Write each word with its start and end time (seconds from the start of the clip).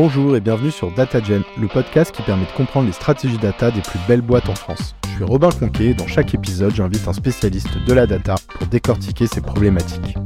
Bonjour 0.00 0.36
et 0.36 0.40
bienvenue 0.40 0.70
sur 0.70 0.92
DataGen, 0.92 1.42
le 1.60 1.66
podcast 1.66 2.14
qui 2.14 2.22
permet 2.22 2.46
de 2.46 2.52
comprendre 2.52 2.86
les 2.86 2.92
stratégies 2.92 3.36
data 3.36 3.72
des 3.72 3.80
plus 3.80 3.98
belles 4.06 4.22
boîtes 4.22 4.48
en 4.48 4.54
France. 4.54 4.94
Je 5.02 5.16
suis 5.16 5.24
Robin 5.24 5.50
Conquet 5.50 5.86
et 5.86 5.94
dans 5.94 6.06
chaque 6.06 6.32
épisode, 6.34 6.72
j'invite 6.72 7.08
un 7.08 7.12
spécialiste 7.12 7.76
de 7.84 7.92
la 7.92 8.06
data 8.06 8.36
pour 8.48 8.68
décortiquer 8.68 9.26
ces 9.26 9.40
problématiques. 9.40 10.16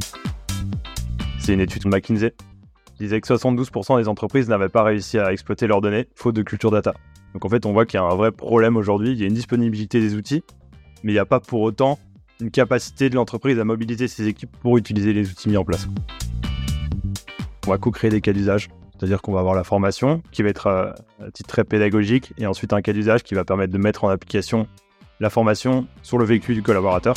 C'est 1.38 1.54
une 1.54 1.60
étude 1.60 1.86
McKinsey 1.86 2.34
qui 2.96 3.04
disait 3.04 3.18
que 3.22 3.26
72% 3.26 3.98
des 3.98 4.08
entreprises 4.08 4.46
n'avaient 4.46 4.68
pas 4.68 4.82
réussi 4.82 5.18
à 5.18 5.32
exploiter 5.32 5.66
leurs 5.66 5.80
données 5.80 6.06
faute 6.16 6.36
de 6.36 6.42
culture 6.42 6.70
data. 6.70 6.92
Donc 7.32 7.46
en 7.46 7.48
fait, 7.48 7.64
on 7.64 7.72
voit 7.72 7.86
qu'il 7.86 7.98
y 7.98 8.02
a 8.02 8.04
un 8.04 8.14
vrai 8.14 8.30
problème 8.30 8.76
aujourd'hui, 8.76 9.12
il 9.12 9.20
y 9.22 9.24
a 9.24 9.26
une 9.26 9.32
disponibilité 9.32 10.00
des 10.00 10.16
outils, 10.16 10.44
mais 11.02 11.12
il 11.12 11.14
n'y 11.14 11.18
a 11.18 11.24
pas 11.24 11.40
pour 11.40 11.62
autant 11.62 11.98
une 12.42 12.50
capacité 12.50 13.08
de 13.08 13.14
l'entreprise 13.14 13.58
à 13.58 13.64
mobiliser 13.64 14.06
ses 14.06 14.28
équipes 14.28 14.54
pour 14.60 14.76
utiliser 14.76 15.14
les 15.14 15.30
outils 15.30 15.48
mis 15.48 15.56
en 15.56 15.64
place. 15.64 15.88
On 17.66 17.70
va 17.70 17.78
co-créer 17.78 18.10
des 18.10 18.20
cas 18.20 18.34
d'usage, 18.34 18.68
c'est-à-dire 19.02 19.20
qu'on 19.20 19.32
va 19.32 19.40
avoir 19.40 19.56
la 19.56 19.64
formation 19.64 20.22
qui 20.30 20.44
va 20.44 20.48
être 20.48 20.68
euh, 20.68 20.92
à 21.20 21.32
titre 21.32 21.48
très 21.48 21.64
pédagogique 21.64 22.32
et 22.38 22.46
ensuite 22.46 22.72
un 22.72 22.82
cas 22.82 22.92
d'usage 22.92 23.24
qui 23.24 23.34
va 23.34 23.44
permettre 23.44 23.72
de 23.72 23.78
mettre 23.78 24.04
en 24.04 24.08
application 24.08 24.68
la 25.18 25.28
formation 25.28 25.88
sur 26.04 26.18
le 26.18 26.24
vécu 26.24 26.54
du 26.54 26.62
collaborateur. 26.62 27.16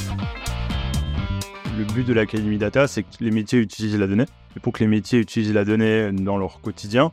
Le 1.77 1.83
but 1.83 2.03
de 2.03 2.11
l'Académie 2.11 2.57
Data, 2.57 2.87
c'est 2.87 3.03
que 3.03 3.07
les 3.19 3.29
métiers 3.29 3.59
utilisent 3.59 3.99
la 3.99 4.07
donnée. 4.07 4.25
Et 4.57 4.59
pour 4.59 4.73
que 4.73 4.79
les 4.79 4.87
métiers 4.87 5.19
utilisent 5.19 5.53
la 5.53 5.63
donnée 5.63 6.11
dans 6.11 6.39
leur 6.39 6.59
quotidien, 6.59 7.11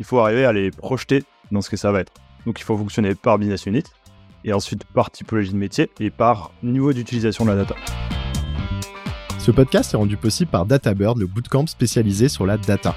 il 0.00 0.04
faut 0.04 0.18
arriver 0.18 0.44
à 0.46 0.52
les 0.52 0.72
projeter 0.72 1.22
dans 1.52 1.60
ce 1.60 1.70
que 1.70 1.76
ça 1.76 1.92
va 1.92 2.00
être. 2.00 2.12
Donc 2.44 2.58
il 2.58 2.64
faut 2.64 2.76
fonctionner 2.76 3.14
par 3.14 3.38
business 3.38 3.66
unit, 3.66 3.84
et 4.44 4.52
ensuite 4.52 4.82
par 4.82 5.12
typologie 5.12 5.52
de 5.52 5.58
métier 5.58 5.90
et 6.00 6.10
par 6.10 6.50
niveau 6.64 6.92
d'utilisation 6.92 7.44
de 7.44 7.50
la 7.50 7.56
data. 7.56 7.76
Ce 9.38 9.52
podcast 9.52 9.94
est 9.94 9.96
rendu 9.96 10.16
possible 10.16 10.50
par 10.50 10.66
DataBird, 10.66 11.18
le 11.18 11.28
bootcamp 11.28 11.68
spécialisé 11.68 12.28
sur 12.28 12.46
la 12.46 12.56
data. 12.56 12.96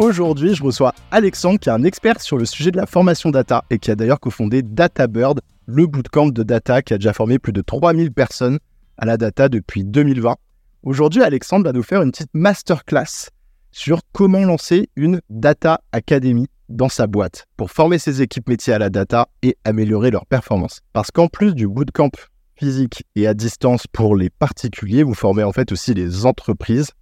Aujourd'hui, 0.00 0.54
je 0.54 0.62
reçois 0.62 0.94
Alexandre, 1.10 1.60
qui 1.60 1.68
est 1.68 1.72
un 1.72 1.84
expert 1.84 2.22
sur 2.22 2.38
le 2.38 2.46
sujet 2.46 2.70
de 2.70 2.78
la 2.78 2.86
formation 2.86 3.30
data 3.30 3.64
et 3.68 3.78
qui 3.78 3.90
a 3.90 3.94
d'ailleurs 3.94 4.18
cofondé 4.18 4.62
DataBird, 4.62 5.42
le 5.66 5.86
bootcamp 5.86 6.30
de 6.30 6.42
data 6.42 6.80
qui 6.80 6.94
a 6.94 6.96
déjà 6.96 7.12
formé 7.12 7.38
plus 7.38 7.52
de 7.52 7.60
3000 7.60 8.10
personnes 8.10 8.58
à 8.96 9.04
la 9.04 9.18
data 9.18 9.50
depuis 9.50 9.84
2020. 9.84 10.36
Aujourd'hui, 10.84 11.22
Alexandre 11.22 11.66
va 11.66 11.74
nous 11.74 11.82
faire 11.82 12.00
une 12.00 12.12
petite 12.12 12.30
masterclass 12.32 13.28
sur 13.72 14.00
comment 14.12 14.40
lancer 14.40 14.88
une 14.96 15.20
Data 15.28 15.82
Academy 15.92 16.46
dans 16.70 16.88
sa 16.88 17.06
boîte 17.06 17.44
pour 17.58 17.70
former 17.70 17.98
ses 17.98 18.22
équipes 18.22 18.48
métiers 18.48 18.72
à 18.72 18.78
la 18.78 18.88
data 18.88 19.28
et 19.42 19.58
améliorer 19.66 20.10
leur 20.10 20.24
performance. 20.24 20.80
Parce 20.94 21.10
qu'en 21.10 21.28
plus 21.28 21.54
du 21.54 21.68
bootcamp 21.68 22.12
physique 22.56 23.04
et 23.16 23.26
à 23.26 23.34
distance 23.34 23.86
pour 23.86 24.16
les 24.16 24.30
particuliers, 24.30 25.02
vous 25.02 25.12
formez 25.12 25.44
en 25.44 25.52
fait 25.52 25.72
aussi 25.72 25.92
les 25.92 26.24
entreprises 26.24 26.92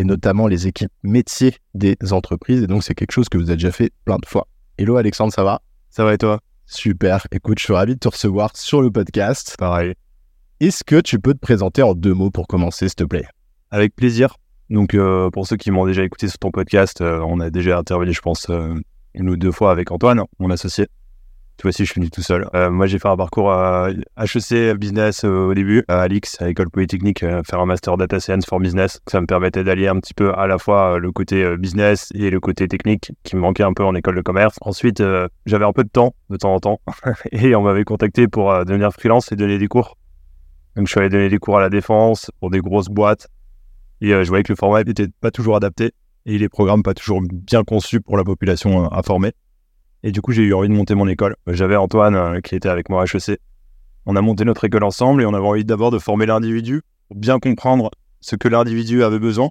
et 0.00 0.04
notamment 0.04 0.46
les 0.46 0.66
équipes 0.66 0.90
métiers 1.02 1.56
des 1.74 1.96
entreprises. 2.10 2.62
Et 2.62 2.66
donc, 2.66 2.82
c'est 2.82 2.94
quelque 2.94 3.12
chose 3.12 3.28
que 3.28 3.36
vous 3.36 3.50
avez 3.50 3.56
déjà 3.56 3.70
fait 3.70 3.92
plein 4.06 4.16
de 4.16 4.24
fois. 4.26 4.48
Hello 4.78 4.96
Alexandre, 4.96 5.30
ça 5.30 5.44
va? 5.44 5.60
Ça 5.90 6.04
va 6.04 6.14
et 6.14 6.18
toi? 6.18 6.40
Super. 6.64 7.26
Écoute, 7.32 7.58
je 7.58 7.64
suis 7.64 7.74
ravi 7.74 7.94
de 7.96 7.98
te 7.98 8.08
recevoir 8.08 8.56
sur 8.56 8.80
le 8.80 8.90
podcast. 8.90 9.56
Pareil. 9.58 9.92
Est-ce 10.60 10.84
que 10.84 11.02
tu 11.02 11.18
peux 11.18 11.34
te 11.34 11.38
présenter 11.38 11.82
en 11.82 11.92
deux 11.92 12.14
mots 12.14 12.30
pour 12.30 12.46
commencer, 12.46 12.88
s'il 12.88 12.94
te 12.94 13.04
plaît? 13.04 13.26
Avec 13.70 13.94
plaisir. 13.94 14.36
Donc, 14.70 14.94
euh, 14.94 15.28
pour 15.30 15.46
ceux 15.46 15.56
qui 15.56 15.70
m'ont 15.70 15.84
déjà 15.84 16.02
écouté 16.02 16.28
sur 16.28 16.38
ton 16.38 16.50
podcast, 16.50 17.02
euh, 17.02 17.20
on 17.26 17.38
a 17.38 17.50
déjà 17.50 17.76
intervenu, 17.76 18.14
je 18.14 18.22
pense, 18.22 18.48
euh, 18.48 18.74
une 19.12 19.28
ou 19.28 19.36
deux 19.36 19.52
fois 19.52 19.70
avec 19.70 19.90
Antoine, 19.90 20.22
mon 20.38 20.48
associé. 20.48 20.86
Toi 21.60 21.68
aussi, 21.68 21.84
je 21.84 21.92
suis 21.92 22.00
venu 22.00 22.10
tout 22.10 22.22
seul. 22.22 22.48
Euh, 22.54 22.70
moi, 22.70 22.86
j'ai 22.86 22.98
fait 22.98 23.08
un 23.08 23.18
parcours 23.18 23.52
à 23.52 23.90
HEC 24.16 24.74
Business 24.78 25.24
euh, 25.26 25.48
au 25.48 25.52
début, 25.52 25.84
à 25.88 26.00
Alix, 26.00 26.40
à 26.40 26.46
l'école 26.46 26.70
polytechnique, 26.70 27.22
euh, 27.22 27.42
faire 27.44 27.60
un 27.60 27.66
master 27.66 27.98
data 27.98 28.18
science 28.18 28.46
for 28.46 28.60
business. 28.60 29.02
Ça 29.06 29.20
me 29.20 29.26
permettait 29.26 29.62
d'allier 29.62 29.88
un 29.88 30.00
petit 30.00 30.14
peu 30.14 30.32
à 30.32 30.46
la 30.46 30.56
fois 30.56 30.98
le 30.98 31.12
côté 31.12 31.58
business 31.58 32.08
et 32.14 32.30
le 32.30 32.40
côté 32.40 32.66
technique 32.66 33.12
qui 33.24 33.36
me 33.36 33.42
manquait 33.42 33.62
un 33.62 33.74
peu 33.74 33.84
en 33.84 33.94
école 33.94 34.16
de 34.16 34.22
commerce. 34.22 34.56
Ensuite, 34.62 35.02
j'avais 35.44 35.66
un 35.66 35.74
peu 35.74 35.84
de 35.84 35.90
temps, 35.90 36.14
de 36.30 36.38
temps 36.38 36.54
en 36.54 36.60
temps, 36.60 36.80
et 37.30 37.54
on 37.54 37.60
m'avait 37.60 37.84
contacté 37.84 38.26
pour 38.26 38.64
devenir 38.64 38.90
freelance 38.90 39.30
et 39.30 39.36
donner 39.36 39.58
des 39.58 39.68
cours. 39.68 39.98
Donc, 40.76 40.86
je 40.86 40.92
suis 40.92 41.00
allé 41.00 41.10
donner 41.10 41.28
des 41.28 41.38
cours 41.38 41.58
à 41.58 41.60
la 41.60 41.68
défense 41.68 42.30
pour 42.40 42.48
des 42.48 42.60
grosses 42.60 42.88
boîtes. 42.88 43.28
Et 44.00 44.12
je 44.12 44.28
voyais 44.28 44.44
que 44.44 44.52
le 44.52 44.56
format 44.56 44.82
n'était 44.82 45.08
pas 45.20 45.30
toujours 45.30 45.56
adapté 45.56 45.92
et 46.24 46.38
les 46.38 46.48
programmes 46.48 46.82
pas 46.82 46.94
toujours 46.94 47.20
bien 47.20 47.64
conçus 47.64 48.00
pour 48.00 48.16
la 48.16 48.24
population 48.24 48.88
à 48.88 49.02
former. 49.02 49.32
Et 50.02 50.12
du 50.12 50.22
coup, 50.22 50.32
j'ai 50.32 50.42
eu 50.42 50.54
envie 50.54 50.68
de 50.68 50.74
monter 50.74 50.94
mon 50.94 51.06
école. 51.08 51.36
J'avais 51.46 51.76
Antoine 51.76 52.14
euh, 52.14 52.40
qui 52.40 52.54
était 52.54 52.68
avec 52.68 52.88
moi 52.88 53.02
à 53.02 53.04
HEC. 53.04 53.38
On 54.06 54.16
a 54.16 54.22
monté 54.22 54.44
notre 54.44 54.64
école 54.64 54.84
ensemble 54.84 55.22
et 55.22 55.26
on 55.26 55.34
avait 55.34 55.46
envie 55.46 55.64
d'abord 55.64 55.90
de 55.90 55.98
former 55.98 56.26
l'individu 56.26 56.82
pour 57.08 57.16
bien 57.16 57.38
comprendre 57.38 57.90
ce 58.20 58.36
que 58.36 58.48
l'individu 58.48 59.04
avait 59.04 59.18
besoin. 59.18 59.50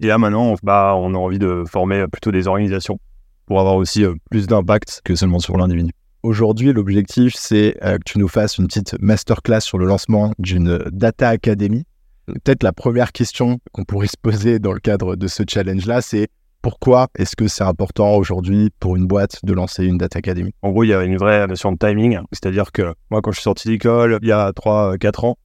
Et 0.00 0.06
là, 0.06 0.18
maintenant, 0.18 0.52
on, 0.52 0.56
bah, 0.62 0.94
on 0.96 1.14
a 1.14 1.18
envie 1.18 1.38
de 1.38 1.64
former 1.66 2.06
plutôt 2.08 2.30
des 2.30 2.46
organisations 2.46 2.98
pour 3.46 3.60
avoir 3.60 3.76
aussi 3.76 4.04
euh, 4.04 4.14
plus 4.30 4.46
d'impact 4.46 5.00
que 5.04 5.14
seulement 5.14 5.38
sur 5.38 5.56
l'individu. 5.56 5.92
Aujourd'hui, 6.22 6.72
l'objectif, 6.72 7.34
c'est 7.36 7.76
euh, 7.82 7.96
que 7.96 8.02
tu 8.04 8.18
nous 8.18 8.28
fasses 8.28 8.58
une 8.58 8.66
petite 8.66 9.00
masterclass 9.00 9.60
sur 9.60 9.78
le 9.78 9.86
lancement 9.86 10.32
d'une 10.38 10.78
Data 10.90 11.28
Academy. 11.30 11.84
Peut-être 12.26 12.62
la 12.62 12.72
première 12.72 13.12
question 13.12 13.58
qu'on 13.72 13.84
pourrait 13.84 14.06
se 14.06 14.16
poser 14.20 14.58
dans 14.58 14.72
le 14.72 14.80
cadre 14.80 15.16
de 15.16 15.26
ce 15.26 15.42
challenge-là, 15.46 16.00
c'est 16.00 16.28
pourquoi 16.64 17.08
est-ce 17.18 17.36
que 17.36 17.46
c'est 17.46 17.62
important 17.62 18.14
aujourd'hui 18.14 18.70
pour 18.80 18.96
une 18.96 19.06
boîte 19.06 19.44
de 19.44 19.52
lancer 19.52 19.84
une 19.84 19.98
Data 19.98 20.18
Academy? 20.18 20.54
En 20.62 20.70
gros, 20.70 20.82
il 20.82 20.88
y 20.88 20.94
a 20.94 21.04
une 21.04 21.18
vraie 21.18 21.46
notion 21.46 21.72
de 21.72 21.76
timing. 21.76 22.20
C'est-à-dire 22.32 22.72
que 22.72 22.94
moi, 23.10 23.20
quand 23.20 23.32
je 23.32 23.36
suis 23.36 23.42
sorti 23.42 23.68
d'école, 23.68 24.18
il 24.22 24.28
y 24.28 24.32
a 24.32 24.50
3-4 24.50 25.26
ans, 25.26 25.36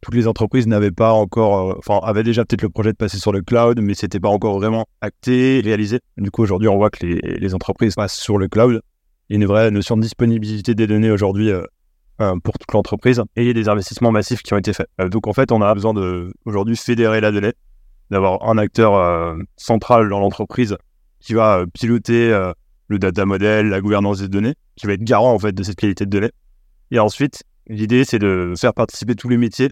toutes 0.00 0.16
les 0.16 0.26
entreprises 0.26 0.66
n'avaient 0.66 0.90
pas 0.90 1.12
encore, 1.12 1.70
euh, 1.70 1.74
enfin, 1.78 2.00
avaient 2.04 2.24
déjà 2.24 2.44
peut-être 2.44 2.62
le 2.62 2.68
projet 2.68 2.90
de 2.90 2.96
passer 2.96 3.18
sur 3.18 3.30
le 3.30 3.42
cloud, 3.42 3.80
mais 3.80 3.94
c'était 3.94 4.18
pas 4.18 4.28
encore 4.28 4.58
vraiment 4.58 4.86
acté, 5.02 5.60
réalisé. 5.62 6.00
Du 6.16 6.32
coup, 6.32 6.42
aujourd'hui, 6.42 6.66
on 6.66 6.78
voit 6.78 6.90
que 6.90 7.06
les, 7.06 7.54
entreprises 7.54 7.94
passent 7.94 8.18
sur 8.18 8.36
le 8.36 8.48
cloud. 8.48 8.80
Il 9.28 9.34
y 9.34 9.36
a 9.36 9.40
une 9.40 9.46
vraie 9.46 9.70
notion 9.70 9.96
de 9.96 10.02
disponibilité 10.02 10.74
des 10.74 10.88
données 10.88 11.12
aujourd'hui 11.12 11.52
euh, 11.52 11.62
euh, 12.20 12.34
pour 12.42 12.58
toute 12.58 12.72
l'entreprise 12.72 13.22
et 13.36 13.42
il 13.42 13.46
y 13.46 13.50
a 13.50 13.52
des 13.52 13.68
investissements 13.68 14.10
massifs 14.10 14.42
qui 14.42 14.52
ont 14.52 14.58
été 14.58 14.72
faits. 14.72 14.88
donc, 14.98 15.28
en 15.28 15.32
fait, 15.32 15.52
on 15.52 15.62
a 15.62 15.72
besoin 15.72 15.94
de 15.94 16.32
aujourd'hui 16.44 16.74
fédérer 16.74 17.20
la 17.20 17.30
donnée 17.30 17.52
d'avoir 18.10 18.48
un 18.48 18.58
acteur 18.58 18.94
euh, 18.94 19.36
central 19.56 20.08
dans 20.08 20.20
l'entreprise 20.20 20.76
qui 21.20 21.34
va 21.34 21.58
euh, 21.58 21.66
piloter 21.66 22.32
euh, 22.32 22.52
le 22.88 22.98
data 22.98 23.24
model, 23.24 23.68
la 23.68 23.80
gouvernance 23.80 24.20
des 24.20 24.28
données, 24.28 24.54
qui 24.76 24.86
va 24.86 24.92
être 24.92 25.02
garant 25.02 25.32
en 25.32 25.38
fait 25.38 25.52
de 25.52 25.62
cette 25.62 25.76
qualité 25.76 26.04
de 26.04 26.10
données. 26.10 26.32
Et 26.90 26.98
ensuite, 26.98 27.42
l'idée 27.66 28.04
c'est 28.04 28.18
de 28.18 28.54
faire 28.56 28.74
participer 28.74 29.14
tous 29.14 29.28
les 29.28 29.36
métiers. 29.36 29.70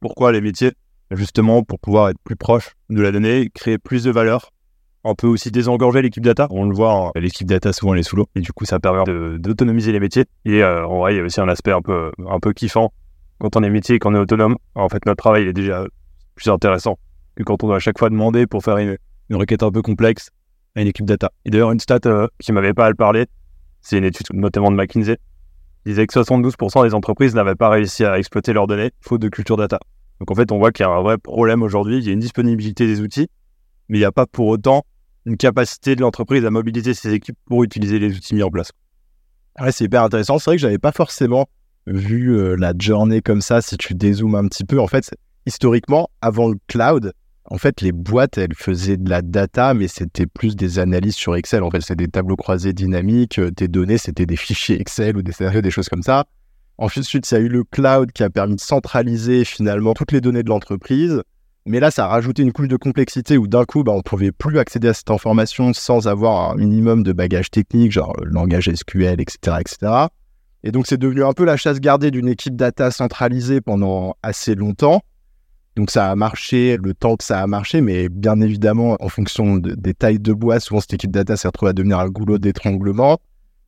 Pourquoi 0.00 0.32
les 0.32 0.40
métiers? 0.40 0.72
Justement 1.10 1.64
pour 1.64 1.80
pouvoir 1.80 2.10
être 2.10 2.20
plus 2.22 2.36
proche 2.36 2.74
de 2.88 3.00
la 3.00 3.10
donnée, 3.10 3.50
créer 3.52 3.78
plus 3.78 4.04
de 4.04 4.10
valeur. 4.10 4.50
On 5.02 5.14
peut 5.14 5.26
aussi 5.26 5.50
désengorger 5.50 6.02
l'équipe 6.02 6.22
data. 6.22 6.46
On 6.50 6.66
le 6.66 6.74
voit, 6.74 6.92
hein, 6.92 7.10
l'équipe 7.16 7.48
data 7.48 7.72
souvent 7.72 7.94
elle 7.94 8.00
est 8.00 8.04
sous 8.04 8.16
l'eau 8.16 8.28
et 8.36 8.40
du 8.40 8.52
coup 8.52 8.66
ça 8.66 8.78
permet 8.78 9.02
d'autonomiser 9.38 9.92
les 9.92 9.98
métiers. 9.98 10.26
Et 10.44 10.62
en 10.62 10.98
vrai, 10.98 11.14
il 11.14 11.16
y 11.16 11.20
a 11.20 11.24
aussi 11.24 11.40
un 11.40 11.48
aspect 11.48 11.72
un 11.72 11.80
peu 11.80 12.12
un 12.28 12.38
peu 12.38 12.52
kiffant 12.52 12.92
quand 13.38 13.56
on 13.56 13.62
est 13.62 13.70
métier 13.70 13.96
et 13.96 13.98
qu'on 13.98 14.14
est 14.14 14.18
autonome. 14.18 14.56
En 14.74 14.88
fait, 14.90 15.04
notre 15.06 15.16
travail 15.16 15.44
il 15.44 15.48
est 15.48 15.54
déjà 15.54 15.84
plus 16.36 16.50
intéressant 16.50 16.98
que 17.36 17.42
quand 17.42 17.62
on 17.64 17.68
doit 17.68 17.76
à 17.76 17.80
chaque 17.80 17.98
fois 17.98 18.10
demander 18.10 18.46
pour 18.46 18.62
faire 18.62 18.78
une, 18.78 18.96
requête 19.30 19.62
un 19.62 19.70
peu 19.70 19.82
complexe 19.82 20.30
à 20.74 20.82
une 20.82 20.88
équipe 20.88 21.06
data. 21.06 21.30
Et 21.44 21.50
d'ailleurs, 21.50 21.72
une 21.72 21.80
stat 21.80 22.00
euh, 22.06 22.26
qui 22.38 22.52
m'avait 22.52 22.74
pas 22.74 22.86
à 22.86 22.88
le 22.90 22.96
parler, 22.96 23.26
c'est 23.80 23.98
une 23.98 24.04
étude 24.04 24.26
notamment 24.32 24.70
de 24.70 24.76
McKinsey, 24.76 25.18
disait 25.86 26.06
que 26.06 26.12
72% 26.12 26.84
des 26.84 26.94
entreprises 26.94 27.34
n'avaient 27.34 27.54
pas 27.54 27.68
réussi 27.68 28.04
à 28.04 28.18
exploiter 28.18 28.52
leurs 28.52 28.66
données 28.66 28.90
faute 29.00 29.20
de 29.20 29.28
culture 29.28 29.56
data. 29.56 29.78
Donc 30.18 30.30
en 30.30 30.34
fait, 30.34 30.52
on 30.52 30.58
voit 30.58 30.72
qu'il 30.72 30.84
y 30.84 30.88
a 30.88 30.92
un 30.92 31.02
vrai 31.02 31.16
problème 31.18 31.62
aujourd'hui, 31.62 31.98
il 31.98 32.04
y 32.04 32.10
a 32.10 32.12
une 32.12 32.20
disponibilité 32.20 32.86
des 32.86 33.00
outils, 33.00 33.28
mais 33.88 33.98
il 33.98 34.00
n'y 34.00 34.06
a 34.06 34.12
pas 34.12 34.26
pour 34.26 34.48
autant 34.48 34.84
une 35.26 35.36
capacité 35.36 35.96
de 35.96 36.00
l'entreprise 36.00 36.44
à 36.44 36.50
mobiliser 36.50 36.94
ses 36.94 37.12
équipes 37.12 37.38
pour 37.46 37.64
utiliser 37.64 37.98
les 37.98 38.16
outils 38.16 38.34
mis 38.34 38.42
en 38.42 38.50
place. 38.50 38.72
Ouais, 39.60 39.72
c'est 39.72 39.84
hyper 39.84 40.02
intéressant. 40.02 40.38
C'est 40.38 40.50
vrai 40.50 40.56
que 40.56 40.62
j'avais 40.62 40.78
pas 40.78 40.92
forcément 40.92 41.46
vu 41.86 42.36
euh, 42.36 42.56
la 42.56 42.72
journée 42.78 43.20
comme 43.20 43.40
ça. 43.40 43.60
Si 43.60 43.76
tu 43.76 43.94
dézoomes 43.94 44.34
un 44.34 44.46
petit 44.48 44.64
peu, 44.64 44.80
en 44.80 44.86
fait, 44.86 45.10
historiquement, 45.46 46.08
avant 46.20 46.48
le 46.48 46.56
cloud, 46.66 47.12
en 47.50 47.58
fait, 47.58 47.80
les 47.80 47.90
boîtes, 47.90 48.38
elles 48.38 48.54
faisaient 48.54 48.96
de 48.96 49.10
la 49.10 49.22
data, 49.22 49.74
mais 49.74 49.88
c'était 49.88 50.26
plus 50.26 50.54
des 50.54 50.78
analyses 50.78 51.16
sur 51.16 51.34
Excel. 51.34 51.64
En 51.64 51.70
fait, 51.70 51.80
c'était 51.80 52.04
des 52.04 52.08
tableaux 52.08 52.36
croisés 52.36 52.72
dynamiques. 52.72 53.40
Tes 53.56 53.66
données, 53.66 53.98
c'était 53.98 54.24
des 54.24 54.36
fichiers 54.36 54.80
Excel 54.80 55.16
ou 55.16 55.22
des 55.22 55.32
scénarios, 55.32 55.60
des 55.60 55.72
choses 55.72 55.88
comme 55.88 56.04
ça. 56.04 56.26
Ensuite, 56.78 57.30
il 57.30 57.34
y 57.34 57.36
a 57.36 57.40
eu 57.40 57.48
le 57.48 57.64
cloud 57.64 58.12
qui 58.12 58.22
a 58.22 58.30
permis 58.30 58.54
de 58.54 58.60
centraliser 58.60 59.44
finalement 59.44 59.94
toutes 59.94 60.12
les 60.12 60.20
données 60.20 60.44
de 60.44 60.48
l'entreprise. 60.48 61.22
Mais 61.66 61.80
là, 61.80 61.90
ça 61.90 62.04
a 62.06 62.08
rajouté 62.08 62.42
une 62.42 62.52
couche 62.52 62.68
de 62.68 62.76
complexité 62.76 63.36
où 63.36 63.48
d'un 63.48 63.64
coup, 63.64 63.82
bah, 63.82 63.92
on 63.92 64.00
pouvait 64.00 64.32
plus 64.32 64.58
accéder 64.58 64.88
à 64.88 64.94
cette 64.94 65.10
information 65.10 65.72
sans 65.74 66.06
avoir 66.06 66.52
un 66.52 66.54
minimum 66.54 67.02
de 67.02 67.12
bagage 67.12 67.50
technique, 67.50 67.90
genre 67.90 68.14
le 68.22 68.30
langage 68.30 68.70
SQL, 68.72 69.20
etc., 69.20 69.56
etc. 69.60 69.92
Et 70.62 70.70
donc, 70.70 70.86
c'est 70.86 70.98
devenu 70.98 71.24
un 71.24 71.32
peu 71.32 71.44
la 71.44 71.56
chasse 71.56 71.80
gardée 71.80 72.12
d'une 72.12 72.28
équipe 72.28 72.54
data 72.54 72.92
centralisée 72.92 73.60
pendant 73.60 74.14
assez 74.22 74.54
longtemps. 74.54 75.02
Donc 75.76 75.90
ça 75.90 76.10
a 76.10 76.16
marché 76.16 76.76
le 76.82 76.94
temps 76.94 77.16
que 77.16 77.24
ça 77.24 77.40
a 77.40 77.46
marché, 77.46 77.80
mais 77.80 78.08
bien 78.08 78.40
évidemment, 78.40 78.96
en 79.00 79.08
fonction 79.08 79.56
des 79.56 79.94
tailles 79.94 80.18
de 80.18 80.32
bois, 80.32 80.60
souvent 80.60 80.80
cette 80.80 80.94
équipe 80.94 81.12
data 81.12 81.36
s'est 81.36 81.48
retrouvée 81.48 81.70
à 81.70 81.72
devenir 81.72 82.00
un 82.00 82.08
goulot 82.08 82.38
d'étranglement. 82.38 83.18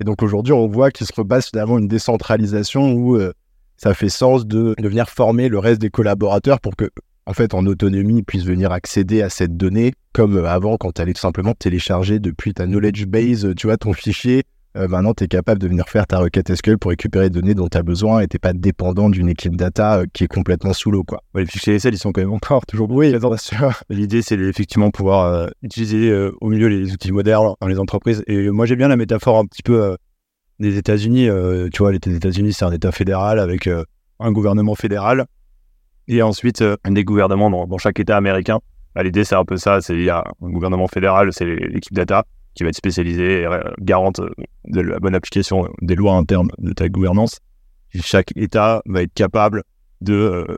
Et 0.00 0.04
donc 0.04 0.22
aujourd'hui, 0.22 0.52
on 0.52 0.66
voit 0.66 0.90
qu'il 0.90 1.06
se 1.06 1.12
repasse 1.14 1.50
finalement 1.50 1.78
une 1.78 1.88
décentralisation 1.88 2.92
où 2.92 3.16
euh, 3.16 3.32
ça 3.76 3.94
fait 3.94 4.08
sens 4.08 4.46
de, 4.46 4.74
venir 4.80 5.08
former 5.08 5.48
le 5.48 5.58
reste 5.58 5.80
des 5.80 5.90
collaborateurs 5.90 6.60
pour 6.60 6.76
que 6.76 6.90
en 7.24 7.34
fait, 7.34 7.54
en 7.54 7.66
autonomie, 7.66 8.24
puissent 8.24 8.44
venir 8.44 8.72
accéder 8.72 9.22
à 9.22 9.28
cette 9.28 9.56
donnée, 9.56 9.92
comme 10.12 10.38
euh, 10.38 10.48
avant, 10.48 10.76
quand 10.76 10.90
tu 10.90 11.02
allais 11.02 11.12
tout 11.12 11.20
simplement 11.20 11.54
télécharger 11.54 12.18
depuis 12.18 12.52
ta 12.52 12.66
knowledge 12.66 13.06
base, 13.06 13.54
tu 13.56 13.68
vois, 13.68 13.76
ton 13.76 13.92
fichier. 13.92 14.42
Euh, 14.76 14.88
maintenant, 14.88 15.12
tu 15.14 15.24
es 15.24 15.28
capable 15.28 15.60
de 15.60 15.68
venir 15.68 15.88
faire 15.88 16.06
ta 16.06 16.18
requête 16.18 16.54
SQL 16.54 16.78
pour 16.78 16.90
récupérer 16.90 17.26
les 17.26 17.30
données 17.30 17.54
dont 17.54 17.68
tu 17.68 17.76
as 17.76 17.82
besoin 17.82 18.20
et 18.20 18.26
tu 18.26 18.38
pas 18.38 18.52
dépendant 18.52 19.10
d'une 19.10 19.28
équipe 19.28 19.56
data 19.56 19.98
euh, 19.98 20.06
qui 20.12 20.24
est 20.24 20.28
complètement 20.28 20.72
sous 20.72 20.90
l'eau. 20.90 21.04
Quoi. 21.04 21.22
les 21.34 21.46
fichiers 21.46 21.74
Excel, 21.74 21.94
ils 21.94 21.98
sont 21.98 22.12
quand 22.12 22.22
même 22.22 22.32
encore 22.32 22.64
toujours 22.68 22.90
oui, 22.90 23.14
L'idée, 23.90 24.22
c'est 24.22 24.38
effectivement 24.38 24.90
pouvoir 24.90 25.50
utiliser 25.62 26.12
au 26.40 26.48
milieu 26.48 26.68
les 26.68 26.92
outils 26.92 27.12
modernes 27.12 27.54
dans 27.60 27.68
les 27.68 27.78
entreprises. 27.78 28.22
Et 28.26 28.50
moi, 28.50 28.66
j'ai 28.66 28.76
bien 28.76 28.88
la 28.88 28.96
métaphore 28.96 29.38
un 29.38 29.44
petit 29.44 29.62
peu 29.62 29.96
des 30.58 30.76
États-Unis. 30.76 31.28
tu 31.72 31.78
vois, 31.78 31.92
les 31.92 31.98
États-Unis, 31.98 32.52
c'est 32.52 32.64
un 32.64 32.72
État 32.72 32.92
fédéral 32.92 33.38
avec 33.38 33.68
un 34.20 34.32
gouvernement 34.32 34.74
fédéral 34.74 35.26
et 36.08 36.22
ensuite 36.22 36.62
euh, 36.62 36.76
des 36.88 37.04
gouvernements 37.04 37.50
dans, 37.66 37.78
chaque 37.78 38.00
État 38.00 38.16
américain. 38.16 38.60
Bah, 38.94 39.02
l'idée, 39.02 39.24
c'est 39.24 39.34
un 39.34 39.44
peu 39.44 39.56
ça. 39.56 39.80
C'est 39.80 39.94
il 39.94 40.04
y 40.04 40.10
a 40.10 40.24
un 40.42 40.50
gouvernement 40.50 40.88
fédéral, 40.88 41.32
c'est 41.32 41.44
l'équipe 41.44 41.94
data 41.94 42.24
qui 42.54 42.62
va 42.62 42.68
être 42.68 42.76
spécialisée 42.76 43.40
et 43.40 43.46
euh, 43.46 43.60
garante 43.80 44.20
de 44.64 44.80
la 44.80 44.98
bonne 44.98 45.14
application 45.14 45.68
des 45.80 45.94
lois 45.94 46.14
internes 46.14 46.50
de 46.58 46.72
ta 46.72 46.88
gouvernance. 46.88 47.38
chaque 47.94 48.32
État 48.36 48.82
va 48.86 49.02
être 49.02 49.14
capable 49.14 49.62
de 50.00 50.14
euh, 50.14 50.56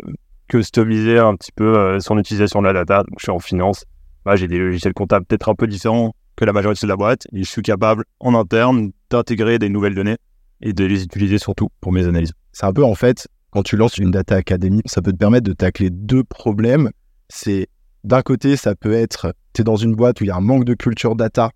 customiser 0.49 1.19
un 1.19 1.37
petit 1.37 1.53
peu 1.53 1.99
son 2.01 2.19
utilisation 2.19 2.61
de 2.61 2.67
la 2.67 2.73
data. 2.73 2.99
Donc, 2.99 3.19
je 3.19 3.25
suis 3.25 3.33
en 3.33 3.39
finance. 3.39 3.85
Bah, 4.25 4.37
j'ai 4.37 4.49
des 4.49 4.59
logiciels 4.59 4.95
comptables 4.95 5.27
peut-être 5.27 5.49
un 5.49 5.55
peu 5.55 5.67
différents 5.67 6.15
que 6.37 6.45
la 6.45 6.53
majorité 6.53 6.87
de 6.87 6.89
la 6.89 6.97
boîte. 6.97 7.27
Et 7.33 7.43
je 7.43 7.51
suis 7.51 7.63
capable 7.63 8.05
en 8.21 8.35
interne 8.35 8.93
d'intégrer 9.11 9.59
des 9.59 9.69
nouvelles 9.69 9.95
données 9.95 10.17
et 10.61 10.73
de 10.73 10.85
les 10.85 11.05
utiliser 11.05 11.39
surtout 11.39 11.69
pour 11.81 11.93
mes 11.93 12.07
analyses. 12.07 12.33
C'est 12.53 12.67
un 12.67 12.73
peu 12.73 12.85
en 12.85 12.95
fait 12.95 13.27
quand 13.55 13.63
tu 13.63 13.77
lances 13.77 13.99
une 13.99 14.11
data 14.11 14.35
academy, 14.35 14.83
ça 14.85 15.01
peut 15.01 15.13
te 15.13 15.17
permettre 15.17 15.47
de 15.47 15.53
tacler 15.53 15.89
deux 15.89 16.25
problèmes. 16.25 16.91
C'est 17.29 17.69
d'un 18.03 18.21
côté, 18.21 18.57
ça 18.57 18.75
peut 18.75 18.93
être, 18.93 19.33
tu 19.53 19.61
es 19.61 19.65
dans 19.65 19.77
une 19.77 19.95
boîte 19.95 20.21
où 20.21 20.25
il 20.25 20.27
y 20.27 20.31
a 20.31 20.37
un 20.37 20.41
manque 20.41 20.65
de 20.65 20.75
culture 20.75 21.15
data. 21.15 21.51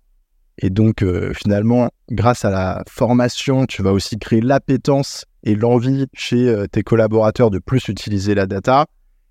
Et 0.61 0.69
donc, 0.69 1.01
euh, 1.01 1.33
finalement, 1.33 1.89
grâce 2.11 2.43
à 2.43 2.49
la 2.49 2.83
formation, 2.87 3.65
tu 3.65 3.81
vas 3.81 3.93
aussi 3.93 4.17
créer 4.17 4.41
l'appétence 4.41 5.25
et 5.43 5.55
l'envie 5.55 6.07
chez 6.13 6.49
euh, 6.49 6.67
tes 6.67 6.83
collaborateurs 6.83 7.49
de 7.49 7.59
plus 7.59 7.87
utiliser 7.87 8.35
la 8.35 8.45
data. 8.45 8.85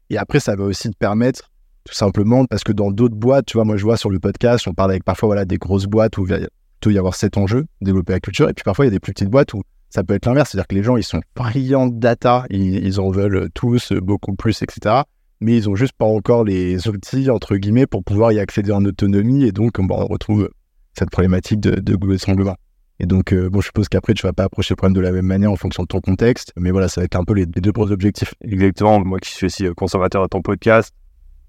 Et 0.09 0.17
après, 0.17 0.41
ça 0.41 0.57
va 0.57 0.65
aussi 0.65 0.89
te 0.91 0.97
permettre, 0.97 1.51
tout 1.85 1.93
simplement, 1.93 2.47
parce 2.47 2.65
que 2.65 2.73
dans 2.73 2.91
d'autres 2.91 3.15
boîtes, 3.15 3.45
tu 3.45 3.59
vois, 3.59 3.67
moi, 3.67 3.77
je 3.77 3.85
vois 3.85 3.99
sur 3.99 4.09
le 4.09 4.19
podcast, 4.19 4.67
on 4.67 4.73
parle 4.73 4.93
avec 4.93 5.05
parfois 5.05 5.27
voilà, 5.27 5.45
des 5.45 5.59
grosses 5.59 5.85
boîtes 5.85 6.17
où 6.17 6.27
il 6.27 6.49
plutôt 6.81 6.95
y 6.95 6.99
avoir 6.99 7.15
cet 7.15 7.37
enjeu, 7.37 7.67
développer 7.83 8.15
la 8.15 8.21
culture. 8.21 8.49
Et 8.49 8.55
puis 8.55 8.65
parfois, 8.65 8.87
il 8.87 8.89
y 8.89 8.93
a 8.93 8.93
des 8.93 9.01
plus 9.01 9.13
petites 9.13 9.29
boîtes 9.29 9.53
où 9.53 9.63
ça 9.91 10.05
peut 10.05 10.15
être 10.15 10.27
l'inverse, 10.27 10.51
c'est-à-dire 10.51 10.69
que 10.69 10.75
les 10.77 10.83
gens, 10.83 10.97
ils 10.97 11.03
sont 11.03 11.21
brillants 11.35 11.89
de 11.89 11.99
data, 11.99 12.47
ils, 12.51 13.01
en 13.01 13.11
veulent 13.11 13.51
tous 13.53 13.93
beaucoup 13.93 14.35
plus, 14.35 14.63
etc. 14.63 15.03
Mais 15.41 15.57
ils 15.57 15.69
ont 15.69 15.75
juste 15.75 15.93
pas 15.93 16.05
encore 16.07 16.45
les 16.45 16.89
outils, 16.89 17.31
entre 17.31 17.57
guillemets, 17.57 17.87
pour 17.87 18.03
pouvoir 18.05 18.33
y 18.33 18.39
accéder 18.39 18.73
en 18.73 18.85
autonomie. 18.85 19.45
Et 19.45 19.53
donc, 19.53 19.79
on 19.79 19.87
retrouve 20.07 20.51
cette 20.97 21.11
problématique 21.11 21.61
de, 21.61 21.81
de 21.81 21.97
goulot 21.97 22.15
d'étranglement. 22.15 22.57
Et 23.01 23.07
donc, 23.07 23.33
euh, 23.33 23.49
bon, 23.49 23.61
je 23.61 23.67
suppose 23.67 23.89
qu'après, 23.89 24.15
tu 24.15 24.27
vas 24.27 24.33
pas 24.33 24.45
approcher 24.45 24.73
le 24.73 24.77
problème 24.77 24.95
de 24.95 25.01
la 25.01 25.13
même 25.13 25.27
manière 25.27 25.53
en 25.53 25.57
fonction 25.57 25.85
de 25.85 25.89
ton 25.89 26.01
contexte. 26.01 26.53
Mais 26.57 26.71
voilà, 26.71 26.89
ça 26.89 27.01
va 27.01 27.05
être 27.05 27.17
un 27.17 27.25
peu 27.25 27.35
les, 27.35 27.47
deux 27.47 27.71
gros 27.71 27.91
objectifs. 27.93 28.35
Exactement. 28.41 28.99
Moi 29.01 29.19
qui 29.21 29.31
suis 29.31 29.47
aussi 29.47 29.67
euh, 29.67 29.75
consommateur 29.75 30.23
de 30.23 30.29
ton 30.29 30.43
podcast, 30.43 30.93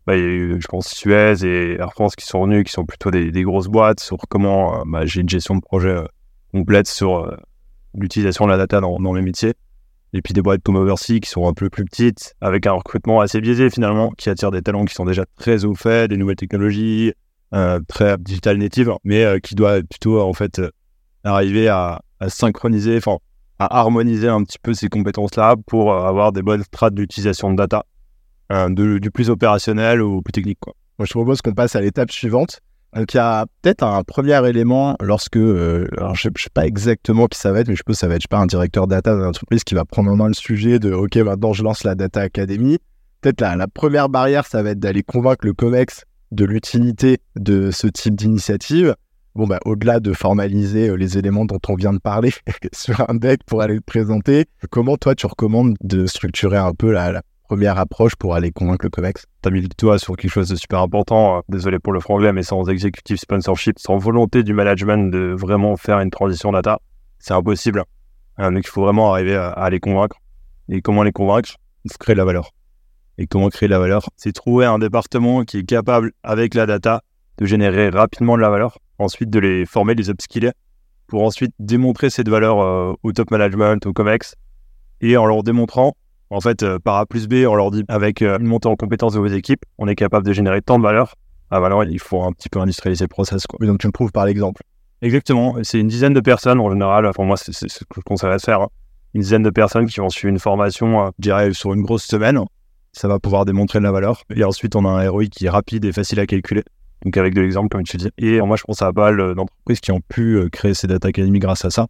bah, 0.05 0.15
il 0.15 0.21
y 0.21 0.23
a 0.23 0.27
eu, 0.27 0.61
je 0.61 0.67
pense, 0.67 0.87
Suez 0.87 1.43
et 1.43 1.77
Air 1.79 1.91
France 1.91 2.15
qui 2.15 2.25
sont 2.25 2.43
venus, 2.45 2.65
qui 2.65 2.71
sont 2.71 2.85
plutôt 2.85 3.09
des, 3.09 3.31
grosses 3.43 3.67
boîtes 3.67 3.99
sur 3.99 4.17
comment 4.29 4.81
euh, 4.81 4.83
bah, 4.85 5.05
j'ai 5.05 5.21
une 5.21 5.29
gestion 5.29 5.55
de 5.55 5.61
projet 5.61 5.95
complète 6.53 6.87
sur 6.87 7.35
l'utilisation 7.95 8.45
de 8.45 8.51
la 8.51 8.57
data 8.57 8.79
dans, 8.79 8.99
dans 8.99 9.13
les 9.13 9.21
métiers. 9.21 9.53
Et 10.13 10.21
puis 10.21 10.33
des 10.33 10.41
boîtes 10.41 10.63
comme 10.63 10.75
Oversea 10.75 11.19
qui 11.19 11.29
sont 11.29 11.47
un 11.47 11.53
peu 11.53 11.69
plus 11.69 11.85
petites, 11.85 12.35
avec 12.41 12.65
un 12.65 12.71
recrutement 12.73 13.21
assez 13.21 13.41
biaisé 13.41 13.69
finalement, 13.69 14.11
qui 14.17 14.29
attire 14.29 14.49
des 14.51 14.61
talents 14.61 14.85
qui 14.85 14.95
sont 14.95 15.05
déjà 15.05 15.25
très 15.37 15.65
au 15.65 15.75
fait 15.75 16.07
des 16.07 16.17
nouvelles 16.17 16.35
technologies, 16.35 17.09
euh, 17.09 17.13
très 17.87 18.17
digital 18.17 18.57
native, 18.57 18.93
mais 19.03 19.23
euh, 19.23 19.39
qui 19.39 19.55
doit 19.55 19.81
plutôt 19.81 20.21
en 20.21 20.33
fait 20.33 20.59
euh, 20.59 20.69
arriver 21.23 21.67
à, 21.67 22.01
synchroniser, 22.27 22.97
enfin 22.97 23.17
à 23.59 23.79
harmoniser 23.79 24.27
un 24.27 24.43
petit 24.43 24.59
peu 24.61 24.73
ces 24.73 24.89
compétences-là 24.89 25.55
pour 25.65 25.93
avoir 25.93 26.31
des 26.31 26.41
bonnes 26.41 26.63
strates 26.63 26.93
d'utilisation 26.93 27.51
de 27.51 27.57
data, 27.57 27.85
du 28.69 29.11
plus 29.11 29.29
opérationnel 29.29 30.01
au 30.01 30.21
plus 30.21 30.31
technique. 30.31 30.59
Moi, 30.97 31.05
je 31.05 31.11
propose 31.11 31.41
qu'on 31.41 31.53
passe 31.53 31.75
à 31.75 31.81
l'étape 31.81 32.11
suivante, 32.11 32.61
donc 32.95 33.13
il 33.13 33.17
y 33.17 33.19
a 33.19 33.45
peut-être 33.61 33.83
un 33.83 34.03
premier 34.03 34.47
élément 34.47 34.95
lorsque, 34.99 35.37
euh, 35.37 35.87
alors 35.97 36.15
je 36.15 36.29
ne 36.29 36.33
sais 36.35 36.49
pas 36.51 36.65
exactement 36.65 37.27
qui 37.27 37.37
ça 37.37 37.51
va 37.51 37.59
être, 37.59 37.67
mais 37.67 37.75
je 37.75 37.79
suppose 37.79 37.95
que 37.95 37.99
ça 37.99 38.07
va 38.07 38.15
être 38.15 38.27
pas, 38.27 38.39
un 38.39 38.47
directeur 38.47 38.87
data 38.87 39.15
d'une 39.15 39.25
entreprise 39.25 39.63
qui 39.63 39.75
va 39.75 39.85
prendre 39.85 40.11
en 40.11 40.15
main 40.15 40.27
le 40.27 40.33
sujet 40.33 40.79
de 40.79 40.91
OK, 40.91 41.15
maintenant 41.17 41.53
je 41.53 41.63
lance 41.63 41.83
la 41.83 41.95
Data 41.95 42.21
Academy. 42.21 42.79
Peut-être 43.21 43.41
la, 43.41 43.55
la 43.55 43.67
première 43.67 44.09
barrière, 44.09 44.45
ça 44.45 44.63
va 44.63 44.71
être 44.71 44.79
d'aller 44.79 45.03
convaincre 45.03 45.45
le 45.45 45.53
COMEX 45.53 46.05
de 46.31 46.45
l'utilité 46.45 47.17
de 47.35 47.71
ce 47.71 47.87
type 47.87 48.15
d'initiative. 48.15 48.95
Bon, 49.35 49.47
bah, 49.47 49.59
au-delà 49.65 49.99
de 49.99 50.11
formaliser 50.13 50.89
euh, 50.89 50.95
les 50.95 51.17
éléments 51.17 51.45
dont 51.45 51.59
on 51.67 51.75
vient 51.75 51.93
de 51.93 51.99
parler 51.99 52.33
sur 52.73 53.09
un 53.09 53.15
deck 53.15 53.43
pour 53.45 53.61
aller 53.61 53.75
le 53.75 53.81
présenter, 53.81 54.45
comment 54.69 54.97
toi 54.97 55.15
tu 55.15 55.27
recommandes 55.27 55.75
de 55.81 56.07
structurer 56.07 56.57
un 56.57 56.73
peu 56.73 56.91
la, 56.91 57.11
la 57.11 57.21
première 57.47 57.77
approche 57.77 58.15
pour 58.15 58.35
aller 58.35 58.51
convaincre 58.51 58.85
le 58.85 58.89
COMEX? 58.89 59.25
T'as 59.41 59.49
mis 59.49 59.61
le 59.61 59.67
doigt 59.77 59.97
sur 59.99 60.17
quelque 60.17 60.31
chose 60.31 60.49
de 60.49 60.55
super 60.55 60.79
important. 60.79 61.37
Euh, 61.37 61.41
désolé 61.47 61.79
pour 61.79 61.93
le 61.93 61.99
franglais, 61.99 62.33
mais 62.33 62.43
sans 62.43 62.67
executive 62.69 63.17
sponsorship, 63.17 63.79
sans 63.79 63.97
volonté 63.97 64.43
du 64.43 64.53
management 64.53 65.11
de 65.11 65.35
vraiment 65.37 65.77
faire 65.77 65.99
une 65.99 66.09
transition 66.09 66.51
data, 66.51 66.79
c'est 67.19 67.33
impossible. 67.33 67.83
Euh, 68.39 68.51
donc 68.51 68.63
il 68.65 68.69
faut 68.69 68.81
vraiment 68.81 69.13
arriver 69.13 69.35
à, 69.35 69.69
les 69.69 69.79
convaincre. 69.79 70.17
Et 70.69 70.81
comment 70.81 71.03
les 71.03 71.11
convaincre? 71.11 71.55
Il 71.85 71.91
faut 71.91 71.97
créer 71.97 72.15
de 72.15 72.19
la 72.19 72.25
valeur. 72.25 72.51
Et 73.19 73.27
comment 73.27 73.49
créer 73.49 73.67
de 73.67 73.73
la 73.73 73.79
valeur 73.79 74.09
C'est 74.15 74.31
trouver 74.31 74.65
un 74.65 74.79
département 74.79 75.43
qui 75.43 75.59
est 75.59 75.63
capable, 75.63 76.13
avec 76.23 76.53
la 76.55 76.65
data, 76.65 77.03
de 77.37 77.45
générer 77.45 77.89
rapidement 77.89 78.37
de 78.37 78.41
la 78.41 78.49
valeur, 78.49 78.79
ensuite 78.97 79.29
de 79.29 79.39
les 79.39 79.65
former, 79.65 79.93
de 79.93 80.01
les 80.01 80.09
upskiller, 80.09 80.51
pour 81.05 81.23
ensuite 81.23 81.53
démontrer 81.59 82.09
cette 82.09 82.29
valeur 82.29 82.61
euh, 82.61 82.93
au 83.03 83.11
top 83.11 83.29
management, 83.29 83.85
au 83.85 83.93
COMEX, 83.93 84.35
et 85.01 85.17
en 85.17 85.25
leur 85.25 85.43
démontrant 85.43 85.95
en 86.31 86.41
fait, 86.41 86.63
euh, 86.63 86.77
par 86.79 86.97
A 86.97 87.05
plus 87.05 87.27
B, 87.27 87.45
on 87.47 87.55
leur 87.55 87.71
dit 87.71 87.83
avec 87.87 88.21
euh, 88.21 88.37
une 88.39 88.45
montée 88.45 88.67
en 88.67 88.75
compétence 88.75 89.13
de 89.13 89.19
vos 89.19 89.27
équipes, 89.27 89.65
on 89.77 89.87
est 89.87 89.95
capable 89.95 90.25
de 90.25 90.31
générer 90.31 90.61
tant 90.61 90.77
de 90.77 90.83
valeur. 90.83 91.15
Ah, 91.51 91.59
bah 91.59 91.69
il 91.89 91.99
faut 91.99 92.23
un 92.23 92.31
petit 92.31 92.49
peu 92.49 92.59
industrialiser 92.59 93.05
le 93.05 93.09
process. 93.09 93.47
Quoi. 93.47 93.65
donc 93.65 93.79
tu 93.79 93.87
me 93.87 93.91
prouves 93.91 94.11
par 94.11 94.25
l'exemple. 94.25 94.61
Exactement. 95.01 95.55
C'est 95.63 95.79
une 95.79 95.87
dizaine 95.87 96.13
de 96.13 96.19
personnes 96.19 96.59
en 96.59 96.69
général. 96.69 97.09
Pour 97.15 97.25
moi, 97.25 97.37
c'est 97.37 97.51
ce 97.51 97.79
que 97.79 97.95
je 97.95 98.01
conseillerais 98.01 98.37
de 98.37 98.41
faire. 98.41 98.61
Hein. 98.61 98.67
Une 99.15 99.21
dizaine 99.21 99.41
de 99.41 99.49
personnes 99.49 99.87
qui 99.87 99.99
vont 99.99 100.09
suivre 100.09 100.29
une 100.29 100.37
formation, 100.37 101.07
je 101.17 101.21
dirais, 101.23 101.51
sur 101.53 101.73
une 101.73 101.81
grosse 101.81 102.05
semaine. 102.05 102.37
Ça 102.99 103.07
va 103.07 103.17
pouvoir 103.17 103.45
démontrer 103.45 103.79
de 103.79 103.85
la 103.85 103.93
valeur. 103.93 104.23
Et 104.35 104.43
ensuite, 104.43 104.75
on 104.75 104.83
a 104.83 104.89
un 104.89 105.09
ROI 105.09 105.27
qui 105.27 105.45
est 105.45 105.49
rapide 105.49 105.85
et 105.85 105.93
facile 105.93 106.19
à 106.19 106.25
calculer. 106.25 106.63
Donc 107.05 107.15
avec 107.15 107.33
de 107.33 107.39
l'exemple, 107.39 107.69
comme 107.69 107.83
tu 107.83 107.95
dis. 107.95 108.09
Et 108.17 108.41
moi, 108.41 108.57
je 108.57 108.63
pense 108.63 108.81
à 108.81 108.91
pas 108.91 109.11
mal 109.11 109.35
d'entreprises 109.35 109.79
qui 109.79 109.93
ont 109.93 110.01
pu 110.01 110.49
créer 110.51 110.73
ces 110.73 110.85
data 110.85 111.07
academy 111.07 111.39
grâce 111.39 111.63
à 111.63 111.69
ça. 111.69 111.87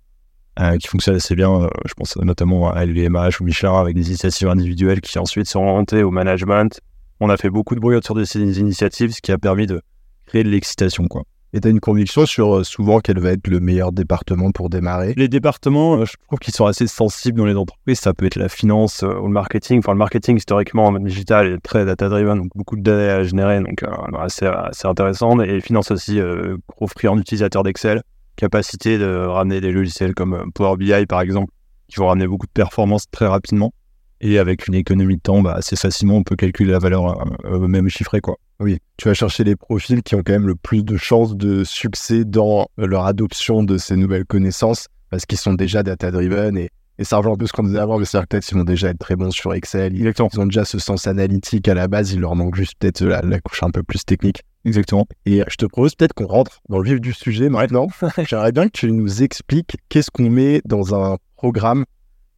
Euh, 0.59 0.77
qui 0.77 0.87
fonctionne 0.87 1.15
assez 1.15 1.35
bien. 1.35 1.51
Euh, 1.51 1.67
je 1.87 1.95
pense 1.95 2.15
notamment 2.17 2.71
à 2.71 2.85
LVMH 2.85 3.39
ou 3.41 3.43
Michelin 3.43 3.73
avec 3.79 3.95
des 3.95 4.07
initiatives 4.07 4.49
individuelles 4.49 5.01
qui 5.01 5.17
ensuite 5.17 5.47
sont 5.47 5.61
orientées 5.61 6.03
au 6.03 6.11
management. 6.11 6.79
On 7.19 7.31
a 7.31 7.37
fait 7.37 7.49
beaucoup 7.49 7.73
de 7.73 7.79
bruit 7.79 7.95
autour 7.95 8.15
de 8.15 8.23
ces 8.23 8.59
initiatives, 8.59 9.11
ce 9.11 9.21
qui 9.21 9.31
a 9.31 9.39
permis 9.39 9.65
de 9.65 9.81
créer 10.27 10.43
de 10.43 10.49
l'excitation. 10.49 11.07
quoi. 11.07 11.23
Et 11.53 11.59
tu 11.59 11.67
as 11.67 11.71
une 11.71 11.79
conviction 11.79 12.25
sur 12.25 12.57
euh, 12.57 12.63
souvent 12.63 12.99
quel 12.99 13.19
va 13.19 13.31
être 13.31 13.47
le 13.47 13.59
meilleur 13.59 13.91
département 13.91 14.51
pour 14.51 14.69
démarrer? 14.69 15.13
Les 15.17 15.27
départements, 15.27 16.05
je 16.05 16.13
trouve 16.27 16.39
qu'ils 16.39 16.53
sont 16.53 16.65
assez 16.65 16.85
sensibles 16.85 17.39
dans 17.39 17.45
les 17.45 17.55
entreprises. 17.55 17.99
Ça 17.99 18.13
peut 18.13 18.25
être 18.25 18.35
la 18.35 18.49
finance 18.49 19.01
ou 19.01 19.25
le 19.25 19.33
marketing. 19.33 19.79
Enfin, 19.79 19.93
le 19.93 19.97
marketing, 19.97 20.37
historiquement, 20.37 20.85
en 20.85 20.99
digital, 20.99 21.47
est 21.47 21.57
très 21.59 21.85
data-driven, 21.85 22.37
donc 22.37 22.51
beaucoup 22.55 22.75
de 22.75 22.81
données 22.81 23.09
à 23.09 23.23
générer, 23.23 23.59
donc 23.59 23.83
assez, 24.19 24.45
assez 24.45 24.87
intéressant. 24.87 25.39
Et 25.39 25.59
finance 25.61 25.91
aussi, 25.91 26.19
gros 26.67 26.87
friand 26.87 27.15
d'utilisateurs 27.15 27.63
d'Excel 27.63 28.01
capacité 28.39 28.97
de 28.97 29.25
ramener 29.25 29.59
des 29.59 29.71
logiciels 29.71 30.15
comme 30.15 30.33
euh, 30.33 30.45
Power 30.55 30.77
BI 30.77 31.05
par 31.05 31.21
exemple, 31.21 31.51
qui 31.87 31.97
vont 31.97 32.07
ramener 32.07 32.27
beaucoup 32.27 32.47
de 32.47 32.51
performances 32.51 33.05
très 33.11 33.27
rapidement. 33.27 33.73
Et 34.21 34.38
avec 34.38 34.67
une 34.67 34.73
économie 34.73 35.15
de 35.15 35.21
temps, 35.21 35.41
bah, 35.41 35.53
assez 35.53 35.75
facilement, 35.75 36.15
on 36.15 36.23
peut 36.23 36.35
calculer 36.35 36.71
la 36.71 36.79
valeur 36.79 37.21
euh, 37.21 37.55
euh, 37.55 37.67
même 37.67 37.88
chiffrée. 37.89 38.19
Quoi. 38.19 38.38
Oui, 38.59 38.79
tu 38.97 39.07
vas 39.07 39.13
chercher 39.13 39.43
les 39.43 39.55
profils 39.55 40.03
qui 40.03 40.15
ont 40.15 40.23
quand 40.23 40.33
même 40.33 40.47
le 40.47 40.55
plus 40.55 40.83
de 40.83 40.97
chances 40.97 41.35
de 41.35 41.63
succès 41.63 42.25
dans 42.25 42.67
leur 42.77 43.05
adoption 43.05 43.63
de 43.63 43.77
ces 43.77 43.95
nouvelles 43.95 44.25
connaissances, 44.25 44.88
parce 45.09 45.25
qu'ils 45.25 45.38
sont 45.38 45.53
déjà 45.53 45.83
data-driven 45.83 46.57
et, 46.57 46.69
et 46.97 47.05
ça 47.05 47.15
rejoint 47.15 47.33
un 47.33 47.38
peu 47.38 47.47
ce 47.47 47.53
qu'on 47.53 47.63
disait 47.63 47.79
avant, 47.79 47.97
mais 47.97 48.03
c'est-à-dire 48.03 48.27
que 48.27 48.35
peut-être 48.35 48.45
qu'ils 48.45 48.57
vont 48.57 48.65
déjà 48.65 48.89
être 48.89 48.99
très 48.99 49.15
bons 49.15 49.31
sur 49.31 49.53
Excel, 49.53 49.95
ils, 49.95 50.05
ils, 50.05 50.39
ont 50.39 50.45
déjà 50.45 50.65
ce 50.65 50.79
sens 50.79 51.07
analytique 51.07 51.69
à 51.69 51.73
la 51.73 51.88
base, 51.88 52.11
il 52.11 52.19
leur 52.19 52.35
manque 52.35 52.55
juste 52.55 52.73
peut-être 52.77 53.05
la 53.05 53.39
couche 53.39 53.63
un 53.63 53.71
peu 53.71 53.83
plus 53.83 54.03
technique. 54.03 54.43
Exactement. 54.65 55.07
Et 55.25 55.41
je 55.47 55.55
te 55.55 55.65
propose 55.65 55.95
peut-être 55.95 56.13
qu'on 56.13 56.27
rentre 56.27 56.59
dans 56.67 56.79
le 56.79 56.89
vif 56.89 56.99
du 56.99 57.13
sujet 57.13 57.47
maintenant. 57.49 57.88
J'aimerais 58.27 58.51
bien 58.51 58.65
que 58.65 58.73
tu 58.73 58.91
nous 58.91 59.23
expliques 59.23 59.77
qu'est-ce 59.88 60.11
qu'on 60.11 60.29
met 60.29 60.61
dans 60.65 60.93
un 60.93 61.17
programme, 61.38 61.85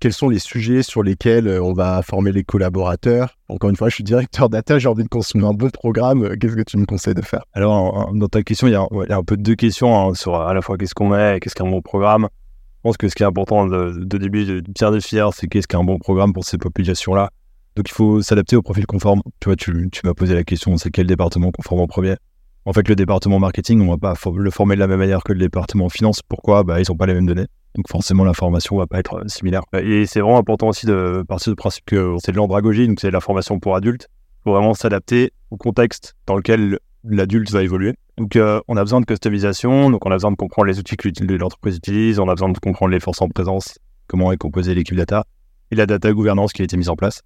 quels 0.01 0.13
sont 0.13 0.29
les 0.29 0.39
sujets 0.39 0.81
sur 0.81 1.03
lesquels 1.03 1.48
euh, 1.48 1.63
on 1.63 1.74
va 1.74 2.01
former 2.01 2.31
les 2.31 2.43
collaborateurs? 2.43 3.38
Encore 3.48 3.70
une 3.70 3.75
fois, 3.75 3.88
je 3.88 3.96
suis 3.96 4.03
directeur 4.03 4.50
data, 4.50 4.79
j'ai 4.79 4.88
envie 4.88 5.03
de 5.03 5.10
consommer 5.10 5.46
un 5.46 5.53
bon 5.53 5.70
programme. 5.70 6.36
Qu'est-ce 6.38 6.55
que 6.55 6.63
tu 6.63 6.77
me 6.77 6.88
conseilles 6.88 7.13
de 7.13 7.22
faire? 7.22 7.43
Alors, 7.53 8.12
dans 8.13 8.27
ta 8.27 8.41
question, 8.41 8.67
il 8.67 8.72
y 8.72 8.75
a, 8.75 8.88
un 9.15 9.24
peu 9.24 9.38
deux 9.38 9.55
questions 9.55 10.10
hein, 10.10 10.15
sur 10.15 10.36
à 10.36 10.53
la 10.55 10.62
fois 10.62 10.77
qu'est-ce 10.77 10.96
qu'on 10.96 11.10
met 11.10 11.38
et 11.38 11.39
qu'est-ce 11.39 11.53
qu'un 11.53 11.70
bon 11.70 11.81
programme. 11.81 12.27
Je 12.77 12.81
pense 12.81 12.98
que 12.98 13.08
ce 13.08 13.13
qui 13.13 13.22
est 13.22 13.27
important 13.27 13.67
de, 13.67 13.91
de 14.03 14.17
début 14.17 14.43
de 14.43 14.63
bien 14.74 14.91
définir, 14.91 15.34
c'est 15.36 15.48
qu'est-ce 15.48 15.67
qu'un 15.67 15.84
bon 15.84 16.00
programme 16.00 16.34
pour 16.34 16.46
ces 16.46 16.58
populations-là. 16.58 17.29
Donc 17.75 17.88
il 17.88 17.93
faut 17.93 18.24
s'adapter 18.24 18.55
au 18.55 18.63
profil 18.63 18.88
conforme. 18.88 19.22
Tu 19.39 19.50
vois, 19.50 19.55
tu, 19.55 19.72
m'as 20.03 20.15
posé 20.15 20.34
la 20.34 20.43
question, 20.43 20.75
c'est 20.77 20.89
quel 20.89 21.05
département 21.05 21.51
conforme 21.51 21.79
en 21.79 21.88
premier? 21.88 22.15
En 22.65 22.74
fait, 22.74 22.88
le 22.88 22.96
département 22.96 23.38
marketing, 23.38 23.81
on 23.81 23.91
va 23.91 23.98
pas 23.98 24.15
le 24.36 24.50
former 24.50 24.75
de 24.75 24.79
la 24.79 24.88
même 24.88 25.00
manière 25.00 25.24
que 25.24 25.31
le 25.31 25.39
département 25.39 25.89
finance. 25.89 26.22
Pourquoi? 26.27 26.63
Bah, 26.63 26.81
ils 26.81 26.86
n'ont 26.89 26.98
pas 26.98 27.05
les 27.05 27.13
mêmes 27.13 27.27
données. 27.27 27.48
Donc 27.75 27.87
forcément, 27.89 28.23
l'information 28.23 28.77
va 28.77 28.87
pas 28.87 28.99
être 28.99 29.15
euh, 29.15 29.27
similaire. 29.27 29.63
Et 29.73 30.05
c'est 30.05 30.19
vraiment 30.19 30.37
important 30.37 30.67
aussi 30.67 30.85
de 30.85 31.23
partir 31.27 31.51
du 31.51 31.55
principe 31.55 31.85
que 31.85 32.15
c'est 32.23 32.31
de 32.31 32.37
l'andragogie, 32.37 32.87
donc 32.87 32.99
c'est 32.99 33.07
de 33.07 33.13
la 33.13 33.21
formation 33.21 33.59
pour 33.59 33.75
adultes. 33.75 34.07
Il 34.11 34.43
faut 34.43 34.51
vraiment 34.53 34.73
s'adapter 34.73 35.31
au 35.51 35.57
contexte 35.57 36.15
dans 36.25 36.35
lequel 36.35 36.79
l'adulte 37.03 37.51
va 37.51 37.63
évoluer. 37.63 37.95
Donc 38.17 38.35
euh, 38.35 38.59
on 38.67 38.77
a 38.77 38.81
besoin 38.81 38.99
de 38.99 39.05
customisation, 39.05 39.89
donc 39.89 40.05
on 40.05 40.11
a 40.11 40.15
besoin 40.15 40.31
de 40.31 40.35
comprendre 40.35 40.67
les 40.67 40.79
outils 40.79 40.97
que 40.97 41.09
l'entreprise 41.35 41.77
utilise, 41.77 42.19
on 42.19 42.27
a 42.27 42.33
besoin 42.33 42.49
de 42.49 42.59
comprendre 42.59 42.91
les 42.91 42.99
forces 42.99 43.21
en 43.21 43.29
présence, 43.29 43.79
comment 44.07 44.31
est 44.31 44.37
composée 44.37 44.75
l'équipe 44.75 44.95
data, 44.95 45.25
et 45.71 45.75
la 45.75 45.85
data 45.85 46.11
gouvernance 46.11 46.53
qui 46.53 46.61
a 46.61 46.65
été 46.65 46.77
mise 46.77 46.89
en 46.89 46.95
place. 46.95 47.21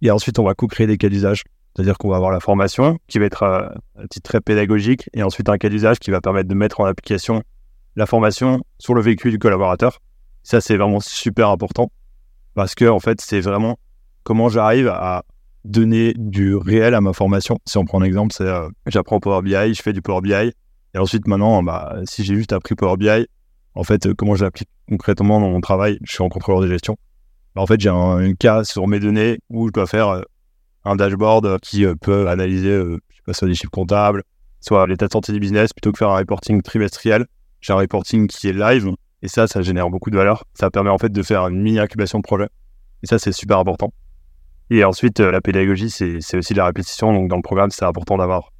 Et 0.00 0.10
ensuite, 0.10 0.38
on 0.38 0.44
va 0.44 0.54
co-créer 0.54 0.86
des 0.86 0.96
cas 0.96 1.08
d'usage. 1.08 1.44
C'est-à-dire 1.74 1.96
qu'on 1.96 2.08
va 2.08 2.16
avoir 2.16 2.30
la 2.30 2.40
formation 2.40 2.98
qui 3.06 3.18
va 3.18 3.26
être 3.26 3.44
euh, 3.44 3.68
à 3.96 4.06
titre 4.08 4.28
très 4.28 4.40
pédagogique 4.40 5.08
et 5.14 5.22
ensuite 5.22 5.48
un 5.48 5.56
cas 5.56 5.68
d'usage 5.68 5.98
qui 5.98 6.10
va 6.10 6.20
permettre 6.20 6.48
de 6.48 6.54
mettre 6.54 6.80
en 6.80 6.84
application 6.84 7.42
la 7.96 8.06
formation 8.06 8.62
sur 8.78 8.94
le 8.94 9.02
véhicule 9.02 9.32
du 9.32 9.38
collaborateur. 9.38 9.98
Ça, 10.42 10.60
c'est 10.60 10.76
vraiment 10.76 11.00
super 11.00 11.48
important 11.50 11.90
parce 12.54 12.74
que, 12.74 12.84
en 12.84 13.00
fait, 13.00 13.20
c'est 13.20 13.40
vraiment 13.40 13.78
comment 14.22 14.48
j'arrive 14.48 14.88
à 14.88 15.24
donner 15.64 16.14
du 16.16 16.56
réel 16.56 16.94
à 16.94 17.00
ma 17.00 17.12
formation. 17.12 17.58
Si 17.66 17.78
on 17.78 17.84
prend 17.84 18.00
un 18.00 18.04
exemple, 18.04 18.34
c'est 18.34 18.44
euh, 18.44 18.68
j'apprends 18.86 19.20
Power 19.20 19.42
BI, 19.42 19.74
je 19.74 19.82
fais 19.82 19.92
du 19.92 20.02
Power 20.02 20.20
BI 20.20 20.32
et 20.94 20.98
ensuite, 20.98 21.26
maintenant, 21.28 21.62
bah, 21.62 21.96
si 22.04 22.24
j'ai 22.24 22.34
juste 22.34 22.52
appris 22.52 22.74
Power 22.74 22.96
BI, 22.96 23.26
en 23.74 23.84
fait, 23.84 24.06
euh, 24.06 24.14
comment 24.14 24.34
je 24.34 24.44
l'applique 24.44 24.68
concrètement 24.88 25.40
dans 25.40 25.48
mon 25.48 25.60
travail 25.60 25.98
Je 26.02 26.12
suis 26.12 26.22
en 26.22 26.28
contrôleur 26.28 26.62
de 26.62 26.68
gestion. 26.68 26.96
Bah, 27.54 27.62
en 27.62 27.66
fait, 27.66 27.80
j'ai 27.80 27.90
un, 27.90 28.34
cas 28.34 28.64
sur 28.64 28.88
mes 28.88 29.00
données 29.00 29.38
où 29.48 29.68
je 29.68 29.72
dois 29.72 29.86
faire 29.86 30.08
euh, 30.08 30.22
un 30.84 30.96
dashboard 30.96 31.60
qui 31.60 31.86
peut 32.00 32.28
analyser, 32.28 32.82
soit 33.30 33.46
des 33.46 33.54
chiffres 33.54 33.70
comptables, 33.70 34.24
soit 34.60 34.84
l'état 34.88 35.06
de 35.06 35.12
santé 35.12 35.32
du 35.32 35.38
business, 35.38 35.72
plutôt 35.72 35.92
que 35.92 35.98
faire 35.98 36.10
un 36.10 36.16
reporting 36.16 36.60
trimestriel 36.60 37.26
j'ai 37.62 37.72
un 37.72 37.76
reporting 37.76 38.26
qui 38.26 38.48
est 38.48 38.52
live. 38.52 38.90
Et 39.22 39.28
ça, 39.28 39.46
ça 39.46 39.62
génère 39.62 39.88
beaucoup 39.88 40.10
de 40.10 40.16
valeur. 40.16 40.44
Ça 40.52 40.70
permet 40.70 40.90
en 40.90 40.98
fait 40.98 41.10
de 41.10 41.22
faire 41.22 41.46
une 41.46 41.62
mini-incubation 41.62 42.18
de 42.18 42.24
projet. 42.24 42.48
Et 43.02 43.06
ça, 43.06 43.18
c'est 43.18 43.32
super 43.32 43.58
important. 43.58 43.92
Et 44.70 44.84
ensuite, 44.84 45.20
euh, 45.20 45.30
la 45.30 45.40
pédagogie, 45.40 45.90
c'est 45.90 46.36
aussi 46.36 46.52
de 46.52 46.58
la 46.58 46.66
répétition. 46.66 47.12
Donc, 47.12 47.28
dans 47.28 47.36
le 47.36 47.42
programme, 47.42 47.70
c'est 47.70 47.84
important 47.84 48.18
d'avoir 48.18 48.52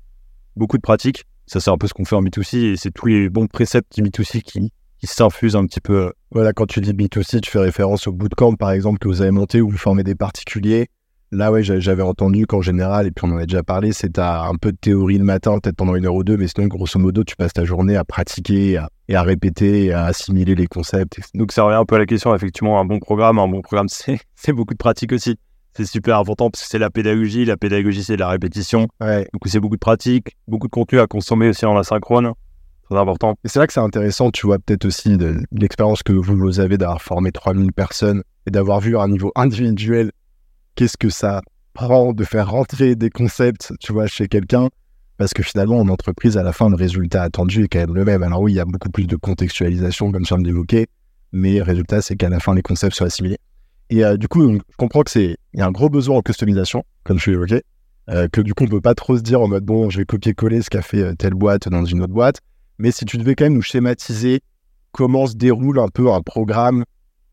beaucoup 0.56 0.76
de 0.76 0.82
pratiques. 0.82 1.24
Ça, 1.46 1.58
c'est 1.58 1.70
un 1.70 1.78
peu 1.78 1.88
ce 1.88 1.94
qu'on 1.94 2.04
fait 2.04 2.16
en 2.16 2.22
B2C. 2.22 2.72
Et 2.72 2.76
c'est 2.76 2.92
tous 2.92 3.06
les 3.06 3.28
bons 3.28 3.48
préceptes 3.48 3.92
du 3.94 4.02
B2C 4.02 4.42
qui, 4.42 4.72
qui 4.98 5.06
s'infusent 5.06 5.56
un 5.56 5.66
petit 5.66 5.80
peu. 5.80 6.06
Euh, 6.06 6.10
voilà, 6.30 6.52
quand 6.52 6.66
tu 6.66 6.80
dis 6.80 6.92
B2C, 6.92 7.40
tu 7.40 7.50
fais 7.50 7.58
référence 7.58 8.06
au 8.06 8.12
bootcamp, 8.12 8.54
par 8.54 8.70
exemple, 8.70 8.98
que 8.98 9.08
vous 9.08 9.20
avez 9.20 9.32
monté 9.32 9.60
où 9.60 9.68
vous 9.68 9.78
formez 9.78 10.04
des 10.04 10.14
particuliers 10.14 10.88
Là, 11.34 11.50
ouais, 11.50 11.62
j'avais 11.62 12.02
entendu 12.02 12.46
qu'en 12.46 12.60
général, 12.60 13.06
et 13.06 13.10
puis 13.10 13.26
on 13.26 13.32
en 13.32 13.38
a 13.38 13.46
déjà 13.46 13.62
parlé, 13.62 13.92
c'est 13.92 14.18
un 14.18 14.54
peu 14.60 14.70
de 14.70 14.76
théorie 14.76 15.16
le 15.16 15.24
matin, 15.24 15.58
peut-être 15.58 15.76
pendant 15.76 15.94
une 15.94 16.04
heure 16.04 16.14
ou 16.14 16.24
deux, 16.24 16.36
mais 16.36 16.46
sinon, 16.46 16.66
grosso 16.66 16.98
modo, 16.98 17.24
tu 17.24 17.36
passes 17.36 17.54
ta 17.54 17.64
journée 17.64 17.96
à 17.96 18.04
pratiquer 18.04 18.78
et 19.08 19.14
à 19.16 19.22
répéter, 19.22 19.86
et 19.86 19.92
à 19.94 20.04
assimiler 20.04 20.54
les 20.54 20.66
concepts. 20.66 21.20
Donc, 21.32 21.52
ça 21.52 21.62
revient 21.62 21.76
un 21.76 21.86
peu 21.86 21.94
à 21.94 22.00
la 22.00 22.04
question, 22.04 22.34
effectivement, 22.34 22.78
un 22.78 22.84
bon 22.84 22.98
programme, 22.98 23.38
un 23.38 23.48
bon 23.48 23.62
programme, 23.62 23.86
c'est 24.34 24.52
beaucoup 24.52 24.74
de 24.74 24.78
pratique 24.78 25.12
aussi. 25.12 25.38
C'est 25.74 25.86
super 25.86 26.18
important 26.18 26.50
parce 26.50 26.64
que 26.64 26.68
c'est 26.68 26.78
la 26.78 26.90
pédagogie. 26.90 27.46
La 27.46 27.56
pédagogie, 27.56 28.04
c'est 28.04 28.16
de 28.16 28.20
la 28.20 28.28
répétition. 28.28 28.88
Ouais. 29.00 29.26
Donc, 29.32 29.40
c'est 29.46 29.58
beaucoup 29.58 29.76
de 29.76 29.80
pratique, 29.80 30.36
beaucoup 30.46 30.66
de 30.66 30.72
contenu 30.72 31.00
à 31.00 31.06
consommer 31.06 31.48
aussi 31.48 31.64
en 31.64 31.78
asynchrone. 31.78 32.32
Très 32.90 32.98
important. 32.98 33.36
Et 33.42 33.48
c'est 33.48 33.58
là 33.58 33.66
que 33.66 33.72
c'est 33.72 33.80
intéressant, 33.80 34.30
tu 34.30 34.46
vois, 34.46 34.58
peut-être 34.58 34.84
aussi 34.84 35.16
de, 35.16 35.40
l'expérience 35.50 36.02
que 36.02 36.12
vous, 36.12 36.36
vous 36.36 36.60
avez 36.60 36.76
d'avoir 36.76 37.00
formé 37.00 37.32
3000 37.32 37.72
personnes 37.72 38.22
et 38.46 38.50
d'avoir 38.50 38.80
vu 38.80 38.98
à 38.98 39.00
un 39.00 39.08
niveau 39.08 39.32
individuel 39.34 40.12
qu'est-ce 40.74 40.96
que 40.96 41.10
ça 41.10 41.42
prend 41.74 42.12
de 42.12 42.24
faire 42.24 42.50
rentrer 42.50 42.94
des 42.94 43.10
concepts, 43.10 43.72
tu 43.80 43.92
vois, 43.92 44.06
chez 44.06 44.28
quelqu'un, 44.28 44.68
parce 45.16 45.34
que 45.34 45.42
finalement, 45.42 45.78
en 45.78 45.88
entreprise, 45.88 46.36
à 46.36 46.42
la 46.42 46.52
fin, 46.52 46.68
le 46.68 46.76
résultat 46.76 47.22
attendu 47.22 47.64
est 47.64 47.68
quand 47.68 47.78
même 47.78 47.94
le 47.94 48.04
même. 48.04 48.22
Alors 48.22 48.40
oui, 48.40 48.52
il 48.52 48.56
y 48.56 48.60
a 48.60 48.64
beaucoup 48.64 48.90
plus 48.90 49.06
de 49.06 49.16
contextualisation, 49.16 50.12
comme 50.12 50.24
je 50.24 50.34
viens 50.34 50.38
de 50.38 50.86
mais 51.32 51.56
le 51.56 51.62
résultat, 51.62 52.02
c'est 52.02 52.16
qu'à 52.16 52.28
la 52.28 52.40
fin, 52.40 52.54
les 52.54 52.62
concepts 52.62 52.94
sont 52.94 53.04
assimilés. 53.04 53.38
Et 53.88 54.04
euh, 54.04 54.16
du 54.16 54.28
coup, 54.28 54.52
je 54.52 54.76
comprends 54.76 55.02
que 55.02 55.10
c'est 55.10 55.36
il 55.54 55.60
y 55.60 55.62
a 55.62 55.66
un 55.66 55.70
gros 55.70 55.88
besoin 55.88 56.18
en 56.18 56.22
customisation, 56.22 56.84
comme 57.04 57.18
je 57.18 57.30
l'ai 57.30 57.36
évoqué, 57.36 57.62
euh, 58.10 58.28
que 58.28 58.40
du 58.40 58.54
coup, 58.54 58.64
on 58.64 58.68
peut 58.68 58.80
pas 58.80 58.94
trop 58.94 59.16
se 59.16 59.22
dire 59.22 59.40
en 59.40 59.48
mode 59.48 59.64
bon, 59.64 59.90
je 59.90 59.98
vais 59.98 60.04
copier-coller 60.04 60.62
ce 60.62 60.70
qu'a 60.70 60.82
fait 60.82 61.02
euh, 61.02 61.14
telle 61.14 61.34
boîte 61.34 61.68
dans 61.68 61.84
une 61.84 62.02
autre 62.02 62.12
boîte. 62.12 62.40
Mais 62.78 62.90
si 62.90 63.04
tu 63.04 63.16
devais 63.16 63.34
quand 63.34 63.44
même 63.44 63.54
nous 63.54 63.62
schématiser 63.62 64.40
comment 64.92 65.26
se 65.26 65.34
déroule 65.34 65.78
un 65.78 65.88
peu 65.88 66.10
un 66.10 66.20
programme 66.20 66.84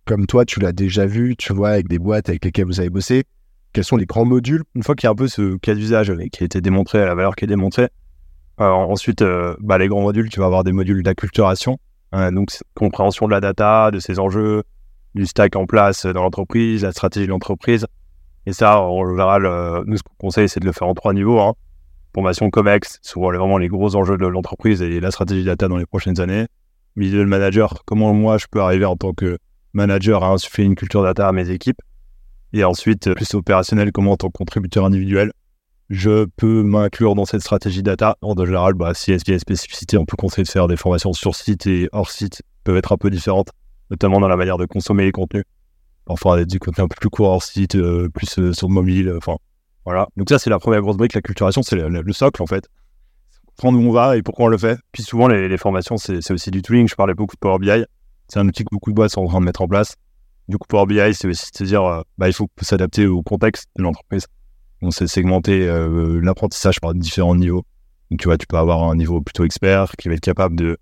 comme 0.09 0.25
toi, 0.25 0.43
tu 0.43 0.59
l'as 0.59 0.71
déjà 0.71 1.05
vu, 1.05 1.35
tu 1.37 1.53
vois, 1.53 1.69
avec 1.69 1.87
des 1.87 1.99
boîtes 1.99 2.29
avec 2.29 2.43
lesquelles 2.43 2.65
vous 2.65 2.79
avez 2.79 2.89
bossé, 2.89 3.25
quels 3.73 3.83
sont 3.83 3.95
les 3.95 4.07
grands 4.07 4.25
modules 4.25 4.63
Une 4.73 4.81
fois 4.81 4.95
qu'il 4.95 5.05
y 5.05 5.07
a 5.07 5.11
un 5.11 5.15
peu 5.15 5.27
ce 5.27 5.55
cas 5.57 5.75
d'usage 5.75 6.11
qui 6.31 6.41
a 6.41 6.45
été 6.45 6.61
démontré, 6.61 6.97
la 7.05 7.13
valeur 7.13 7.35
qui 7.35 7.45
est 7.45 7.47
démontrée, 7.47 7.89
ensuite, 8.57 9.21
euh, 9.21 9.55
bah, 9.59 9.77
les 9.77 9.87
grands 9.87 10.01
modules, 10.01 10.27
tu 10.29 10.39
vas 10.39 10.47
avoir 10.47 10.63
des 10.63 10.71
modules 10.71 11.03
d'acculturation, 11.03 11.77
hein, 12.11 12.31
donc 12.31 12.49
compréhension 12.73 13.27
de 13.27 13.31
la 13.33 13.39
data, 13.39 13.91
de 13.91 13.99
ses 13.99 14.17
enjeux, 14.17 14.63
du 15.13 15.27
stack 15.27 15.55
en 15.55 15.67
place 15.67 16.07
dans 16.07 16.23
l'entreprise, 16.23 16.81
la 16.81 16.91
stratégie 16.91 17.27
de 17.27 17.31
l'entreprise. 17.31 17.85
Et 18.47 18.51
ça, 18.51 18.81
en 18.81 19.07
général, 19.07 19.45
euh, 19.45 19.83
nous, 19.85 19.97
ce 19.97 20.01
qu'on 20.01 20.15
conseille, 20.17 20.49
c'est 20.49 20.59
de 20.59 20.65
le 20.65 20.71
faire 20.71 20.87
en 20.87 20.95
trois 20.95 21.13
niveaux. 21.13 21.39
Hein. 21.39 21.53
Formation 22.15 22.49
COMEX, 22.49 22.97
souvent 23.03 23.31
vraiment 23.31 23.59
les 23.59 23.67
gros 23.67 23.95
enjeux 23.95 24.17
de 24.17 24.25
l'entreprise 24.25 24.81
et 24.81 24.99
la 24.99 25.11
stratégie 25.11 25.43
data 25.43 25.67
dans 25.67 25.77
les 25.77 25.85
prochaines 25.85 26.19
années. 26.19 26.47
De 26.95 27.23
manager, 27.23 27.83
comment 27.85 28.11
moi 28.11 28.39
je 28.39 28.47
peux 28.49 28.59
arriver 28.59 28.85
en 28.85 28.97
tant 28.97 29.13
que 29.13 29.37
manager 29.73 30.23
à 30.23 30.29
insuffler 30.29 30.63
une 30.63 30.75
culture 30.75 31.03
data 31.03 31.27
à 31.27 31.31
mes 31.31 31.49
équipes. 31.49 31.81
Et 32.53 32.63
ensuite, 32.63 33.07
euh, 33.07 33.13
plus 33.13 33.33
opérationnel, 33.33 33.91
comment 33.91 34.13
en 34.13 34.17
tant 34.17 34.27
que 34.27 34.37
contributeur 34.37 34.85
individuel, 34.85 35.31
je 35.89 36.25
peux 36.35 36.63
m'inclure 36.63 37.15
dans 37.15 37.25
cette 37.25 37.41
stratégie 37.41 37.83
data. 37.83 38.17
En 38.21 38.35
général, 38.35 38.73
bah, 38.73 38.93
si 38.93 39.11
il 39.11 39.13
y 39.15 39.19
a 39.19 39.23
des 39.23 39.39
spécificités, 39.39 39.97
on 39.97 40.05
peut 40.05 40.17
conseiller 40.17 40.43
de 40.43 40.49
faire 40.49 40.67
des 40.67 40.77
formations 40.77 41.13
sur 41.13 41.35
site 41.35 41.67
et 41.67 41.89
hors 41.91 42.09
site, 42.09 42.41
peuvent 42.63 42.77
être 42.77 42.91
un 42.91 42.97
peu 42.97 43.09
différentes, 43.09 43.49
notamment 43.89 44.19
dans 44.19 44.27
la 44.27 44.35
manière 44.35 44.57
de 44.57 44.65
consommer 44.65 45.05
les 45.05 45.11
contenus. 45.11 45.45
Parfois, 46.05 46.43
du 46.45 46.59
contenu 46.59 46.83
un 46.83 46.87
peu 46.87 46.95
plus 46.99 47.09
court 47.09 47.29
hors 47.29 47.43
site, 47.43 47.75
euh, 47.75 48.09
plus 48.09 48.39
euh, 48.39 48.53
sur 48.53 48.69
mobile, 48.69 49.13
enfin, 49.17 49.37
voilà. 49.85 50.07
Donc 50.17 50.29
ça, 50.29 50.39
c'est 50.39 50.49
la 50.49 50.59
première 50.59 50.81
grosse 50.81 50.97
brique, 50.97 51.13
la 51.13 51.21
culturation, 51.21 51.61
c'est 51.61 51.75
le, 51.75 52.13
socle, 52.13 52.41
en 52.41 52.47
fait. 52.47 52.67
Prendre 53.57 53.79
où 53.79 53.81
on 53.81 53.91
va 53.91 54.17
et 54.17 54.21
pourquoi 54.21 54.45
on 54.45 54.49
le 54.49 54.57
fait. 54.57 54.79
Puis 54.91 55.03
souvent, 55.03 55.27
les, 55.27 55.47
les 55.47 55.57
formations, 55.57 55.97
c'est 55.97 56.31
aussi 56.31 56.49
du 56.49 56.61
tooling. 56.61 56.87
Je 56.87 56.95
parlais 56.95 57.13
beaucoup 57.13 57.35
de 57.35 57.39
Power 57.39 57.59
BI. 57.59 57.85
C'est 58.29 58.39
un 58.39 58.47
outil 58.47 58.63
que 58.63 58.69
beaucoup 58.71 58.91
de 58.91 58.95
boîtes 58.95 59.11
sont 59.11 59.21
en 59.21 59.27
train 59.27 59.39
de 59.39 59.45
mettre 59.45 59.61
en 59.61 59.67
place. 59.67 59.95
Du 60.47 60.57
coup, 60.57 60.67
Power 60.67 60.85
BI, 60.85 61.13
c'est 61.13 61.27
aussi 61.27 61.51
de 61.59 61.65
dire, 61.65 61.83
euh, 61.83 62.01
bah, 62.17 62.27
il 62.27 62.33
faut 62.33 62.47
s'adapter 62.61 63.07
au 63.07 63.21
contexte 63.21 63.67
de 63.75 63.83
l'entreprise. 63.83 64.25
On 64.81 64.91
s'est 64.91 65.07
segmenté 65.07 65.67
euh, 65.67 66.19
l'apprentissage 66.21 66.79
par 66.79 66.93
différents 66.93 67.35
niveaux. 67.35 67.65
Donc, 68.09 68.19
tu 68.19 68.27
vois, 68.27 68.37
tu 68.37 68.47
peux 68.47 68.57
avoir 68.57 68.83
un 68.83 68.95
niveau 68.95 69.21
plutôt 69.21 69.43
expert 69.45 69.91
qui 69.97 70.07
va 70.07 70.15
être 70.15 70.21
capable 70.21 70.55
de 70.55 70.77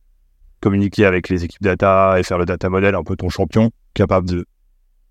communiquer 0.61 1.05
avec 1.05 1.29
les 1.29 1.43
équipes 1.43 1.63
data 1.63 2.19
et 2.19 2.23
faire 2.23 2.37
le 2.37 2.45
data 2.45 2.69
model, 2.69 2.95
un 2.95 3.03
peu 3.03 3.15
ton 3.15 3.29
champion, 3.29 3.71
capable 3.93 4.27
de 4.27 4.45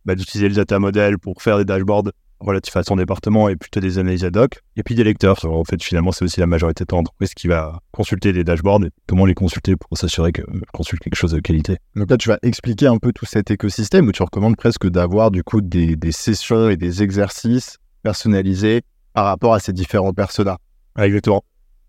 bah, 0.04 0.14
d'utiliser 0.14 0.48
le 0.48 0.54
data 0.54 0.78
model 0.78 1.18
pour 1.18 1.42
faire 1.42 1.58
des 1.58 1.64
dashboards 1.64 2.10
relatif 2.40 2.76
à 2.76 2.82
son 2.82 2.96
département 2.96 3.48
et 3.48 3.56
plutôt 3.56 3.80
des 3.80 3.98
analyses 3.98 4.24
ad 4.24 4.36
hoc. 4.36 4.60
Et 4.76 4.82
puis 4.82 4.94
des 4.94 5.04
lecteurs. 5.04 5.44
En 5.44 5.64
fait, 5.64 5.82
finalement, 5.82 6.12
c'est 6.12 6.24
aussi 6.24 6.40
la 6.40 6.46
majorité 6.46 6.84
de 6.84 6.86
ton 6.86 6.98
entreprise 6.98 7.34
qui 7.34 7.48
va 7.48 7.80
consulter 7.92 8.32
des 8.32 8.44
dashboards 8.44 8.84
et 8.84 8.90
comment 9.06 9.26
les 9.26 9.34
consulter 9.34 9.76
pour 9.76 9.96
s'assurer 9.96 10.32
que 10.32 10.42
euh, 10.42 10.60
consulte 10.72 11.02
quelque 11.02 11.14
chose 11.14 11.32
de 11.32 11.40
qualité. 11.40 11.76
Donc 11.94 12.10
là, 12.10 12.16
tu 12.16 12.28
vas 12.28 12.38
expliquer 12.42 12.86
un 12.86 12.98
peu 12.98 13.12
tout 13.12 13.26
cet 13.26 13.50
écosystème 13.50 14.06
où 14.08 14.12
tu 14.12 14.22
recommandes 14.22 14.56
presque 14.56 14.88
d'avoir 14.88 15.30
du 15.30 15.42
coup 15.42 15.60
des, 15.60 15.96
des, 15.96 16.12
sessions 16.12 16.68
et 16.68 16.76
des 16.76 17.02
exercices 17.02 17.78
personnalisés 18.02 18.82
par 19.12 19.24
rapport 19.26 19.54
à 19.54 19.60
ces 19.60 19.72
différents 19.72 20.12
personas. 20.12 20.58
exactement. 20.98 21.42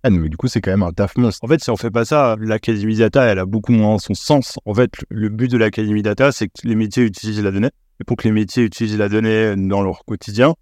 Ah, 0.04 0.10
mais 0.10 0.30
du 0.30 0.38
coup, 0.38 0.48
c'est 0.48 0.62
quand 0.62 0.72
même 0.72 0.84
un 0.84 0.92
taf 0.92 1.18
monstre. 1.18 1.44
En 1.44 1.48
fait, 1.48 1.62
si 1.62 1.70
on 1.70 1.76
fait 1.76 1.92
pas 1.92 2.06
ça, 2.06 2.36
l'Académie 2.40 2.96
Data, 2.96 3.24
elle 3.24 3.40
a 3.40 3.46
beaucoup 3.46 3.72
moins 3.72 3.98
son 3.98 4.14
sens. 4.14 4.58
En 4.66 4.74
fait, 4.74 4.92
le 5.10 5.28
but 5.30 5.52
de 5.52 5.58
l'Académie 5.58 6.04
Data, 6.04 6.32
c'est 6.32 6.48
que 6.48 6.54
les 6.64 6.76
métiers 6.76 7.04
utilisent 7.04 7.42
la 7.42 7.52
donnée 7.52 7.72
pour 8.06 8.18
que 8.18 8.28
les 8.28 8.32
métiers 8.32 8.64
utilisent 8.64 8.98
la 8.98 9.10
donnée 9.10 9.56
dans 9.56 9.82
leur 9.82 10.06
quotidien, 10.06 10.54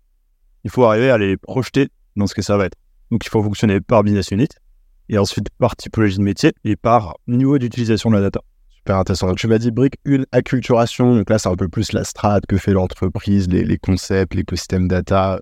il 0.63 0.69
faut 0.71 0.85
arriver 0.85 1.09
à 1.09 1.17
les 1.17 1.37
projeter 1.37 1.89
dans 2.15 2.27
ce 2.27 2.35
que 2.35 2.41
ça 2.41 2.57
va 2.57 2.65
être. 2.65 2.77
Donc 3.11 3.25
il 3.25 3.29
faut 3.29 3.43
fonctionner 3.43 3.81
par 3.81 4.03
business 4.03 4.31
unit, 4.31 4.47
et 5.09 5.17
ensuite 5.17 5.49
par 5.57 5.75
typologie 5.75 6.17
de 6.17 6.23
métier, 6.23 6.53
et 6.63 6.75
par 6.75 7.15
niveau 7.27 7.57
d'utilisation 7.57 8.09
de 8.09 8.15
la 8.15 8.21
data. 8.21 8.41
Super 8.69 8.97
intéressant. 8.97 9.27
Donc, 9.27 9.37
tu 9.37 9.47
m'as 9.47 9.57
dit 9.57 9.71
brique 9.71 9.95
une 10.05 10.25
acculturation. 10.31 11.15
Donc 11.15 11.29
là, 11.29 11.39
c'est 11.39 11.49
un 11.49 11.55
peu 11.55 11.67
plus 11.67 11.91
la 11.91 12.03
strate 12.03 12.45
que 12.45 12.57
fait 12.57 12.71
l'entreprise, 12.71 13.47
les, 13.49 13.77
concepts, 13.77 14.35
l'écosystème 14.35 14.87
data, 14.87 15.39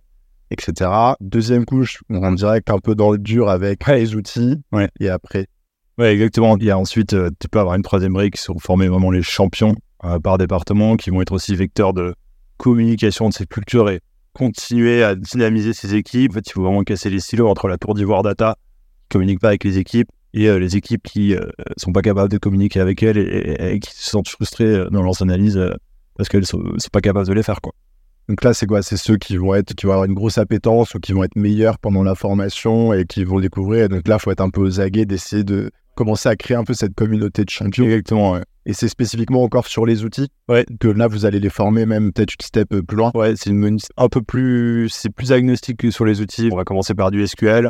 etc. 0.50 0.90
Deuxième 1.20 1.66
couche, 1.66 2.02
on 2.10 2.22
rentre 2.22 2.38
direct 2.38 2.70
un 2.70 2.80
peu 2.80 2.96
dans 2.96 3.12
le 3.12 3.18
dur 3.18 3.50
avec 3.50 3.86
les 3.88 4.16
outils. 4.16 4.62
Ouais. 4.72 4.90
Et 5.00 5.10
après. 5.10 5.48
Ouais, 5.98 6.14
exactement. 6.14 6.58
Il 6.58 6.64
y 6.64 6.72
a 6.72 6.78
ensuite, 6.78 7.14
euh, 7.14 7.30
tu 7.40 7.50
peux 7.50 7.60
avoir 7.60 7.76
une 7.76 7.82
troisième 7.82 8.14
brique 8.14 8.38
sur 8.38 8.56
former 8.62 8.88
vraiment 8.88 9.12
les 9.12 9.22
champions 9.22 9.76
par 10.24 10.38
département, 10.38 10.96
qui 10.96 11.10
vont 11.10 11.22
être 11.22 11.34
aussi 11.34 11.56
vecteurs 11.56 11.94
de 11.94 12.14
communication 12.58 13.30
de 13.30 13.34
ces 13.34 13.46
cultures 13.46 13.90
et 13.90 14.00
continuer 14.34 15.04
à 15.04 15.16
dynamiser 15.16 15.74
ces 15.74 15.96
équipes. 15.96 16.32
En 16.32 16.34
fait, 16.36 16.48
il 16.48 16.52
faut 16.52 16.64
vraiment 16.64 16.84
casser 16.84 17.10
les 17.10 17.20
silos 17.20 17.48
entre 17.48 17.68
la 17.68 17.78
tour 17.78 17.94
d'ivoire 17.94 18.24
data, 18.24 18.58
qui 19.04 19.18
communique 19.18 19.40
pas 19.40 19.50
avec 19.50 19.64
les 19.64 19.78
équipes, 19.78 20.10
et 20.34 20.48
euh, 20.48 20.58
les 20.58 20.76
équipes 20.76 21.04
qui 21.04 21.36
euh, 21.36 21.42
sont 21.78 21.92
pas 21.92 22.02
capables 22.02 22.32
de 22.32 22.38
communiquer 22.38 22.80
avec 22.80 23.04
elles 23.04 23.18
et, 23.18 23.80
qui 23.80 23.92
se 23.92 24.10
sentent 24.10 24.30
frustrées 24.30 24.90
dans 24.90 25.04
leurs 25.04 25.22
analyses 25.22 25.60
parce 26.18 26.30
qu'elles 26.30 26.46
sont, 26.46 26.64
sont, 26.78 26.90
pas 26.92 27.02
capables 27.02 27.28
de 27.28 27.34
les 27.34 27.44
faire. 27.44 27.60
Donc 28.30 28.44
là, 28.44 28.54
c'est 28.54 28.66
quoi? 28.66 28.82
C'est 28.82 28.98
ceux 28.98 29.18
qui 29.18 29.38
vont 29.38 29.54
être, 29.54 29.74
qui 29.74 29.86
vont 29.86 29.92
avoir 29.92 30.06
une 30.06 30.14
grosse 30.14 30.38
appétence 30.38 30.96
ou 30.96 31.00
qui 31.00 31.12
vont 31.12 31.24
être 31.24 31.36
meilleurs 31.36 31.78
pendant 31.78 32.04
la 32.04 32.16
formation 32.16 32.94
et 32.94 33.06
qui 33.06 33.24
vont 33.24 33.40
découvrir. 33.40 33.90
Donc 33.90 34.08
là, 34.08 34.18
faut 34.18 34.32
être 34.32 34.42
un 34.42 34.50
peu 34.50 34.62
aux 34.62 34.80
aguets 34.80 35.06
d'essayer 35.06 35.44
de 35.44 35.70
commencer 35.96 36.30
à 36.30 36.36
créer 36.36 36.56
un 36.56 36.64
peu 36.64 36.74
cette 36.74 36.96
communauté 36.96 37.44
de 37.44 37.50
champions. 37.50 37.86
Exactement. 37.86 38.40
Et 38.66 38.74
c'est 38.74 38.88
spécifiquement 38.88 39.44
encore 39.44 39.68
sur 39.68 39.86
les 39.86 40.06
outils 40.06 40.30
Ouais. 40.48 40.66
que 40.80 40.88
là, 40.88 41.08
vous 41.08 41.26
allez 41.26 41.40
les 41.40 41.50
former 41.50 41.86
même 41.86 42.14
peut-être 42.14 42.34
une 42.34 42.46
step 42.46 42.70
plus 42.88 42.98
loin. 42.98 43.12
Ouais, 43.14 43.34
c'est 43.36 43.50
une 43.50 43.78
un 43.98 44.10
peu 44.10 44.22
plus, 44.22 44.90
c'est 44.90 45.10
plus 45.10 45.32
agnostique 45.32 45.78
que 45.78 45.92
sur 45.92 46.06
les 46.06 46.22
outils. 46.22 46.50
On 46.52 46.56
va 46.56 46.64
commencer 46.64 46.94
par 46.94 47.12
du 47.12 47.26
SQL. 47.26 47.70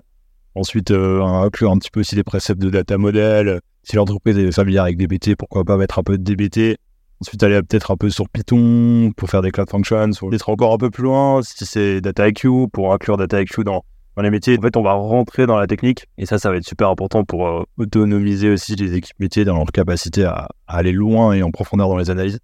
Ensuite, 0.55 0.91
euh, 0.91 1.21
inclure 1.23 1.71
un 1.71 1.77
petit 1.77 1.89
peu 1.89 2.01
aussi 2.01 2.15
des 2.15 2.23
préceptes 2.23 2.61
de 2.61 2.69
data 2.69 2.97
model. 2.97 3.59
Si 3.83 3.95
l'entreprise 3.95 4.37
est 4.37 4.51
familière 4.51 4.83
avec 4.83 4.97
DBT, 4.97 5.35
pourquoi 5.35 5.63
pas 5.63 5.77
mettre 5.77 5.97
un 5.97 6.03
peu 6.03 6.17
de 6.17 6.23
DBT. 6.23 6.77
Ensuite, 7.21 7.41
aller 7.41 7.59
peut-être 7.63 7.89
un 7.89 7.97
peu 7.97 8.09
sur 8.09 8.29
Python 8.29 9.11
pour 9.17 9.29
faire 9.29 9.41
des 9.41 9.51
cloud 9.51 9.69
functions. 9.69 10.11
Ou 10.21 10.33
être 10.33 10.49
encore 10.49 10.73
un 10.73 10.77
peu 10.77 10.91
plus 10.91 11.03
loin 11.03 11.41
si 11.41 11.65
c'est 11.65 12.01
Data 12.01 12.27
IQ 12.27 12.67
pour 12.71 12.93
inclure 12.93 13.17
Data 13.17 13.41
IQ 13.41 13.63
dans, 13.63 13.83
dans 14.15 14.21
les 14.21 14.29
métiers. 14.29 14.57
En 14.57 14.61
fait, 14.61 14.77
on 14.77 14.83
va 14.83 14.93
rentrer 14.93 15.45
dans 15.45 15.57
la 15.57 15.67
technique 15.67 16.07
et 16.17 16.25
ça, 16.25 16.37
ça 16.37 16.49
va 16.49 16.57
être 16.57 16.67
super 16.67 16.89
important 16.89 17.23
pour 17.23 17.47
euh, 17.47 17.63
autonomiser 17.77 18.49
aussi 18.49 18.75
les 18.75 18.93
équipes 18.95 19.19
métiers 19.19 19.45
dans 19.45 19.57
leur 19.57 19.71
capacité 19.71 20.25
à, 20.25 20.49
aller 20.67 20.91
loin 20.91 21.33
et 21.33 21.43
en 21.43 21.51
profondeur 21.51 21.87
dans 21.87 21.97
les 21.97 22.09
analyses. 22.09 22.39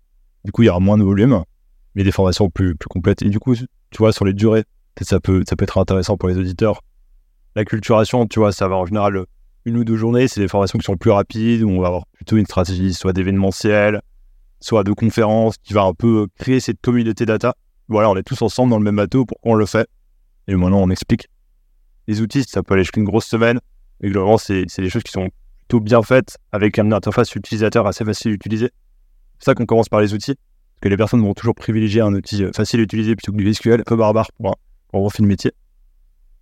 Du 0.45 0.51
coup, 0.51 0.63
il 0.63 0.67
y 0.67 0.69
aura 0.69 0.79
moins 0.79 0.97
de 0.97 1.03
volume, 1.03 1.43
mais 1.95 2.03
des 2.03 2.11
formations 2.11 2.49
plus, 2.49 2.75
complètes. 2.89 3.21
Et 3.21 3.29
du 3.29 3.39
coup, 3.39 3.55
tu 3.55 3.67
vois, 3.97 4.13
sur 4.13 4.25
les 4.25 4.33
durées, 4.33 4.63
ça 5.01 5.19
peut, 5.19 5.43
ça 5.47 5.55
peut 5.55 5.63
être 5.63 5.77
intéressant 5.77 6.17
pour 6.17 6.29
les 6.29 6.38
auditeurs. 6.38 6.81
La 7.55 7.65
culturation, 7.65 8.27
tu 8.27 8.39
vois, 8.39 8.51
ça 8.51 8.67
va 8.67 8.75
en 8.75 8.85
général 8.85 9.25
une 9.65 9.77
ou 9.77 9.83
deux 9.83 9.97
journées. 9.97 10.27
C'est 10.27 10.41
des 10.41 10.47
formations 10.47 10.79
qui 10.79 10.85
sont 10.85 10.97
plus 10.97 11.11
rapides, 11.11 11.63
où 11.63 11.69
on 11.69 11.81
va 11.81 11.88
avoir 11.88 12.05
plutôt 12.13 12.38
une 12.38 12.45
stratégie 12.45 12.93
soit 12.93 13.13
d'événementiel, 13.13 14.01
soit 14.59 14.83
de 14.83 14.93
conférences, 14.93 15.55
qui 15.57 15.73
va 15.73 15.83
un 15.83 15.93
peu 15.93 16.27
créer 16.38 16.59
cette 16.59 16.81
communauté 16.81 17.25
data. 17.25 17.53
Voilà, 17.88 18.09
on 18.09 18.15
est 18.15 18.23
tous 18.23 18.41
ensemble 18.41 18.69
dans 18.69 18.77
le 18.77 18.83
même 18.83 18.97
bateau, 18.97 19.25
on 19.43 19.55
le 19.55 19.65
fait? 19.65 19.88
Et 20.47 20.55
maintenant, 20.55 20.81
on 20.81 20.89
explique. 20.89 21.27
Les 22.09 22.21
outils, 22.21 22.43
ça 22.43 22.63
peut 22.63 22.73
aller 22.73 22.83
jusqu'à 22.83 22.99
une 22.99 23.05
grosse 23.05 23.27
semaine. 23.27 23.59
Mais 24.01 24.09
globalement, 24.09 24.39
c'est 24.39 24.65
des 24.65 24.89
choses 24.89 25.03
qui 25.03 25.11
sont 25.11 25.29
plutôt 25.59 25.79
bien 25.79 26.01
faites, 26.01 26.39
avec 26.51 26.79
une 26.79 26.91
interface 26.91 27.35
utilisateur 27.35 27.85
assez 27.85 28.03
facile 28.03 28.31
à 28.31 28.33
utiliser. 28.33 28.71
C'est 29.37 29.45
ça 29.45 29.53
qu'on 29.53 29.67
commence 29.67 29.89
par 29.89 30.01
les 30.01 30.15
outils. 30.15 30.33
Parce 30.33 30.81
que 30.81 30.89
les 30.89 30.97
personnes 30.97 31.21
vont 31.21 31.35
toujours 31.35 31.53
privilégier 31.53 32.01
un 32.01 32.11
outil 32.15 32.43
euh, 32.43 32.51
facile 32.51 32.79
à 32.79 32.83
utiliser 32.83 33.15
plutôt 33.15 33.31
que 33.31 33.37
du 33.37 33.53
SQL, 33.53 33.81
un 33.81 33.83
peu 33.83 33.95
barbare 33.95 34.31
pour 34.31 34.47
un, 34.49 34.55
pour 34.87 35.01
un 35.01 35.03
profil 35.03 35.27
métier. 35.27 35.51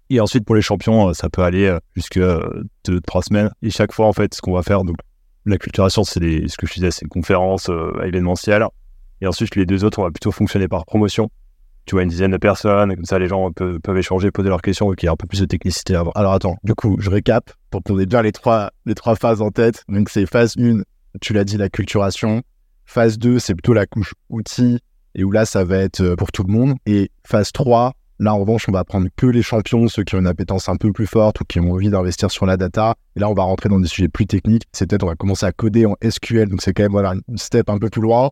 Et 0.09 0.21
ensuite, 0.21 0.45
pour 0.45 0.55
les 0.55 0.61
champions, 0.61 1.09
euh, 1.09 1.13
ça 1.13 1.29
peut 1.29 1.41
aller 1.41 1.65
euh, 1.65 1.79
jusque 1.97 2.17
2-3 2.17 3.25
semaines. 3.27 3.51
Et 3.61 3.69
chaque 3.69 3.91
fois, 3.91 4.07
en 4.07 4.13
fait, 4.13 4.35
ce 4.35 4.39
qu'on 4.39 4.53
va 4.53 4.63
faire, 4.63 4.85
donc 4.85 4.95
la 5.45 5.57
culturation, 5.57 6.05
c'est 6.05 6.47
ce 6.47 6.55
que 6.55 6.65
je 6.65 6.75
disais, 6.75 6.91
c'est 6.91 7.01
une 7.01 7.09
conférence 7.09 7.69
événementielle. 8.05 8.65
Et 9.19 9.27
ensuite, 9.27 9.57
les 9.57 9.65
deux 9.65 9.83
autres, 9.83 9.99
on 9.99 10.03
va 10.03 10.11
plutôt 10.11 10.31
fonctionner 10.31 10.69
par 10.69 10.85
promotion. 10.85 11.29
Tu 11.87 11.95
vois, 11.95 12.03
une 12.03 12.09
dizaine 12.09 12.31
de 12.31 12.37
personnes, 12.37 12.93
comme 12.93 13.05
ça, 13.05 13.17
les 13.17 13.29
gens 13.29 13.49
peuvent, 13.53 13.97
échanger, 13.97 14.29
poser 14.29 14.49
leurs 14.49 14.61
questions, 14.61 14.91
qu'il 14.91 15.07
y 15.07 15.09
a 15.09 15.13
un 15.13 15.15
peu 15.15 15.25
plus 15.25 15.39
de 15.39 15.45
technicité 15.45 15.95
avoir. 15.95 16.15
Alors 16.17 16.33
attends, 16.33 16.57
du 16.63 16.75
coup, 16.75 16.97
je 16.99 17.09
récap 17.09 17.49
pour 17.69 17.81
qu'on 17.81 17.97
ait 17.97 18.05
bien 18.05 18.21
les 18.21 18.33
trois, 18.33 18.71
les 18.85 18.93
trois 18.93 19.15
phases 19.15 19.41
en 19.41 19.51
tête. 19.51 19.85
Donc 19.87 20.09
c'est 20.09 20.25
phase 20.25 20.55
1, 20.59 20.81
tu 21.21 21.31
l'as 21.31 21.45
dit, 21.45 21.55
la 21.55 21.69
culturation. 21.69 22.41
Phase 22.85 23.17
2, 23.17 23.39
c'est 23.39 23.53
plutôt 23.53 23.71
la 23.71 23.85
couche 23.85 24.13
outils, 24.29 24.79
et 25.15 25.23
où 25.23 25.31
là, 25.31 25.45
ça 25.45 25.63
va 25.63 25.77
être 25.77 26.01
euh, 26.01 26.15
pour 26.17 26.33
tout 26.33 26.43
le 26.43 26.51
monde. 26.51 26.75
Et 26.85 27.09
phase 27.25 27.53
3, 27.53 27.93
là, 28.19 28.33
en 28.33 28.39
revanche, 28.39 28.67
on 28.67 28.73
va 28.73 28.83
prendre 28.83 29.07
que 29.15 29.25
les 29.25 29.41
champions, 29.41 29.87
ceux 29.87 30.03
qui 30.03 30.15
ont 30.15 30.19
une 30.19 30.27
appétence 30.27 30.67
un 30.67 30.75
peu 30.75 30.91
plus 30.91 31.07
forte 31.07 31.39
ou 31.39 31.45
qui 31.45 31.61
ont 31.61 31.71
envie 31.71 31.89
d'investir 31.89 32.31
sur 32.31 32.45
la 32.45 32.57
data. 32.57 32.95
Et 33.15 33.21
là, 33.21 33.29
on 33.29 33.33
va 33.33 33.43
rentrer 33.43 33.69
dans 33.69 33.79
des 33.79 33.87
sujets 33.87 34.09
plus 34.09 34.27
techniques. 34.27 34.63
C'est 34.73 34.89
peut-être, 34.89 35.03
on 35.03 35.07
va 35.07 35.15
commencer 35.15 35.45
à 35.45 35.53
coder 35.53 35.85
en 35.85 35.95
SQL, 36.03 36.49
donc 36.49 36.61
c'est 36.61 36.73
quand 36.73 36.83
même 36.83 36.91
voilà, 36.91 37.13
une 37.29 37.37
step 37.37 37.69
un 37.69 37.77
peu 37.77 37.89
plus 37.89 38.01
loin. 38.01 38.29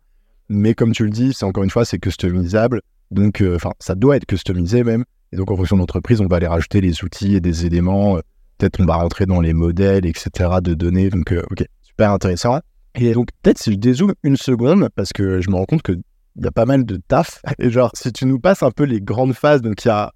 Mais 0.49 0.73
comme 0.73 0.91
tu 0.91 1.05
le 1.05 1.09
dis, 1.09 1.33
c'est 1.33 1.45
encore 1.45 1.63
une 1.63 1.69
fois, 1.69 1.85
c'est 1.85 1.99
customisable. 1.99 2.81
Donc, 3.11 3.41
euh, 3.41 3.55
enfin, 3.55 3.71
ça 3.79 3.95
doit 3.95 4.17
être 4.17 4.25
customisé 4.25 4.83
même. 4.83 5.03
Et 5.31 5.37
donc, 5.37 5.51
en 5.51 5.55
fonction 5.55 5.75
de 5.75 5.81
l'entreprise, 5.81 6.21
on 6.21 6.27
va 6.27 6.37
aller 6.37 6.47
rajouter 6.47 6.81
les 6.81 7.03
outils 7.03 7.35
et 7.35 7.39
des 7.39 7.65
éléments. 7.65 8.17
euh, 8.17 8.21
Peut-être 8.57 8.79
on 8.79 8.85
va 8.85 8.95
rentrer 8.95 9.25
dans 9.25 9.41
les 9.41 9.53
modèles, 9.53 10.05
etc. 10.05 10.29
de 10.63 10.73
données. 10.73 11.09
Donc, 11.09 11.33
euh, 11.33 11.43
ok, 11.51 11.65
super 11.81 12.11
intéressant. 12.11 12.59
Et 12.95 13.13
donc, 13.13 13.27
peut-être 13.41 13.57
si 13.57 13.73
je 13.73 13.77
dézoome 13.77 14.13
une 14.23 14.37
seconde, 14.37 14.87
parce 14.95 15.11
que 15.11 15.41
je 15.41 15.49
me 15.49 15.55
rends 15.55 15.65
compte 15.65 15.81
qu'il 15.81 16.01
y 16.41 16.47
a 16.47 16.51
pas 16.51 16.65
mal 16.65 16.85
de 16.85 16.95
taf. 16.95 17.41
Et 17.59 17.69
genre, 17.69 17.91
si 17.93 18.13
tu 18.13 18.25
nous 18.25 18.39
passes 18.39 18.63
un 18.63 18.71
peu 18.71 18.83
les 18.85 19.01
grandes 19.01 19.33
phases, 19.33 19.61
donc 19.61 19.83
il 19.83 19.89
y 19.89 19.91
a 19.91 20.11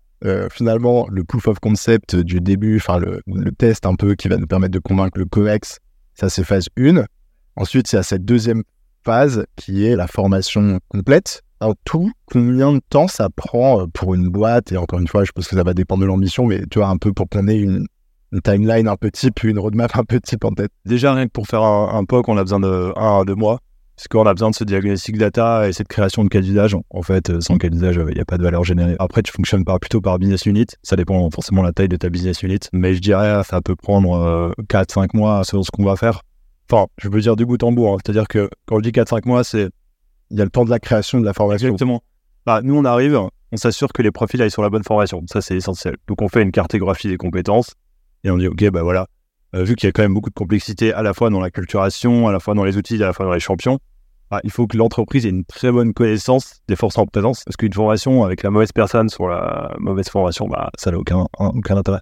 finalement 0.51 1.07
le 1.09 1.23
proof 1.23 1.47
of 1.47 1.59
concept 1.59 2.15
du 2.17 2.41
début, 2.41 2.75
enfin 2.75 2.99
le, 2.99 3.21
test 3.57 3.85
un 3.85 3.95
peu 3.95 4.15
qui 4.15 4.27
va 4.27 4.35
nous 4.35 4.47
permettre 4.47 4.73
de 4.73 4.79
convaincre 4.79 5.17
le 5.17 5.25
COMEX. 5.25 5.79
Ça, 6.13 6.29
c'est 6.29 6.43
phase 6.43 6.67
1. 6.77 7.05
Ensuite, 7.55 7.91
il 7.91 7.95
y 7.95 7.99
a 7.99 8.03
cette 8.03 8.25
deuxième 8.25 8.63
phase 9.03 9.45
qui 9.55 9.85
est 9.85 9.95
la 9.95 10.07
formation 10.07 10.79
complète. 10.89 11.41
En 11.61 11.73
tout, 11.83 12.09
combien 12.25 12.73
de 12.73 12.79
temps 12.89 13.07
ça 13.07 13.29
prend 13.29 13.81
euh, 13.81 13.85
pour 13.93 14.15
une 14.15 14.29
boîte? 14.29 14.71
Et 14.71 14.77
encore 14.77 14.99
une 14.99 15.07
fois, 15.07 15.25
je 15.25 15.31
pense 15.31 15.47
que 15.47 15.55
ça 15.55 15.63
va 15.63 15.73
dépendre 15.73 16.01
de 16.01 16.07
l'ambition, 16.07 16.45
mais 16.45 16.61
tu 16.71 16.79
vois, 16.79 16.87
un 16.87 16.97
peu 16.97 17.11
pour 17.11 17.27
qu'on 17.27 17.47
ait 17.47 17.57
une, 17.57 17.85
timeline 18.43 18.87
un 18.87 18.95
peu 18.95 19.11
type, 19.11 19.43
une 19.43 19.59
roadmap 19.59 19.95
un 19.97 20.03
peu 20.03 20.19
type 20.21 20.45
en 20.45 20.51
tête. 20.51 20.71
Déjà, 20.85 21.13
rien 21.13 21.25
que 21.25 21.31
pour 21.31 21.47
faire 21.47 21.63
un, 21.63 21.97
un 21.97 22.05
POC, 22.05 22.29
on 22.29 22.37
a 22.37 22.43
besoin 22.43 22.59
de 22.59 22.93
1 22.95 23.19
à 23.21 23.23
2 23.25 23.35
mois. 23.35 23.59
Parce 23.95 24.07
qu'on 24.07 24.25
a 24.25 24.33
besoin 24.33 24.51
de 24.51 24.55
ce 24.55 24.63
diagnostic 24.63 25.17
data 25.17 25.67
et 25.67 25.73
cette 25.73 25.89
création 25.89 26.23
de 26.23 26.29
cas 26.29 26.39
d'usage. 26.39 26.73
En 26.89 27.01
fait, 27.01 27.29
euh, 27.29 27.41
sans 27.41 27.57
cas 27.57 27.67
d'usage, 27.67 27.99
il 28.07 28.13
n'y 28.15 28.21
a 28.21 28.25
pas 28.25 28.37
de 28.37 28.43
valeur 28.43 28.63
générée. 28.63 28.95
Après, 28.97 29.21
tu 29.21 29.33
fonctionnes 29.33 29.65
par, 29.65 29.77
plutôt 29.81 29.99
par 29.99 30.17
business 30.19 30.45
unit. 30.45 30.67
Ça 30.83 30.95
dépend 30.95 31.29
forcément 31.31 31.63
de 31.63 31.67
la 31.67 31.73
taille 31.73 31.89
de 31.89 31.97
ta 31.97 32.07
business 32.09 32.41
unit. 32.41 32.59
Mais 32.71 32.93
je 32.93 33.01
dirais, 33.01 33.41
ça 33.43 33.59
peut 33.61 33.75
prendre 33.75 34.53
4-5 34.69 35.09
mois 35.15 35.43
selon 35.43 35.63
ce 35.63 35.71
qu'on 35.71 35.83
va 35.83 35.97
faire. 35.97 36.21
Enfin, 36.71 36.85
je 36.97 37.09
veux 37.09 37.19
dire 37.19 37.35
du 37.35 37.45
bout 37.45 37.61
en 37.63 37.73
bout. 37.73 37.89
hein. 37.89 37.97
C'est-à-dire 38.05 38.29
que 38.29 38.49
quand 38.67 38.77
je 38.77 38.83
dis 38.83 38.91
4-5 38.91 39.27
mois, 39.27 39.43
c'est 39.43 39.69
Il 40.31 40.37
y 40.37 40.41
a 40.41 40.43
le 40.43 40.49
temps 40.49 40.65
de 40.65 40.69
la 40.69 40.79
création 40.79 41.19
de 41.19 41.25
la 41.25 41.33
formation. 41.33 41.67
Exactement. 41.67 42.03
Bah, 42.45 42.61
nous, 42.63 42.75
on 42.75 42.85
arrive, 42.85 43.19
on 43.51 43.57
s'assure 43.57 43.91
que 43.93 44.01
les 44.01 44.11
profils 44.11 44.41
aillent 44.41 44.51
sur 44.51 44.61
la 44.61 44.69
bonne 44.69 44.83
formation. 44.83 45.23
Ça, 45.27 45.41
c'est 45.41 45.55
essentiel. 45.55 45.97
Donc, 46.07 46.21
on 46.21 46.29
fait 46.29 46.41
une 46.41 46.51
cartographie 46.51 47.07
des 47.07 47.17
compétences 47.17 47.73
et 48.23 48.31
on 48.31 48.37
dit, 48.37 48.47
OK, 48.47 48.63
bah 48.69 48.83
voilà, 48.83 49.07
euh, 49.55 49.63
vu 49.63 49.75
qu'il 49.75 49.87
y 49.87 49.89
a 49.89 49.91
quand 49.91 50.03
même 50.03 50.13
beaucoup 50.13 50.29
de 50.29 50.35
complexité 50.35 50.93
à 50.93 51.01
la 51.01 51.13
fois 51.13 51.29
dans 51.29 51.39
la 51.39 51.49
culturation, 51.49 52.27
à 52.27 52.31
la 52.31 52.39
fois 52.39 52.53
dans 52.53 52.63
les 52.63 52.77
outils, 52.77 53.01
à 53.01 53.07
la 53.07 53.13
fois 53.13 53.25
dans 53.25 53.33
les 53.33 53.39
champions, 53.39 53.79
bah, 54.29 54.41
il 54.43 54.51
faut 54.51 54.67
que 54.67 54.77
l'entreprise 54.77 55.25
ait 55.25 55.29
une 55.29 55.45
très 55.45 55.71
bonne 55.71 55.93
connaissance 55.93 56.61
des 56.67 56.75
forces 56.75 56.97
en 56.97 57.07
présence. 57.07 57.43
Parce 57.43 57.57
qu'une 57.57 57.73
formation 57.73 58.23
avec 58.23 58.43
la 58.43 58.51
mauvaise 58.51 58.71
personne 58.71 59.09
sur 59.09 59.27
la 59.27 59.73
mauvaise 59.79 60.09
formation, 60.09 60.47
bah, 60.47 60.69
ça 60.77 60.91
n'a 60.91 60.99
aucun, 60.99 61.25
aucun 61.39 61.77
intérêt. 61.77 62.01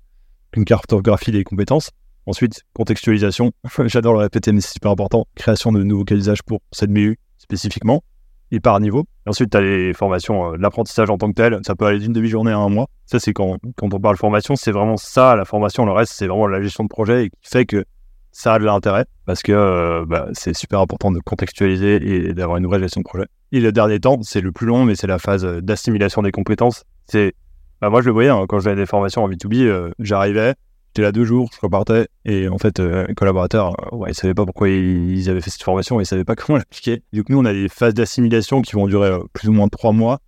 Une 0.55 0.65
cartographie 0.65 1.31
des 1.31 1.43
compétences. 1.43 1.91
Ensuite, 2.25 2.63
contextualisation. 2.73 3.53
J'adore 3.85 4.13
le 4.13 4.19
répéter, 4.19 4.51
mais 4.51 4.59
c'est 4.59 4.73
super 4.73 4.91
important. 4.91 5.25
Création 5.35 5.71
de 5.71 5.81
nouveaux 5.83 6.03
cas 6.03 6.15
d'usage 6.15 6.43
pour 6.43 6.59
cette 6.73 6.91
BU 6.91 7.17
spécifiquement 7.37 8.03
et 8.51 8.59
par 8.59 8.79
niveau. 8.79 9.05
Et 9.25 9.29
ensuite, 9.29 9.51
tu 9.51 9.57
as 9.57 9.61
les 9.61 9.93
formations, 9.93 10.53
euh, 10.53 10.57
l'apprentissage 10.57 11.09
en 11.09 11.17
tant 11.17 11.29
que 11.29 11.35
tel. 11.35 11.59
Ça 11.65 11.75
peut 11.75 11.85
aller 11.85 11.99
d'une 11.99 12.13
demi-journée 12.13 12.51
à 12.51 12.57
un 12.57 12.69
mois. 12.69 12.87
Ça, 13.05 13.19
c'est 13.19 13.33
quand, 13.33 13.57
quand 13.75 13.93
on 13.93 13.99
parle 13.99 14.17
formation, 14.17 14.55
c'est 14.55 14.71
vraiment 14.71 14.97
ça, 14.97 15.35
la 15.35 15.45
formation. 15.45 15.85
Le 15.85 15.91
reste, 15.91 16.13
c'est 16.13 16.27
vraiment 16.27 16.47
la 16.47 16.61
gestion 16.61 16.83
de 16.83 16.89
projet 16.89 17.25
et 17.25 17.29
qui 17.29 17.49
fait 17.49 17.65
que 17.65 17.85
ça 18.31 18.53
a 18.53 18.59
de 18.59 18.65
l'intérêt 18.65 19.05
parce 19.25 19.41
que 19.41 19.51
euh, 19.51 20.05
bah, 20.07 20.27
c'est 20.33 20.55
super 20.55 20.79
important 20.79 21.11
de 21.11 21.19
contextualiser 21.19 22.27
et 22.27 22.33
d'avoir 22.33 22.57
une 22.57 22.67
vraie 22.67 22.79
gestion 22.79 23.01
de 23.01 23.05
projet. 23.05 23.25
Et 23.51 23.59
le 23.59 23.71
dernier 23.71 23.99
temps, 23.99 24.19
c'est 24.21 24.41
le 24.41 24.51
plus 24.51 24.67
long, 24.67 24.85
mais 24.85 24.95
c'est 24.95 25.07
la 25.07 25.19
phase 25.19 25.43
d'assimilation 25.43 26.21
des 26.21 26.31
compétences. 26.31 26.83
C'est, 27.07 27.33
bah, 27.81 27.89
moi, 27.89 28.01
je 28.01 28.07
le 28.07 28.11
voyais 28.11 28.29
hein, 28.29 28.45
quand 28.47 28.59
j'avais 28.59 28.75
des 28.75 28.85
formations 28.85 29.23
en 29.23 29.29
B2B, 29.29 29.63
euh, 29.63 29.89
j'arrivais, 29.99 30.53
là 31.01 31.11
deux 31.11 31.25
jours, 31.25 31.49
je 31.53 31.59
repartais, 31.61 32.07
et 32.25 32.47
en 32.47 32.57
fait, 32.57 32.79
euh, 32.79 33.05
les 33.07 33.15
collaborateurs, 33.15 33.75
euh, 33.93 33.95
ouais, 33.95 34.11
ils 34.11 34.15
savaient 34.15 34.33
pas 34.33 34.45
pourquoi 34.45 34.69
ils, 34.69 35.29
avaient 35.29 35.41
fait 35.41 35.49
cette 35.49 35.63
formation, 35.63 35.99
ils 35.99 36.05
savaient 36.05 36.25
pas 36.25 36.35
comment 36.37 36.57
l'appliquer. 36.57 37.03
Donc 37.13 37.29
nous, 37.29 37.39
on 37.39 37.45
a 37.45 37.53
des 37.53 37.69
phases 37.69 37.93
d'assimilation 37.93 38.61
qui 38.61 38.73
vont 38.73 38.87
durer 38.87 39.09
euh, 39.09 39.19
plus 39.33 39.49
ou 39.49 39.53
moins 39.53 39.67
trois 39.67 39.91
mois. 39.91 40.19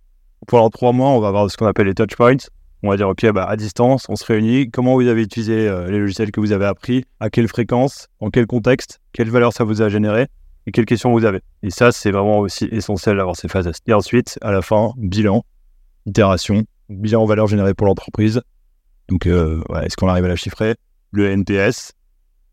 Pendant 0.46 0.70
trois 0.70 0.92
mois, 0.92 1.10
on 1.10 1.20
va 1.20 1.28
avoir 1.28 1.50
ce 1.50 1.56
qu'on 1.56 1.66
appelle 1.66 1.86
les 1.86 1.94
touch 1.94 2.16
points. 2.16 2.36
On 2.82 2.88
va 2.88 2.96
dire, 2.96 3.08
OK, 3.08 3.30
bah, 3.32 3.44
à 3.44 3.56
distance, 3.56 4.06
on 4.08 4.16
se 4.16 4.24
réunit. 4.24 4.70
Comment 4.70 4.94
vous 4.94 5.06
avez 5.06 5.22
utilisé 5.22 5.68
euh, 5.68 5.90
les 5.90 5.98
logiciels 5.98 6.30
que 6.30 6.40
vous 6.40 6.52
avez 6.52 6.64
appris? 6.64 7.04
À 7.20 7.28
quelle 7.28 7.46
fréquence? 7.46 8.08
En 8.20 8.30
quel 8.30 8.46
contexte? 8.46 9.00
Quelle 9.12 9.28
valeur 9.28 9.52
ça 9.52 9.64
vous 9.64 9.82
a 9.82 9.90
généré? 9.90 10.28
Et 10.66 10.72
quelles 10.72 10.86
questions 10.86 11.12
vous 11.12 11.26
avez? 11.26 11.40
Et 11.62 11.70
ça, 11.70 11.92
c'est 11.92 12.10
vraiment 12.10 12.38
aussi 12.38 12.68
essentiel 12.72 13.18
d'avoir 13.18 13.36
ces 13.36 13.48
phases. 13.48 13.70
Et 13.86 13.92
ensuite, 13.92 14.38
à 14.40 14.50
la 14.50 14.62
fin, 14.62 14.92
bilan, 14.96 15.44
itération, 16.06 16.64
bilan 16.88 17.22
en 17.22 17.26
valeur 17.26 17.46
générée 17.48 17.74
pour 17.74 17.86
l'entreprise. 17.86 18.40
Donc, 19.10 19.26
euh, 19.26 19.60
est-ce 19.84 19.96
qu'on 19.96 20.08
arrive 20.08 20.24
à 20.24 20.28
la 20.28 20.36
chiffrer? 20.36 20.76
Le 21.10 21.28
NPS 21.28 21.92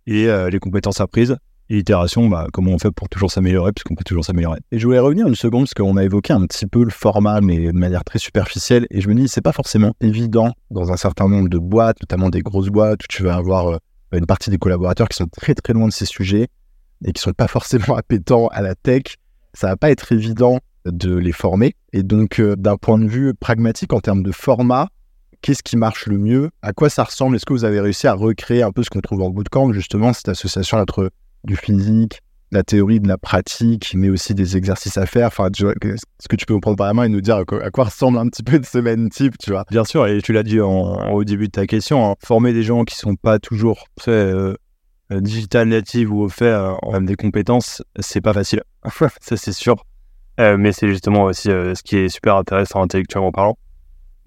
et 0.07 0.27
euh, 0.27 0.49
les 0.49 0.59
compétences 0.59 0.99
apprises. 0.99 1.37
Et 1.69 1.77
itération, 1.77 2.27
bah, 2.29 2.47
comment 2.51 2.71
on 2.71 2.79
fait 2.79 2.91
pour 2.91 3.09
toujours 3.09 3.29
s'améliorer, 3.29 3.73
puisqu'on 3.73 3.93
peut 3.93 4.05
toujours 4.05 4.25
s'améliorer. 4.25 4.59
Et 4.71 4.79
je 4.79 4.85
voulais 4.85 4.99
revenir 4.99 5.27
une 5.27 5.35
seconde 5.35 5.63
parce 5.63 5.73
qu'on 5.73 5.97
a 5.97 6.03
évoqué 6.03 6.33
un 6.33 6.45
petit 6.47 6.65
peu 6.65 6.83
le 6.83 6.89
format, 6.89 7.41
mais 7.41 7.67
de 7.67 7.77
manière 7.77 8.05
très 8.05 8.19
superficielle. 8.19 8.87
Et 8.89 9.01
je 9.01 9.09
me 9.09 9.13
dis, 9.13 9.27
c'est 9.27 9.41
pas 9.41 9.51
forcément 9.51 9.93
évident 10.01 10.53
dans 10.71 10.91
un 10.91 10.97
certain 10.97 11.27
nombre 11.27 11.49
de 11.49 11.57
boîtes, 11.57 12.01
notamment 12.01 12.29
des 12.29 12.41
grosses 12.41 12.69
boîtes, 12.69 13.03
où 13.03 13.07
tu 13.09 13.23
vas 13.23 13.35
avoir 13.35 13.67
euh, 13.67 13.77
une 14.13 14.25
partie 14.25 14.49
des 14.49 14.57
collaborateurs 14.57 15.09
qui 15.09 15.17
sont 15.17 15.27
très 15.27 15.53
très 15.53 15.73
loin 15.73 15.87
de 15.87 15.93
ces 15.93 16.05
sujets 16.05 16.47
et 17.05 17.11
qui 17.11 17.21
sont 17.21 17.33
pas 17.33 17.47
forcément 17.49 17.95
appétents 17.95 18.47
à 18.47 18.61
la 18.61 18.73
tech. 18.73 19.03
Ça 19.53 19.67
va 19.67 19.75
pas 19.75 19.91
être 19.91 20.11
évident 20.11 20.59
de 20.85 21.15
les 21.15 21.33
former. 21.33 21.75
Et 21.91 22.01
donc, 22.01 22.41
d'un 22.41 22.77
point 22.77 22.97
de 22.97 23.07
vue 23.07 23.33
pragmatique 23.33 23.91
en 23.91 23.99
termes 23.99 24.23
de 24.23 24.31
format, 24.31 24.87
qu'est-ce 25.41 25.63
qui 25.63 25.77
marche 25.77 26.07
le 26.07 26.17
mieux? 26.17 26.49
À 26.61 26.73
quoi 26.73 26.89
ça 26.89 27.03
ressemble? 27.03 27.35
Est-ce 27.35 27.45
que 27.45 27.53
vous 27.53 27.65
avez 27.65 27.79
réussi 27.79 28.07
à 28.07 28.13
recréer 28.13 28.63
un 28.63 28.71
peu 28.71 28.83
ce 28.83 28.89
qu'on 28.89 29.01
trouve 29.01 29.21
en 29.21 29.29
bootcamp, 29.29 29.71
justement, 29.73 30.13
cette 30.13 30.29
association 30.29 30.77
entre 30.77 31.11
du 31.43 31.55
physique, 31.55 32.21
la 32.51 32.63
théorie 32.63 32.99
de 32.99 33.07
la 33.07 33.17
pratique, 33.17 33.93
mais 33.95 34.09
aussi 34.09 34.33
des 34.33 34.57
exercices 34.57 34.97
à 34.97 35.05
faire? 35.05 35.27
Enfin, 35.27 35.49
est-ce 35.49 36.27
que 36.27 36.35
tu 36.35 36.45
peux 36.45 36.53
nous 36.53 36.59
prendre 36.59 36.77
par 36.77 36.87
la 36.87 36.93
main 36.93 37.03
et 37.03 37.09
nous 37.09 37.21
dire 37.21 37.37
à 37.37 37.45
quoi, 37.45 37.83
ressemble 37.83 38.17
un 38.17 38.27
petit 38.27 38.43
peu 38.43 38.57
une 38.57 38.63
semaine 38.63 39.09
type, 39.09 39.37
tu 39.37 39.51
vois? 39.51 39.65
Bien 39.69 39.83
sûr, 39.83 40.07
et 40.07 40.21
tu 40.21 40.33
l'as 40.33 40.43
dit 40.43 40.59
au 40.59 41.23
début 41.23 41.47
de 41.47 41.51
ta 41.51 41.67
question, 41.67 42.11
hein, 42.11 42.15
former 42.23 42.53
des 42.53 42.63
gens 42.63 42.83
qui 42.83 42.95
sont 42.95 43.15
pas 43.15 43.39
toujours 43.39 43.85
très 43.95 44.11
euh, 44.11 44.53
euh, 45.11 45.21
digital 45.21 45.69
native 45.69 46.11
ou 46.11 46.27
euh, 46.41 46.75
en 46.81 46.91
même 46.91 47.05
des 47.05 47.15
compétences, 47.15 47.83
c'est 47.99 48.21
pas 48.21 48.33
facile. 48.33 48.63
ça, 49.21 49.37
c'est 49.37 49.53
sûr. 49.53 49.83
mais 50.37 50.71
c'est 50.71 50.87
justement 50.87 51.23
aussi 51.23 51.49
ce 51.49 51.81
qui 51.83 51.97
est 51.97 52.09
super 52.09 52.35
intéressant 52.35 52.81
intellectuellement 52.81 53.31
parlant. 53.31 53.57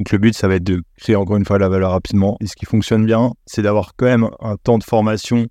Donc 0.00 0.10
le 0.10 0.18
but, 0.18 0.34
ça 0.34 0.48
va 0.48 0.56
être 0.56 0.64
de 0.64 0.82
créer 0.96 1.14
encore 1.14 1.36
une 1.36 1.44
fois 1.44 1.60
la 1.60 1.68
valeur 1.68 1.92
rapidement. 1.92 2.36
Et 2.40 2.46
ce 2.48 2.56
qui 2.56 2.66
fonctionne 2.66 3.06
bien, 3.06 3.34
c'est 3.46 3.62
d'avoir 3.62 3.92
quand 3.96 4.06
même 4.06 4.28
un 4.40 4.56
temps 4.56 4.78
de 4.78 4.84
formation 4.84 5.46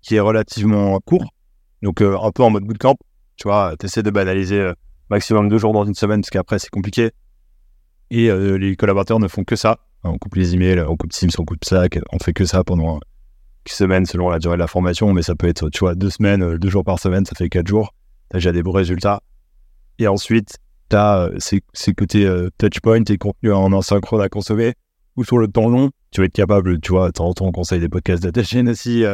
qui 0.00 0.14
est 0.14 0.20
relativement 0.20 0.98
court 1.00 1.34
donc, 1.82 2.00
euh, 2.00 2.18
un 2.20 2.30
peu 2.32 2.42
en 2.42 2.50
mode 2.50 2.64
bootcamp, 2.64 2.96
tu 3.36 3.48
vois, 3.48 3.74
tu 3.78 3.86
essaies 3.86 4.02
de 4.02 4.10
banaliser 4.10 4.58
euh, 4.58 4.72
maximum 5.10 5.48
deux 5.48 5.58
jours 5.58 5.72
dans 5.72 5.84
une 5.84 5.94
semaine, 5.94 6.20
parce 6.20 6.30
qu'après, 6.30 6.58
c'est 6.58 6.70
compliqué. 6.70 7.10
Et 8.10 8.30
euh, 8.30 8.56
les 8.56 8.74
collaborateurs 8.74 9.20
ne 9.20 9.28
font 9.28 9.44
que 9.44 9.56
ça. 9.56 9.78
On 10.02 10.18
coupe 10.18 10.34
les 10.36 10.54
emails, 10.54 10.80
on 10.80 10.96
coupe 10.96 11.10
Teams, 11.10 11.30
on 11.38 11.44
coupe 11.44 11.64
Slack, 11.64 11.98
on 12.12 12.18
fait 12.18 12.32
que 12.32 12.44
ça 12.44 12.64
pendant 12.64 12.94
une 12.94 13.72
semaine 13.72 14.06
selon 14.06 14.30
la 14.30 14.38
durée 14.38 14.56
de 14.56 14.60
la 14.60 14.66
formation, 14.66 15.12
mais 15.12 15.22
ça 15.22 15.34
peut 15.34 15.48
être, 15.48 15.68
tu 15.70 15.80
vois, 15.80 15.94
deux 15.94 16.10
semaines, 16.10 16.56
deux 16.56 16.70
jours 16.70 16.84
par 16.84 16.98
semaine, 16.98 17.24
ça 17.26 17.34
fait 17.36 17.48
quatre 17.48 17.66
jours. 17.66 17.94
Tu 18.30 18.36
as 18.36 18.38
déjà 18.38 18.52
des 18.52 18.62
beaux 18.62 18.72
résultats. 18.72 19.20
Et 19.98 20.06
ensuite, 20.06 20.58
tu 20.90 20.96
as 20.96 21.30
ces, 21.38 21.62
ces, 21.72 21.94
côtés 21.94 22.28
touchpoint 22.58 23.04
et 23.04 23.18
contenu 23.18 23.52
en 23.52 23.72
asynchrone 23.72 24.22
à 24.22 24.28
consommer, 24.28 24.74
ou 25.16 25.24
sur 25.24 25.38
le 25.38 25.48
temps 25.48 25.68
long, 25.68 25.90
tu 26.10 26.20
vas 26.20 26.26
être 26.26 26.32
capable, 26.32 26.80
tu 26.80 26.92
vois, 26.92 27.10
temps 27.12 27.34
on 27.40 27.52
conseille 27.52 27.80
des 27.80 27.88
podcasts 27.88 28.22
d'attaché 28.22 28.62
aussi, 28.62 29.04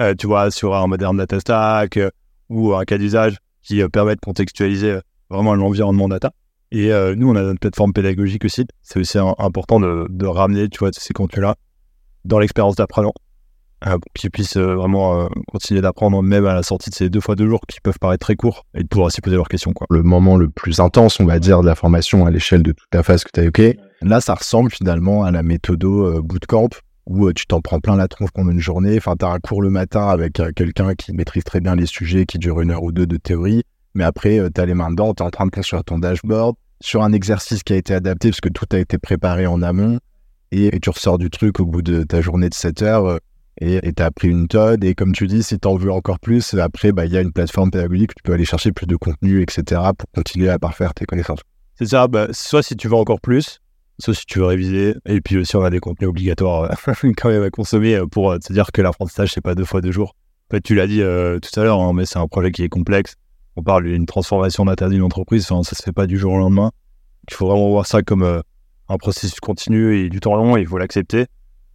euh, 0.00 0.14
tu 0.16 0.28
vois, 0.28 0.50
sur 0.50 0.76
un 0.76 0.86
moderne 0.86 1.16
data 1.16 1.40
stack 1.40 1.96
euh, 1.96 2.10
ou 2.48 2.74
un 2.74 2.84
cas 2.84 2.98
d'usage 2.98 3.36
qui 3.62 3.82
euh, 3.82 3.88
permet 3.88 4.14
de 4.14 4.20
contextualiser 4.20 4.98
vraiment 5.28 5.56
l'environnement 5.56 6.08
data. 6.08 6.32
Et 6.70 6.90
nous, 7.16 7.30
on 7.30 7.34
a 7.34 7.42
notre 7.42 7.60
plateforme 7.60 7.94
pédagogique 7.94 8.44
aussi. 8.44 8.66
C'est 8.82 9.00
aussi 9.00 9.16
important 9.16 9.80
de, 9.80 10.06
de, 10.10 10.26
ramener, 10.26 10.68
tu 10.68 10.80
vois, 10.80 10.90
ces 10.92 11.14
contenus-là 11.14 11.54
dans 12.26 12.38
l'expérience 12.38 12.76
d'apprenant 12.76 13.14
pour 13.80 13.98
qu'ils 14.14 14.30
puissent 14.30 14.56
vraiment 14.56 15.28
continuer 15.50 15.80
d'apprendre 15.80 16.22
même 16.22 16.46
à 16.46 16.54
la 16.54 16.62
sortie 16.62 16.90
de 16.90 16.94
ces 16.94 17.10
deux 17.10 17.20
fois 17.20 17.36
deux 17.36 17.48
jours 17.48 17.60
qui 17.68 17.80
peuvent 17.80 17.98
paraître 17.98 18.26
très 18.26 18.36
courts 18.36 18.64
et 18.74 18.82
de 18.82 18.88
pouvoir 18.88 19.06
aussi 19.06 19.20
poser 19.20 19.36
leurs 19.36 19.48
questions. 19.48 19.72
Quoi. 19.72 19.86
Le 19.90 20.02
moment 20.02 20.36
le 20.36 20.48
plus 20.48 20.80
intense, 20.80 21.20
on 21.20 21.24
va 21.24 21.38
dire, 21.38 21.60
de 21.60 21.66
la 21.66 21.74
formation 21.74 22.26
à 22.26 22.30
l'échelle 22.30 22.62
de 22.62 22.72
toute 22.72 22.90
ta 22.90 23.02
phase 23.02 23.24
que 23.24 23.30
tu 23.32 23.40
as 23.40 23.42
évoqué, 23.44 23.78
là, 24.02 24.20
ça 24.20 24.34
ressemble 24.34 24.70
finalement 24.70 25.24
à 25.24 25.30
la 25.30 25.42
méthode 25.42 25.84
bootcamp 25.84 26.70
où 27.08 27.26
euh, 27.26 27.32
tu 27.32 27.46
t'en 27.46 27.60
prends 27.60 27.80
plein 27.80 27.96
la 27.96 28.06
tronche 28.06 28.30
pendant 28.32 28.50
une 28.50 28.60
journée. 28.60 28.96
Enfin, 28.98 29.16
tu 29.18 29.24
as 29.24 29.30
un 29.30 29.38
cours 29.40 29.62
le 29.62 29.70
matin 29.70 30.08
avec 30.08 30.38
euh, 30.40 30.52
quelqu'un 30.54 30.94
qui 30.94 31.12
maîtrise 31.12 31.42
très 31.42 31.60
bien 31.60 31.74
les 31.74 31.86
sujets, 31.86 32.26
qui 32.26 32.38
dure 32.38 32.60
une 32.60 32.70
heure 32.70 32.82
ou 32.82 32.92
deux 32.92 33.06
de 33.06 33.16
théorie. 33.16 33.62
Mais 33.94 34.04
après, 34.04 34.38
euh, 34.38 34.50
tu 34.54 34.60
as 34.60 34.66
les 34.66 34.74
mains 34.74 34.90
dedans, 34.90 35.14
tu 35.14 35.22
es 35.22 35.26
en 35.26 35.30
train 35.30 35.46
de 35.46 35.50
construire 35.50 35.82
ton 35.84 35.98
dashboard 35.98 36.54
sur 36.80 37.02
un 37.02 37.12
exercice 37.12 37.62
qui 37.62 37.72
a 37.72 37.76
été 37.76 37.94
adapté 37.94 38.30
parce 38.30 38.40
que 38.40 38.50
tout 38.50 38.66
a 38.70 38.78
été 38.78 38.98
préparé 38.98 39.46
en 39.46 39.62
amont. 39.62 39.98
Et, 40.52 40.78
tu 40.80 40.90
ressors 40.90 41.18
du 41.18 41.28
truc 41.30 41.60
au 41.60 41.66
bout 41.66 41.82
de 41.82 42.04
ta 42.04 42.20
journée 42.20 42.48
de 42.48 42.54
7 42.54 42.82
heures 42.82 43.18
et 43.60 43.92
tu 43.92 44.02
as 44.02 44.06
appris 44.06 44.28
une 44.28 44.48
tonne. 44.48 44.82
Et 44.84 44.94
comme 44.94 45.12
tu 45.12 45.26
dis, 45.26 45.42
si 45.42 45.58
tu 45.58 45.68
en 45.68 45.76
veux 45.76 45.90
encore 45.90 46.20
plus, 46.20 46.54
après, 46.54 46.92
bah, 46.92 47.06
il 47.06 47.12
y 47.12 47.16
a 47.16 47.20
une 47.20 47.32
plateforme 47.32 47.70
pédagogique 47.70 48.12
où 48.12 48.14
tu 48.14 48.22
peux 48.22 48.32
aller 48.32 48.44
chercher 48.44 48.72
plus 48.72 48.86
de 48.86 48.96
contenu, 48.96 49.42
etc. 49.42 49.80
pour 49.96 50.08
continuer 50.14 50.48
à 50.48 50.58
parfaire 50.58 50.94
tes 50.94 51.06
connaissances. 51.06 51.40
C'est 51.74 51.86
ça, 51.86 52.08
bah, 52.08 52.28
soit 52.32 52.62
si 52.62 52.76
tu 52.76 52.88
veux 52.88 52.96
encore 52.96 53.20
plus, 53.20 53.60
sauf 53.98 54.16
si 54.16 54.26
tu 54.26 54.38
veux 54.38 54.46
réviser. 54.46 54.94
Et 55.06 55.20
puis 55.20 55.38
aussi, 55.38 55.56
on 55.56 55.62
a 55.62 55.70
des 55.70 55.80
contenus 55.80 56.08
obligatoires 56.08 56.64
euh, 56.64 56.92
quand 57.16 57.28
même 57.28 57.42
à 57.42 57.50
consommer 57.50 57.94
euh, 57.94 58.06
pour 58.06 58.30
euh, 58.30 58.38
te 58.38 58.52
dire 58.52 58.72
que 58.72 58.82
l'apprentissage, 58.82 59.32
c'est 59.32 59.40
pas 59.40 59.54
deux 59.54 59.64
fois 59.64 59.80
deux 59.80 59.92
jours. 59.92 60.14
En 60.50 60.56
fait, 60.56 60.60
tu 60.60 60.74
l'as 60.74 60.86
dit 60.86 61.00
tout 61.00 61.60
à 61.60 61.62
l'heure, 61.62 61.78
hein, 61.78 61.92
mais 61.92 62.06
c'est 62.06 62.18
un 62.18 62.26
projet 62.26 62.50
qui 62.50 62.62
est 62.62 62.70
complexe. 62.70 63.16
On 63.56 63.62
parle 63.62 63.84
d'une 63.84 64.06
transformation 64.06 64.64
d'interdit 64.64 64.94
d'une 64.94 65.04
entreprise, 65.04 65.46
enfin, 65.50 65.62
ça 65.62 65.76
se 65.76 65.82
fait 65.82 65.92
pas 65.92 66.06
du 66.06 66.16
jour 66.16 66.32
au 66.32 66.38
lendemain. 66.38 66.70
Il 67.28 67.34
faut 67.34 67.48
vraiment 67.48 67.68
voir 67.68 67.84
ça 67.84 68.00
comme 68.00 68.22
un 68.22 68.96
processus 68.96 69.40
continu 69.40 69.98
et 69.98 70.08
du 70.08 70.20
temps 70.20 70.36
long, 70.36 70.56
et 70.56 70.62
il 70.62 70.66
faut 70.66 70.78
l'accepter. 70.78 71.26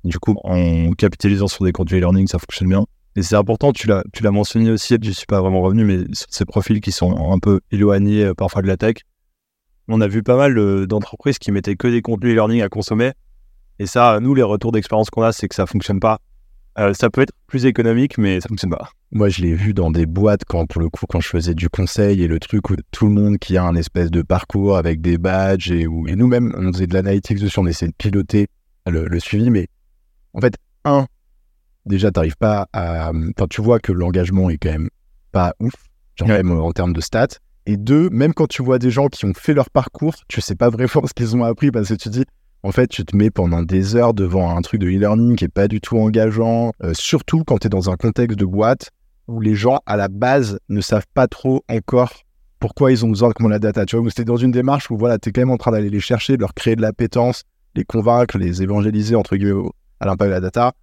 Du 0.04 0.20
coup, 0.20 0.36
en 0.44 0.92
capitalisant 0.92 1.48
sur 1.48 1.64
des 1.66 1.72
contenus 1.72 2.00
e-learning, 2.00 2.28
ça 2.28 2.40
fonctionne 2.40 2.70
bien. 2.70 2.86
Et 3.16 3.22
c'est 3.22 3.36
important, 3.36 3.72
tu 3.72 3.88
l'as, 3.88 4.32
mentionné 4.32 4.72
aussi, 4.72 4.98
je 5.02 5.12
suis 5.12 5.28
pas 5.28 5.40
vraiment 5.40 5.62
revenu, 5.62 5.86
mais 5.86 6.00
ces 6.30 6.46
profils 6.46 6.82
qui 6.82 6.92
sont 6.92 7.32
un 7.32 7.40
peu 7.40 7.60
éloignés 7.72 8.34
parfois 8.36 8.62
de 8.64 8.68
la 8.68 8.76
tech, 8.76 8.96
on 9.88 10.02
a 10.02 10.08
vu 10.08 10.24
pas 10.24 10.38
mal 10.38 10.58
euh, 10.58 10.88
d'entreprises 10.88 11.40
qui 11.40 11.52
mettaient 11.52 11.76
que 11.76 11.88
des 11.88 12.02
contenus 12.02 12.34
e-learning 12.34 12.62
à 12.62 12.70
consommer. 12.70 13.12
Et 13.80 13.86
ça, 13.86 14.20
nous, 14.22 14.34
les 14.34 14.44
retours 14.44 14.72
d'expérience 14.72 15.10
qu'on 15.10 15.24
a, 15.24 15.32
c'est 15.32 15.48
que 15.48 15.56
ça 15.56 15.66
fonctionne 15.66 16.00
pas. 16.00 16.20
Euh, 16.80 16.94
ça 16.94 17.10
peut 17.10 17.22
être 17.22 17.34
plus 17.48 17.66
économique, 17.66 18.18
mais 18.18 18.40
ça 18.40 18.48
fonctionne 18.48 18.72
pas. 18.72 18.90
Moi, 19.12 19.30
je 19.30 19.42
l'ai 19.42 19.54
vu 19.54 19.74
dans 19.74 19.92
des 19.92 20.06
boîtes 20.06 20.44
quand, 20.48 20.66
pour 20.66 20.82
le 20.82 20.90
coup, 20.90 21.06
quand 21.08 21.22
je 21.22 21.28
faisais 21.28 21.54
du 21.54 21.70
conseil 21.70 22.24
et 22.24 22.28
le 22.28 22.40
truc 22.40 22.70
où 22.70 22.76
tout 22.92 23.06
le 23.06 23.12
monde 23.12 23.38
qui 23.38 23.58
a 23.58 23.64
un 23.64 23.76
espèce 23.76 24.10
de 24.10 24.22
parcours 24.22 24.78
avec 24.78 25.02
des 25.02 25.18
badges 25.18 25.72
et 25.72 25.82
et 25.82 26.16
nous-mêmes, 26.16 26.54
on 26.58 26.72
faisait 26.72 26.88
de 26.88 26.94
l'analytics 26.94 27.40
dessus, 27.40 27.60
on 27.60 27.68
essayait 27.68 27.92
de 27.92 27.96
piloter 27.96 28.48
le, 28.88 29.20
suivi, 29.20 29.50
mais 29.50 29.68
en 30.34 30.42
fait, 30.42 30.56
un, 30.86 31.06
déjà, 31.86 32.12
t'arrives 32.12 32.38
pas 32.38 32.68
à, 32.74 33.10
enfin, 33.10 33.48
tu 33.50 33.62
vois 33.62 33.80
que 33.80 33.92
l'engagement 33.92 34.50
est 34.50 34.58
quand 34.58 34.72
même 34.72 34.90
pas 35.32 35.54
ouf, 35.60 35.74
genre 36.16 36.28
même 36.28 36.52
en 36.52 36.72
termes 36.72 36.94
de 36.94 37.02
stats. 37.02 37.40
Et 37.66 37.78
deux, 37.78 38.10
même 38.10 38.34
quand 38.34 38.48
tu 38.48 38.62
vois 38.62 38.78
des 38.78 38.92
gens 38.92 39.08
qui 39.08 39.26
ont 39.26 39.34
fait 39.34 39.54
leur 39.54 39.70
parcours, 39.70 40.16
tu 40.28 40.42
sais 40.42 40.56
pas 40.56 40.70
vraiment 40.70 41.08
ce 41.08 41.14
qu'ils 41.14 41.36
ont 41.36 41.44
appris 41.44 41.72
parce 41.72 41.90
que 41.90 41.94
tu 41.96 42.10
dis, 42.10 42.26
en 42.64 42.72
fait, 42.72 42.88
tu 42.88 43.04
te 43.06 43.16
mets 43.16 43.30
pendant 43.30 43.62
des 43.62 43.96
heures 43.96 44.14
devant 44.14 44.56
un 44.56 44.62
truc 44.62 44.80
de 44.80 44.88
e-learning 44.88 45.36
qui 45.36 45.46
est 45.46 45.50
pas 45.50 45.68
du 45.68 45.82
tout 45.82 45.98
engageant, 45.98 46.72
euh, 46.84 46.94
surtout 46.94 47.44
quand 47.44 47.58
tu 47.60 47.68
es 47.68 47.70
dans 47.70 47.90
un 47.90 47.96
contexte 47.96 48.38
de 48.38 48.46
boîte 48.46 48.90
où 49.28 49.40
les 49.40 49.56
gens 49.56 49.80
à 49.86 49.96
la 49.98 50.08
base 50.08 50.60
ne 50.70 50.82
savent 50.82 51.08
pas 51.14 51.28
trop 51.28 51.64
encore 51.70 52.12
pourquoi 52.60 52.94
ils 52.94 53.04
ont 53.06 53.10
besoin 53.10 53.30
de 53.30 53.34
comment 53.34 53.50
la 53.50 53.60
data. 53.60 53.86
Tu 53.86 53.98
vois, 53.98 54.10
c'était 54.10 54.24
dans 54.24 54.38
une 54.38 54.52
démarche 54.52 54.90
où 54.90 54.98
voilà, 54.98 55.18
tu 55.18 55.30
es 55.30 55.32
quand 55.34 55.42
même 55.42 55.52
en 55.52 55.58
train 55.58 55.72
d'aller 55.72 55.90
les 55.90 56.00
chercher, 56.00 56.38
de 56.38 56.42
leur 56.42 56.54
créer 56.54 56.78
de 56.78 56.82
l'appétence, 56.82 57.44
les 57.76 57.84
convaincre, 57.84 58.38
les 58.38 58.64
évangéliser 58.64 59.16
entre 59.16 59.36
guillemets 59.36 59.70
à 60.04 60.06
l'impact 60.06 60.30
de 60.30 60.34
la 60.34 60.42
data. 60.42 60.74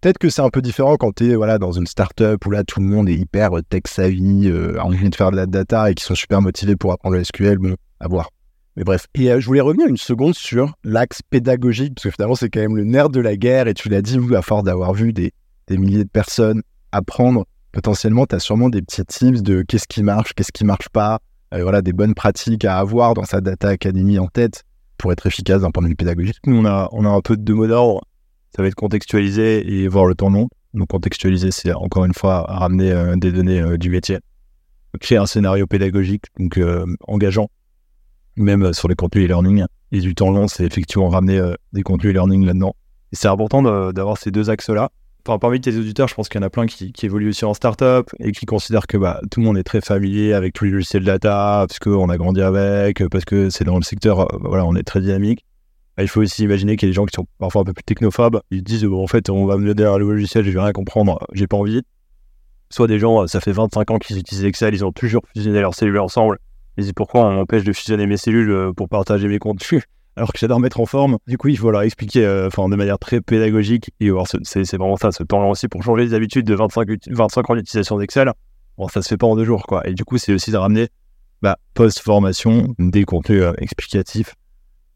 Peut-être 0.00 0.18
que 0.18 0.28
c'est 0.28 0.42
un 0.42 0.50
peu 0.50 0.60
différent 0.60 0.96
quand 0.96 1.14
tu 1.14 1.30
es 1.30 1.34
voilà, 1.34 1.58
dans 1.58 1.72
une 1.72 1.86
startup 1.86 2.44
où 2.44 2.50
là 2.50 2.62
tout 2.64 2.80
le 2.80 2.86
monde 2.86 3.08
est 3.08 3.14
hyper 3.14 3.56
euh, 3.56 3.62
tech 3.62 3.82
savvy, 3.86 4.48
euh, 4.50 4.78
a 4.78 4.84
envie 4.84 5.08
de 5.08 5.14
faire 5.14 5.30
de 5.30 5.36
la 5.36 5.46
data 5.46 5.90
et 5.90 5.94
qui 5.94 6.04
sont 6.04 6.14
super 6.14 6.42
motivés 6.42 6.76
pour 6.76 6.92
apprendre 6.92 7.16
le 7.16 7.24
SQL. 7.24 7.58
Bon, 7.58 7.74
à 8.00 8.08
voir. 8.08 8.30
Mais 8.76 8.84
bref. 8.84 9.06
Et 9.14 9.30
euh, 9.30 9.40
je 9.40 9.46
voulais 9.46 9.62
revenir 9.62 9.86
une 9.86 9.96
seconde 9.96 10.34
sur 10.34 10.74
l'axe 10.84 11.22
pédagogique, 11.30 11.94
parce 11.94 12.04
que 12.04 12.10
finalement 12.10 12.34
c'est 12.34 12.50
quand 12.50 12.60
même 12.60 12.76
le 12.76 12.84
nerf 12.84 13.08
de 13.08 13.20
la 13.20 13.36
guerre. 13.36 13.66
Et 13.66 13.74
tu 13.74 13.88
l'as 13.88 14.02
dit, 14.02 14.18
vous, 14.18 14.34
à 14.34 14.42
force 14.42 14.64
d'avoir 14.64 14.92
vu 14.92 15.12
des, 15.12 15.32
des, 15.68 15.78
milliers 15.78 16.04
de 16.04 16.10
personnes 16.10 16.62
apprendre, 16.92 17.46
potentiellement, 17.72 18.26
tu 18.26 18.34
as 18.34 18.40
sûrement 18.40 18.68
des 18.68 18.82
petits 18.82 19.04
tips 19.06 19.42
de 19.42 19.62
qu'est-ce 19.62 19.88
qui 19.88 20.02
marche, 20.02 20.34
qu'est-ce 20.34 20.52
qui 20.52 20.64
marche 20.64 20.88
pas. 20.90 21.20
voilà, 21.50 21.80
des 21.80 21.94
bonnes 21.94 22.14
pratiques 22.14 22.66
à 22.66 22.78
avoir 22.78 23.14
dans 23.14 23.24
sa 23.24 23.40
data 23.40 23.68
academy 23.68 24.18
en 24.18 24.26
tête 24.26 24.64
pour 24.98 25.12
être 25.12 25.26
efficace 25.26 25.62
d'un 25.62 25.70
point 25.70 25.82
de 25.82 25.88
vue 25.88 25.96
pédagogique. 25.96 26.40
Nous, 26.46 26.58
on 26.58 26.66
a, 26.66 26.90
on 26.92 27.06
a 27.06 27.08
un 27.08 27.20
peu 27.20 27.38
de 27.38 27.42
deux 27.42 27.54
mots 27.54 27.66
d'ordre 27.66 28.02
ça 28.54 28.62
va 28.62 28.68
être 28.68 28.74
contextualiser 28.74 29.68
et 29.68 29.88
voir 29.88 30.06
le 30.06 30.14
temps 30.14 30.30
long. 30.30 30.48
Donc 30.74 30.88
contextualiser, 30.88 31.50
c'est 31.50 31.72
encore 31.72 32.04
une 32.04 32.14
fois 32.14 32.42
ramener 32.42 32.90
euh, 32.92 33.16
des 33.16 33.32
données 33.32 33.60
euh, 33.60 33.76
du 33.76 33.90
métier, 33.90 34.18
créer 35.00 35.18
un 35.18 35.26
scénario 35.26 35.66
pédagogique, 35.66 36.26
donc 36.38 36.58
euh, 36.58 36.86
engageant, 37.06 37.48
même 38.36 38.72
sur 38.72 38.88
les 38.88 38.94
contenus 38.94 39.26
e-learning. 39.26 39.64
Et 39.92 40.00
du 40.00 40.14
temps 40.14 40.30
long, 40.30 40.48
c'est 40.48 40.64
effectivement 40.64 41.08
ramener 41.08 41.40
des 41.72 41.82
contenus 41.82 42.12
e-learning 42.12 42.44
là-dedans. 42.44 42.74
Et 43.12 43.16
c'est 43.16 43.28
important 43.28 43.62
d'avoir 43.92 44.18
ces 44.18 44.32
deux 44.32 44.50
axes-là. 44.50 44.90
Enfin, 45.26 45.38
parmi 45.38 45.60
tes 45.60 45.76
auditeurs, 45.76 46.08
je 46.08 46.14
pense 46.14 46.28
qu'il 46.28 46.40
y 46.40 46.44
en 46.44 46.46
a 46.46 46.50
plein 46.50 46.66
qui, 46.66 46.92
qui, 46.92 47.06
évoluent 47.06 47.28
aussi 47.28 47.44
en 47.44 47.54
startup 47.54 48.10
et 48.18 48.32
qui 48.32 48.44
considèrent 48.44 48.88
que 48.88 48.96
bah, 48.96 49.20
tout 49.30 49.40
le 49.40 49.46
monde 49.46 49.56
est 49.56 49.62
très 49.62 49.80
familier 49.80 50.32
avec 50.32 50.52
tous 50.52 50.64
les 50.64 50.72
logiciels 50.72 51.04
data, 51.04 51.64
parce 51.68 51.78
qu'on 51.78 52.08
a 52.08 52.16
grandi 52.16 52.42
avec, 52.42 53.06
parce 53.08 53.24
que 53.24 53.50
c'est 53.50 53.64
dans 53.64 53.76
le 53.76 53.84
secteur, 53.84 54.26
voilà, 54.40 54.66
on 54.66 54.74
est 54.74 54.82
très 54.82 55.00
dynamique. 55.00 55.44
Ah, 55.96 56.02
il 56.02 56.08
faut 56.08 56.20
aussi 56.20 56.42
imaginer 56.42 56.76
qu'il 56.76 56.88
y 56.88 56.90
a 56.90 56.92
des 56.92 56.94
gens 56.94 57.04
qui 57.04 57.14
sont 57.14 57.26
parfois 57.38 57.62
un 57.62 57.64
peu 57.64 57.72
plus 57.72 57.84
technophobes. 57.84 58.40
Ils 58.50 58.62
disent 58.62 58.84
en 58.84 59.06
fait, 59.06 59.30
on 59.30 59.46
va 59.46 59.56
me 59.56 59.72
donner 59.72 59.88
un 59.88 59.98
logiciel, 59.98 60.44
je 60.44 60.50
vais 60.50 60.60
rien 60.60 60.72
comprendre, 60.72 61.24
j'ai 61.32 61.46
pas 61.46 61.56
envie. 61.56 61.82
Soit 62.70 62.88
des 62.88 62.98
gens, 62.98 63.26
ça 63.28 63.40
fait 63.40 63.52
25 63.52 63.90
ans 63.92 63.98
qu'ils 63.98 64.18
utilisent 64.18 64.44
Excel, 64.44 64.74
ils 64.74 64.84
ont 64.84 64.90
toujours 64.90 65.22
fusionné 65.32 65.60
leurs 65.60 65.74
cellules 65.74 65.98
ensemble. 65.98 66.38
Ils 66.76 66.82
disent 66.82 66.92
pourquoi 66.92 67.26
on 67.26 67.32
m'empêche 67.32 67.62
de 67.62 67.72
fusionner 67.72 68.06
mes 68.06 68.16
cellules 68.16 68.50
euh, 68.50 68.72
pour 68.72 68.88
partager 68.88 69.28
mes 69.28 69.38
contenus 69.38 69.84
alors 70.16 70.32
que 70.32 70.38
j'adore 70.38 70.58
mettre 70.58 70.80
en 70.80 70.86
forme? 70.86 71.18
Du 71.28 71.38
coup, 71.38 71.48
il 71.48 71.58
faut 71.58 71.70
leur 71.70 71.82
expliquer 71.82 72.24
euh, 72.24 72.48
de 72.48 72.76
manière 72.76 72.98
très 72.98 73.20
pédagogique. 73.20 73.92
Et 74.00 74.10
c'est 74.42 74.76
vraiment 74.76 74.96
ça, 74.96 75.12
ce 75.12 75.22
temps-là 75.22 75.46
aussi 75.46 75.68
pour 75.68 75.84
changer 75.84 76.06
les 76.06 76.14
habitudes 76.14 76.46
de 76.46 76.54
25, 76.54 76.88
25 77.10 77.50
ans 77.50 77.54
d'utilisation 77.54 77.98
d'Excel. 77.98 78.32
Bon, 78.76 78.88
ça 78.88 79.02
se 79.02 79.08
fait 79.08 79.16
pas 79.16 79.26
en 79.26 79.36
deux 79.36 79.44
jours, 79.44 79.64
quoi. 79.66 79.86
Et 79.88 79.94
du 79.94 80.04
coup, 80.04 80.18
c'est 80.18 80.32
aussi 80.32 80.50
de 80.50 80.56
ramener 80.56 80.88
bah, 81.42 81.58
post-formation 81.74 82.74
des 82.78 83.04
contenus 83.04 83.42
euh, 83.42 83.52
explicatifs 83.58 84.34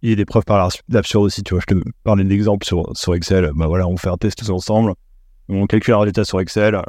et 0.02 0.16
des 0.16 0.24
preuves 0.24 0.44
par 0.44 0.70
l'absurde 0.88 1.24
aussi. 1.24 1.42
Tu 1.42 1.54
vois, 1.54 1.62
je 1.66 1.74
te 1.74 1.80
parlais 2.04 2.24
d'exemple 2.24 2.64
sur, 2.66 2.96
sur 2.96 3.14
Excel. 3.14 3.50
Bah 3.54 3.66
voilà, 3.66 3.86
on 3.86 3.96
fait 3.96 4.10
un 4.10 4.16
test 4.16 4.38
tous 4.38 4.50
ensemble. 4.50 4.94
On 5.48 5.66
calcule 5.66 5.94
un 5.94 5.98
résultat 5.98 6.24
sur 6.24 6.40
Excel. 6.40 6.74
Euh, 6.74 6.80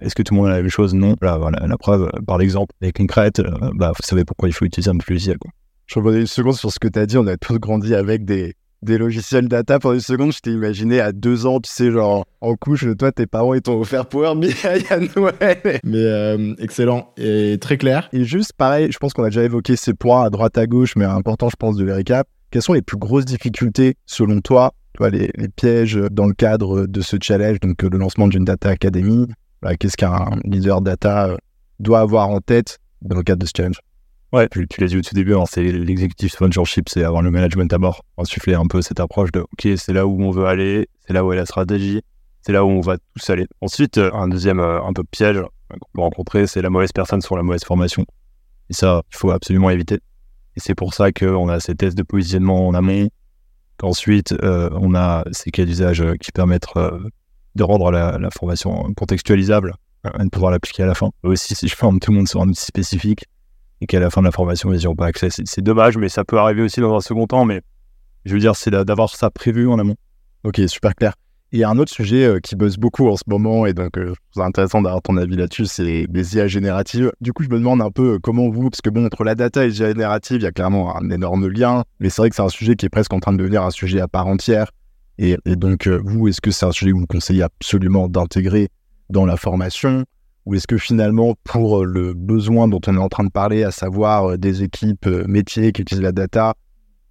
est-ce 0.00 0.14
que 0.14 0.22
tout 0.22 0.34
le 0.34 0.40
monde 0.40 0.48
a 0.48 0.50
la 0.50 0.62
même 0.62 0.68
chose? 0.68 0.94
Non. 0.94 1.16
Là, 1.22 1.38
voilà, 1.38 1.66
la 1.66 1.78
preuve 1.78 2.10
euh, 2.14 2.20
par 2.26 2.38
l'exemple 2.38 2.74
est 2.82 2.92
concrète. 2.92 3.38
Euh, 3.38 3.70
bah, 3.74 3.92
vous 3.96 4.02
savez 4.02 4.24
pourquoi 4.24 4.48
il 4.48 4.52
faut 4.52 4.64
utiliser 4.64 4.90
un 4.90 4.98
logiciel. 5.08 5.38
Quoi. 5.38 5.50
Je 5.86 5.98
reviens 5.98 6.20
une 6.20 6.26
seconde 6.26 6.54
sur 6.54 6.72
ce 6.72 6.78
que 6.78 6.88
tu 6.88 6.98
as 6.98 7.06
dit. 7.06 7.16
On 7.16 7.26
a 7.26 7.36
tous 7.36 7.58
grandi 7.58 7.94
avec 7.94 8.24
des, 8.24 8.54
des 8.84 8.98
logiciels 8.98 9.48
data 9.48 9.78
pour 9.78 9.92
une 9.92 10.00
seconde, 10.00 10.32
je 10.32 10.40
t'ai 10.40 10.52
imaginé 10.52 11.00
à 11.00 11.12
deux 11.12 11.46
ans, 11.46 11.60
tu 11.60 11.70
sais, 11.70 11.90
genre 11.90 12.26
en 12.40 12.54
couche, 12.54 12.86
toi, 12.96 13.10
tes 13.10 13.26
parents, 13.26 13.54
ils 13.54 13.62
t'ont 13.62 13.80
offert 13.80 14.06
Power 14.06 14.34
BI 14.36 14.54
à 14.90 14.98
Noël. 15.16 15.80
Mais 15.82 15.98
euh, 15.98 16.54
excellent 16.58 17.12
et 17.16 17.58
très 17.60 17.78
clair. 17.78 18.08
Et 18.12 18.24
juste 18.24 18.52
pareil, 18.52 18.92
je 18.92 18.98
pense 18.98 19.12
qu'on 19.12 19.24
a 19.24 19.30
déjà 19.30 19.42
évoqué 19.42 19.76
ces 19.76 19.94
points 19.94 20.24
à 20.24 20.30
droite 20.30 20.58
à 20.58 20.66
gauche, 20.66 20.94
mais 20.96 21.04
important, 21.04 21.48
je 21.48 21.56
pense, 21.56 21.76
de 21.76 21.84
les 21.84 21.92
récap. 21.92 22.28
Quelles 22.50 22.62
sont 22.62 22.74
les 22.74 22.82
plus 22.82 22.98
grosses 22.98 23.24
difficultés 23.24 23.96
selon 24.06 24.40
toi, 24.40 24.72
toi 24.94 25.10
les, 25.10 25.30
les, 25.36 25.48
pièges 25.48 25.98
dans 26.12 26.26
le 26.26 26.34
cadre 26.34 26.86
de 26.86 27.00
ce 27.00 27.16
challenge, 27.20 27.58
donc 27.60 27.82
le 27.82 27.98
lancement 27.98 28.28
d'une 28.28 28.44
data 28.44 28.68
academy? 28.68 29.26
Qu'est-ce 29.80 29.96
qu'un 29.96 30.26
leader 30.44 30.82
data 30.82 31.28
euh, 31.30 31.36
doit 31.80 32.00
avoir 32.00 32.28
en 32.28 32.40
tête 32.40 32.78
dans 33.02 33.16
le 33.16 33.22
cadre 33.22 33.40
de 33.40 33.46
ce 33.46 33.52
challenge? 33.56 33.80
Ouais, 34.34 34.48
tu, 34.48 34.66
l'as 34.80 34.88
dit 34.88 34.96
au 34.96 35.00
tout 35.00 35.14
début, 35.14 35.36
hein, 35.36 35.44
c'est 35.48 35.62
l'executive 35.62 36.28
sponsorship, 36.28 36.88
c'est 36.88 37.04
avoir 37.04 37.22
le 37.22 37.30
management 37.30 37.72
à 37.72 37.78
bord, 37.78 38.04
insuffler 38.18 38.54
un 38.54 38.66
peu 38.66 38.82
cette 38.82 38.98
approche 38.98 39.30
de 39.30 39.38
OK, 39.38 39.68
c'est 39.76 39.92
là 39.92 40.08
où 40.08 40.20
on 40.24 40.32
veut 40.32 40.46
aller, 40.46 40.88
c'est 41.06 41.12
là 41.12 41.24
où 41.24 41.32
est 41.32 41.36
la 41.36 41.46
stratégie, 41.46 42.02
c'est 42.42 42.50
là 42.50 42.64
où 42.64 42.68
on 42.68 42.80
va 42.80 42.96
tous 43.14 43.30
aller. 43.30 43.46
Ensuite, 43.60 43.96
euh, 43.98 44.10
un 44.12 44.26
deuxième 44.26 44.58
euh, 44.58 44.82
un 44.82 44.92
peu 44.92 45.04
piège 45.04 45.40
qu'on 45.70 45.88
peut 45.92 46.00
rencontrer, 46.00 46.48
c'est 46.48 46.62
la 46.62 46.68
mauvaise 46.68 46.90
personne 46.90 47.20
sur 47.20 47.36
la 47.36 47.44
mauvaise 47.44 47.62
formation. 47.62 48.04
Et 48.70 48.72
ça, 48.72 49.02
il 49.12 49.16
faut 49.16 49.30
absolument 49.30 49.70
éviter. 49.70 50.00
Et 50.56 50.60
c'est 50.60 50.74
pour 50.74 50.94
ça 50.94 51.12
qu'on 51.12 51.48
a 51.48 51.60
ces 51.60 51.76
tests 51.76 51.96
de 51.96 52.02
positionnement 52.02 52.66
en 52.66 52.74
amont, 52.74 53.08
qu'ensuite 53.76 54.32
euh, 54.42 54.68
on 54.72 54.96
a 54.96 55.22
ces 55.30 55.52
cas 55.52 55.64
d'usage 55.64 56.02
qui 56.20 56.32
permettent 56.32 56.66
de 57.54 57.62
rendre 57.62 57.92
la, 57.92 58.18
la 58.18 58.30
formation 58.32 58.92
contextualisable 58.94 59.74
et 60.18 60.24
de 60.24 60.28
pouvoir 60.28 60.50
l'appliquer 60.50 60.82
à 60.82 60.86
la 60.86 60.96
fin. 60.96 61.10
Aussi, 61.22 61.54
si 61.54 61.68
je 61.68 61.76
forme 61.76 62.00
tout 62.00 62.10
le 62.10 62.16
monde 62.16 62.26
sur 62.26 62.42
un 62.42 62.48
outil 62.48 62.64
spécifique, 62.64 63.26
et 63.84 63.86
qu'à 63.86 64.00
la 64.00 64.08
fin 64.08 64.22
de 64.22 64.26
la 64.26 64.32
formation, 64.32 64.72
ils 64.72 64.78
n'y 64.78 64.86
auront 64.86 64.96
pas 64.96 65.06
accès. 65.06 65.28
C'est 65.30 65.62
dommage, 65.62 65.98
mais 65.98 66.08
ça 66.08 66.24
peut 66.24 66.38
arriver 66.38 66.62
aussi 66.62 66.80
dans 66.80 66.96
un 66.96 67.00
second 67.00 67.26
temps. 67.26 67.44
Mais 67.44 67.60
je 68.24 68.32
veux 68.32 68.40
dire, 68.40 68.56
c'est 68.56 68.70
d'avoir 68.70 69.14
ça 69.14 69.30
prévu 69.30 69.68
en 69.68 69.78
amont. 69.78 69.96
Ok, 70.42 70.60
super 70.66 70.94
clair. 70.94 71.14
A 71.54 71.70
un 71.70 71.78
autre 71.78 71.92
sujet 71.92 72.24
euh, 72.24 72.40
qui 72.40 72.56
buzz 72.56 72.78
beaucoup 72.78 73.08
en 73.08 73.16
ce 73.16 73.22
moment, 73.28 73.64
et 73.64 73.74
donc 73.74 73.96
euh, 73.96 74.12
c'est 74.32 74.42
intéressant 74.42 74.82
d'avoir 74.82 75.02
ton 75.02 75.16
avis 75.16 75.36
là-dessus, 75.36 75.66
c'est 75.66 76.08
les 76.12 76.36
IA 76.36 76.48
génératives. 76.48 77.12
Du 77.20 77.32
coup, 77.32 77.44
je 77.44 77.48
me 77.48 77.58
demande 77.58 77.80
un 77.80 77.92
peu 77.92 78.14
euh, 78.14 78.18
comment 78.20 78.48
vous, 78.50 78.70
parce 78.70 78.80
que 78.80 78.90
bon, 78.90 79.06
entre 79.06 79.22
la 79.22 79.36
data 79.36 79.64
et 79.64 79.68
les 79.68 79.78
IA 79.78 79.88
génératives, 79.90 80.38
il 80.38 80.42
y 80.42 80.46
a 80.46 80.50
clairement 80.50 80.96
un 80.96 81.10
énorme 81.10 81.46
lien, 81.46 81.84
mais 82.00 82.08
c'est 82.08 82.22
vrai 82.22 82.30
que 82.30 82.34
c'est 82.34 82.42
un 82.42 82.48
sujet 82.48 82.74
qui 82.74 82.86
est 82.86 82.88
presque 82.88 83.12
en 83.12 83.20
train 83.20 83.32
de 83.32 83.38
devenir 83.38 83.62
un 83.62 83.70
sujet 83.70 84.00
à 84.00 84.08
part 84.08 84.26
entière. 84.26 84.72
Et, 85.18 85.36
et 85.44 85.54
donc, 85.54 85.86
vous, 85.86 86.26
est-ce 86.26 86.40
que 86.40 86.50
c'est 86.50 86.66
un 86.66 86.72
sujet 86.72 86.90
que 86.90 86.96
vous 86.96 87.06
conseillez 87.06 87.42
absolument 87.44 88.08
d'intégrer 88.08 88.68
dans 89.10 89.24
la 89.24 89.36
formation? 89.36 90.04
Ou 90.46 90.54
est-ce 90.54 90.66
que 90.66 90.76
finalement, 90.76 91.34
pour 91.44 91.80
euh, 91.80 91.84
le 91.84 92.12
besoin 92.12 92.68
dont 92.68 92.80
on 92.86 92.94
est 92.94 93.00
en 93.00 93.08
train 93.08 93.24
de 93.24 93.30
parler, 93.30 93.64
à 93.64 93.70
savoir 93.70 94.32
euh, 94.32 94.36
des 94.36 94.62
équipes 94.62 95.06
euh, 95.06 95.24
métiers 95.26 95.72
qui 95.72 95.82
utilisent 95.82 96.02
la 96.02 96.12
data, 96.12 96.54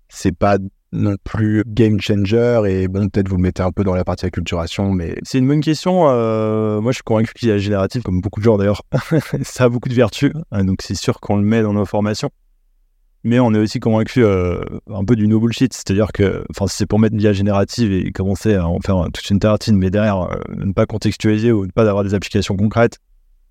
c'est 0.10 0.36
pas 0.36 0.58
non 0.92 1.16
plus 1.24 1.64
game 1.66 2.00
changer 2.00 2.62
et 2.68 2.88
bon 2.88 3.10
peut-être 3.10 3.28
vous 3.28 3.38
le 3.38 3.42
mettez 3.42 3.64
un 3.64 3.72
peu 3.72 3.84
dans 3.84 3.96
la 3.96 4.04
partie 4.04 4.28
acculturation 4.28 4.92
mais 4.92 5.16
c'est 5.24 5.40
une 5.40 5.48
bonne 5.48 5.62
question 5.62 6.02
moi 6.02 6.92
je 6.92 6.98
suis 6.98 7.04
convaincu 7.04 7.34
qu'il 7.34 7.50
y 7.50 7.74
a 7.74 7.88
comme 8.06 8.22
beaucoup 8.22 8.40
de 8.40 8.46
gens 8.46 8.60
d'ailleurs. 8.60 8.84
Ça 9.42 9.64
a 9.64 9.70
beaucoup 9.70 9.90
de 9.90 9.96
vertus 9.96 10.32
hein, 10.52 10.64
donc 10.66 10.84
c'est 10.84 10.94
sûr 10.94 11.20
qu'on 11.20 11.38
le 11.38 11.42
met 11.42 11.64
dans 11.64 11.74
nos 11.74 11.88
formations. 11.88 12.30
Mais 13.24 13.40
on 13.40 13.56
est 13.56 13.58
aussi 13.58 13.80
convaincu 13.80 14.24
un 14.24 15.06
peu 15.08 15.16
du 15.16 15.28
no 15.28 15.40
bullshit 15.40 15.74
c'est-à-dire 15.74 16.12
que 16.12 16.46
enfin 16.52 16.68
c'est 16.68 16.86
pour 16.86 17.00
mettre 17.00 17.16
l'IA 17.16 17.34
générative 17.34 17.92
et 17.92 18.12
commencer 18.12 18.54
à 18.54 18.68
en 18.68 18.80
faire 18.80 19.04
toute 19.12 19.28
une 19.32 19.40
tartine 19.40 19.78
mais 19.80 19.90
derrière 19.90 20.30
ne 20.56 20.74
pas 20.74 20.86
contextualiser 20.86 21.52
ou 21.52 21.66
ne 21.66 21.72
pas 21.72 21.90
avoir 21.90 22.04
des 22.04 22.14
applications 22.14 22.56
concrètes 22.56 23.00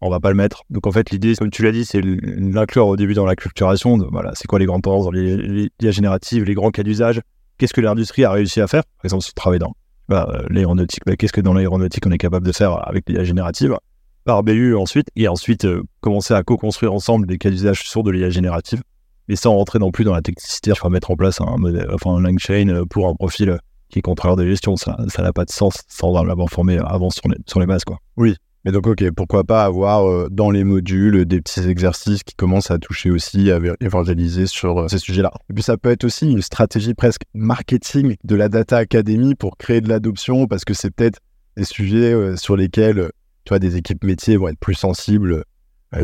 on 0.03 0.11
va 0.11 0.21
pas 0.21 0.31
le 0.31 0.37
mettre. 0.37 0.65
Donc 0.69 0.87
en 0.87 0.93
fait, 0.93 1.11
l'idée, 1.11 1.35
comme 1.37 1.51
tu 1.51 1.63
l'as 1.63 1.73
dit, 1.73 1.85
c'est 1.85 2.03
l'inclure 2.03 2.89
au 2.89 2.97
début 2.97 3.15
dans 3.15 3.25
la 3.25 3.37
culturation. 3.37 3.97
voilà, 4.11 4.33
c'est 4.35 4.47
quoi 4.47 4.59
les 4.59 4.67
grandes 4.67 4.83
tendances 4.83 5.05
dans 5.05 5.13
l'IA 5.13 5.91
générative, 5.91 6.45
les 6.45 6.55
grands 6.55 6.71
cas 6.71 6.83
d'usage? 6.83 7.21
Qu'est-ce 7.57 7.73
que 7.73 7.81
l'industrie 7.81 8.25
a 8.25 8.33
réussi 8.33 8.61
à 8.61 8.67
faire? 8.67 8.83
Par 8.99 9.05
exemple, 9.05 9.23
si 9.23 9.31
tu 9.31 9.35
travailles 9.35 9.61
dans 9.61 9.75
bah, 10.09 10.43
l'aéronautique, 10.51 11.03
bah, 11.07 11.17
qu'est-ce 11.17 11.33
que 11.33 11.41
dans 11.41 11.55
l'aéronautique 11.55 12.05
on 12.07 12.11
est 12.11 12.19
capable 12.19 12.45
de 12.45 12.53
faire 12.53 12.87
avec 12.87 13.09
l'IA 13.09 13.25
générative? 13.25 13.77
Par 14.25 14.43
BU 14.43 14.77
ensuite, 14.77 15.09
et 15.17 15.29
ensuite 15.29 15.65
euh, 15.65 15.83
commencer 16.01 16.35
à 16.35 16.43
co-construire 16.43 16.93
ensemble 16.93 17.27
des 17.27 17.39
cas 17.39 17.51
d'usage 17.51 17.83
sur 17.83 18.03
de 18.03 18.11
l'IA 18.11 18.31
générative. 18.31 18.83
Mais 19.29 19.37
sans 19.37 19.55
rentrer 19.55 19.79
non 19.79 19.93
plus 19.93 20.05
dans 20.05 20.15
la 20.15 20.23
technicité, 20.23 20.73
vais 20.73 20.91
mettre 20.91 21.11
en 21.11 21.17
place 21.17 21.41
un, 21.41 21.57
modèle, 21.57 21.89
enfin, 21.93 22.17
un 22.17 22.21
LangChain 22.21 22.69
euh, 22.69 22.85
pour 22.85 23.09
un 23.09 23.15
profil 23.15 23.51
euh, 23.51 23.59
qui 23.89 24.01
est 24.01 24.03
contrôleur 24.03 24.37
de 24.37 24.47
gestion. 24.47 24.77
Ça 24.77 24.97
n'a 24.97 25.33
pas 25.33 25.45
de 25.45 25.51
sens 25.51 25.83
sans 25.89 26.25
l'avoir 26.25 26.49
formé 26.49 26.79
avant 26.79 27.11
sur 27.11 27.29
les, 27.29 27.37
sur 27.47 27.65
bases. 27.67 27.85
Quoi. 27.85 27.99
Oui, 28.17 28.35
mais 28.65 28.71
donc, 28.71 28.87
ok, 28.87 29.11
pourquoi 29.11 29.43
pas 29.43 29.65
avoir 29.65 30.09
euh, 30.09 30.29
dans 30.31 30.51
les 30.51 30.63
modules 30.63 31.25
des 31.25 31.41
petits 31.41 31.69
exercices 31.69 32.23
qui 32.23 32.37
commencent 32.37 32.71
à 32.71 32.79
toucher 32.79 33.11
aussi, 33.11 33.51
à 33.51 33.59
évangéliser 33.81 34.47
sur 34.47 34.79
euh, 34.79 34.89
ces 34.89 34.99
sujets-là. 34.99 35.33
Et 35.51 35.55
puis, 35.55 35.65
ça 35.65 35.77
peut 35.77 35.91
être 35.91 36.05
aussi 36.05 36.31
une 36.31 36.43
stratégie 36.43 36.95
presque 36.95 37.23
marketing 37.35 38.15
de 38.23 38.37
la 38.37 38.49
Data 38.49 38.77
Academy 38.77 39.35
pour 39.35 39.57
créer 39.57 39.81
de 39.81 39.89
l'adoption, 39.89 40.47
parce 40.47 40.65
que 40.65 40.75
c'est 40.75 40.91
peut-être 40.91 41.19
des 41.57 41.65
sujets 41.65 42.13
euh, 42.13 42.37
sur 42.37 42.57
lesquels, 42.57 43.11
tu 43.45 43.49
vois, 43.49 43.59
des 43.59 43.77
équipes 43.77 44.05
métiers 44.05 44.37
vont 44.37 44.49
être 44.49 44.61
plus 44.61 44.75
sensibles, 44.75 45.45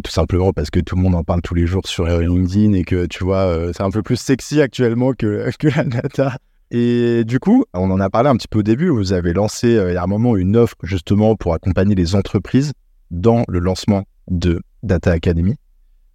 tout 0.04 0.10
simplement 0.10 0.52
parce 0.52 0.68
que 0.68 0.80
tout 0.80 0.96
le 0.96 1.02
monde 1.02 1.14
en 1.14 1.24
parle 1.24 1.40
tous 1.40 1.54
les 1.54 1.66
jours 1.66 1.86
sur 1.86 2.06
LinkedIn 2.06 2.74
et 2.74 2.84
que, 2.84 3.06
tu 3.06 3.24
vois, 3.24 3.72
c'est 3.72 3.82
un 3.82 3.90
peu 3.90 4.02
plus 4.02 4.16
sexy 4.16 4.60
actuellement 4.60 5.14
que, 5.14 5.50
que 5.58 5.68
la 5.68 5.84
data. 5.84 6.36
Et 6.70 7.24
du 7.24 7.40
coup, 7.40 7.64
on 7.72 7.90
en 7.90 7.98
a 7.98 8.10
parlé 8.10 8.28
un 8.28 8.36
petit 8.36 8.48
peu 8.48 8.58
au 8.58 8.62
début, 8.62 8.90
vous 8.90 9.12
avez 9.12 9.32
lancé 9.32 9.76
euh, 9.76 9.90
il 9.90 9.94
y 9.94 9.96
a 9.96 10.02
un 10.02 10.06
moment 10.06 10.36
une 10.36 10.56
offre 10.56 10.76
justement 10.82 11.34
pour 11.34 11.54
accompagner 11.54 11.94
les 11.94 12.14
entreprises 12.14 12.72
dans 13.10 13.44
le 13.48 13.58
lancement 13.58 14.04
de 14.30 14.60
Data 14.82 15.12
Academy. 15.12 15.54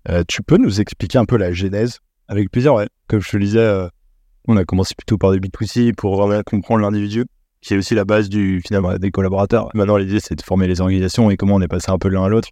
Euh, 0.09 0.23
tu 0.27 0.43
peux 0.43 0.57
nous 0.57 0.79
expliquer 0.79 1.17
un 1.17 1.25
peu 1.25 1.37
la 1.37 1.51
genèse? 1.53 1.99
Avec 2.27 2.51
plaisir. 2.51 2.75
Comme 3.07 3.19
je 3.19 3.29
te 3.29 3.37
le 3.37 3.43
disais, 3.43 3.59
euh, 3.59 3.87
on 4.47 4.55
a 4.55 4.63
commencé 4.63 4.93
plutôt 4.95 5.17
par 5.17 5.31
des 5.31 5.39
B2C 5.39 5.93
pour 5.95 6.15
vraiment 6.15 6.41
comprendre 6.43 6.81
l'individu, 6.81 7.25
qui 7.61 7.73
est 7.73 7.77
aussi 7.77 7.95
la 7.95 8.05
base 8.05 8.29
du 8.29 8.61
finalement 8.65 8.95
des 8.97 9.11
collaborateurs. 9.11 9.69
Maintenant, 9.73 9.97
l'idée, 9.97 10.19
c'est 10.19 10.35
de 10.35 10.41
former 10.41 10.67
les 10.67 10.81
organisations 10.81 11.31
et 11.31 11.37
comment 11.37 11.55
on 11.55 11.61
est 11.61 11.67
passé 11.67 11.91
un 11.91 11.97
peu 11.97 12.09
l'un 12.09 12.23
à 12.23 12.29
l'autre 12.29 12.49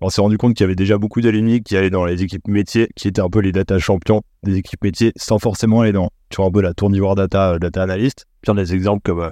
on 0.00 0.10
s'est 0.10 0.20
rendu 0.20 0.36
compte 0.36 0.54
qu'il 0.54 0.64
y 0.64 0.66
avait 0.66 0.76
déjà 0.76 0.98
beaucoup 0.98 1.20
d'alumni 1.20 1.62
qui 1.62 1.76
allaient 1.76 1.90
dans 1.90 2.04
les 2.04 2.22
équipes 2.22 2.48
métiers, 2.48 2.88
qui 2.96 3.08
étaient 3.08 3.22
un 3.22 3.30
peu 3.30 3.40
les 3.40 3.52
data 3.52 3.78
champions 3.78 4.22
des 4.42 4.56
équipes 4.56 4.84
métiers, 4.84 5.12
sans 5.16 5.38
forcément 5.38 5.80
aller 5.80 5.92
dans, 5.92 6.10
tu 6.28 6.36
vois, 6.36 6.46
un 6.46 6.50
peu 6.50 6.60
la 6.60 6.74
tournure 6.74 7.14
data, 7.14 7.54
euh, 7.54 7.58
data 7.58 7.82
analyst. 7.82 8.26
Puis 8.42 8.54
des 8.54 8.74
exemples 8.74 9.02
comme 9.02 9.20
euh, 9.20 9.30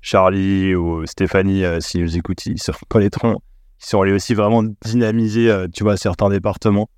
Charlie 0.00 0.74
ou 0.74 1.04
Stéphanie, 1.06 1.64
euh, 1.64 1.80
si 1.80 1.98
nous 1.98 2.16
écoutent, 2.16 2.46
ils 2.46 2.54
qui 2.54 3.90
sont 3.90 4.00
allés 4.00 4.12
aussi 4.12 4.34
vraiment 4.34 4.62
dynamiser, 4.84 5.52
tu 5.74 5.82
vois, 5.82 5.96
certains 5.96 6.30
départements 6.30 6.88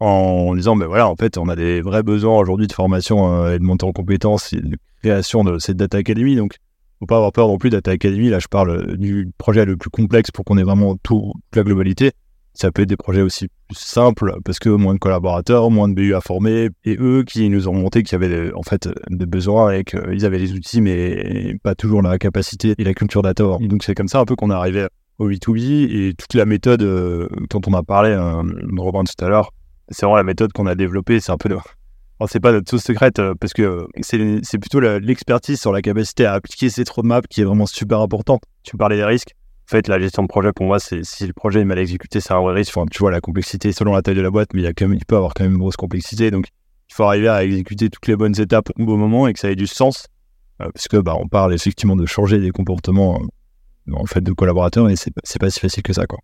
en 0.00 0.54
disant, 0.54 0.74
ben 0.74 0.86
voilà, 0.86 1.08
en 1.08 1.14
fait, 1.14 1.38
on 1.38 1.48
a 1.48 1.54
des 1.54 1.80
vrais 1.80 2.02
besoins 2.02 2.36
aujourd'hui 2.36 2.66
de 2.66 2.72
formation 2.72 3.46
et 3.48 3.58
de 3.58 3.62
montée 3.62 3.86
en 3.86 3.92
compétences 3.92 4.52
et 4.52 4.60
de 4.60 4.76
création 5.00 5.44
de 5.44 5.60
cette 5.60 5.76
data 5.76 5.98
academy. 5.98 6.34
Donc, 6.34 6.56
faut 6.98 7.06
pas 7.06 7.16
avoir 7.16 7.30
peur 7.30 7.46
non 7.46 7.58
plus 7.58 7.70
data 7.70 7.92
academy. 7.92 8.30
Là, 8.30 8.40
je 8.40 8.48
parle 8.48 8.96
du 8.96 9.30
projet 9.38 9.64
le 9.64 9.76
plus 9.76 9.90
complexe 9.90 10.32
pour 10.32 10.44
qu'on 10.44 10.58
ait 10.58 10.64
vraiment 10.64 10.96
tout, 11.04 11.32
toute 11.34 11.56
la 11.56 11.62
globalité 11.62 12.10
ça 12.54 12.70
peut 12.70 12.82
être 12.82 12.88
des 12.88 12.96
projets 12.96 13.20
aussi 13.20 13.48
plus 13.68 13.78
simples 13.78 14.36
parce 14.44 14.60
que 14.60 14.68
moins 14.68 14.94
de 14.94 14.98
collaborateurs, 15.00 15.70
moins 15.70 15.88
de 15.88 15.94
BU 15.94 16.14
à 16.14 16.20
former 16.20 16.70
et 16.84 16.96
eux 17.00 17.24
qui 17.26 17.50
nous 17.50 17.68
ont 17.68 17.74
monté 17.74 18.04
qu'il 18.04 18.12
y 18.20 18.24
avait 18.24 18.52
en 18.54 18.62
fait 18.62 18.88
des 19.10 19.26
besoins 19.26 19.72
et 19.72 19.84
qu'ils 19.84 20.24
avaient 20.24 20.38
les 20.38 20.52
outils 20.52 20.80
mais 20.80 21.56
pas 21.62 21.74
toujours 21.74 22.00
la 22.00 22.16
capacité 22.18 22.74
et 22.78 22.84
la 22.84 22.94
culture. 22.94 23.22
Et 23.26 23.68
donc 23.68 23.82
c'est 23.82 23.94
comme 23.94 24.08
ça 24.08 24.20
un 24.20 24.24
peu 24.24 24.36
qu'on 24.36 24.50
est 24.50 24.54
arrivé 24.54 24.86
au 25.18 25.28
B2B 25.28 25.90
et 25.90 26.14
toute 26.14 26.34
la 26.34 26.46
méthode 26.46 26.82
euh, 26.82 27.28
dont 27.50 27.60
on 27.66 27.74
a 27.74 27.82
parlé 27.82 28.10
euh, 28.10 28.42
Robin 28.76 29.04
tout 29.04 29.24
à 29.24 29.28
l'heure, 29.28 29.50
c'est 29.88 30.06
vraiment 30.06 30.16
la 30.16 30.24
méthode 30.24 30.52
qu'on 30.52 30.66
a 30.66 30.74
développée, 30.74 31.20
c'est 31.20 31.32
un 31.32 31.36
peu 31.36 31.48
de... 31.48 31.56
c'est 32.26 32.40
pas 32.40 32.52
notre 32.52 32.70
sauce 32.70 32.82
secrète 32.82 33.18
euh, 33.18 33.34
parce 33.38 33.52
que 33.52 33.86
c'est 34.02 34.58
plutôt 34.58 34.80
l'expertise 34.80 35.60
sur 35.60 35.72
la 35.72 35.82
capacité 35.82 36.24
à 36.24 36.34
appliquer 36.34 36.68
cette 36.68 36.88
roadmap 36.88 37.26
qui 37.28 37.40
est 37.40 37.44
vraiment 37.44 37.66
super 37.66 38.00
importante. 38.00 38.42
Tu 38.62 38.76
parlais 38.76 38.96
des 38.96 39.04
risques 39.04 39.34
en 39.66 39.70
fait, 39.70 39.88
la 39.88 39.98
gestion 39.98 40.22
de 40.22 40.28
projet, 40.28 40.52
pour 40.52 40.66
moi, 40.66 40.78
c'est 40.78 41.04
si 41.04 41.26
le 41.26 41.32
projet 41.32 41.60
est 41.60 41.64
mal 41.64 41.78
exécuté, 41.78 42.20
c'est 42.20 42.34
un 42.34 42.40
vrai 42.40 42.52
risque. 42.52 42.74
Tu 42.90 42.98
vois, 42.98 43.10
la 43.10 43.22
complexité 43.22 43.72
selon 43.72 43.94
la 43.94 44.02
taille 44.02 44.14
de 44.14 44.20
la 44.20 44.30
boîte, 44.30 44.50
mais 44.52 44.62
il, 44.62 44.68
y 44.68 45.04
peut 45.06 45.16
avoir 45.16 45.32
quand 45.32 45.44
même 45.44 45.54
une 45.54 45.58
grosse 45.58 45.76
complexité. 45.76 46.30
Donc, 46.30 46.48
il 46.90 46.94
faut 46.94 47.04
arriver 47.04 47.28
à 47.28 47.42
exécuter 47.42 47.88
toutes 47.88 48.06
les 48.06 48.14
bonnes 48.14 48.38
étapes 48.38 48.68
au 48.78 48.84
bon 48.84 48.98
moment 48.98 49.26
et 49.26 49.32
que 49.32 49.38
ça 49.38 49.50
ait 49.50 49.56
du 49.56 49.66
sens. 49.66 50.06
Euh, 50.60 50.68
parce 50.72 50.86
que, 50.86 50.98
bah, 50.98 51.16
on 51.18 51.28
parle 51.28 51.54
effectivement 51.54 51.96
de 51.96 52.04
changer 52.04 52.38
des 52.40 52.50
comportements 52.50 53.18
euh, 53.18 53.92
en 53.94 54.04
fait 54.04 54.20
de 54.20 54.32
collaborateurs 54.32 54.90
et 54.90 54.96
c'est 54.96 55.38
pas 55.40 55.50
si 55.50 55.60
facile 55.60 55.82
que 55.82 55.94
ça, 55.94 56.06
quoi. 56.06 56.18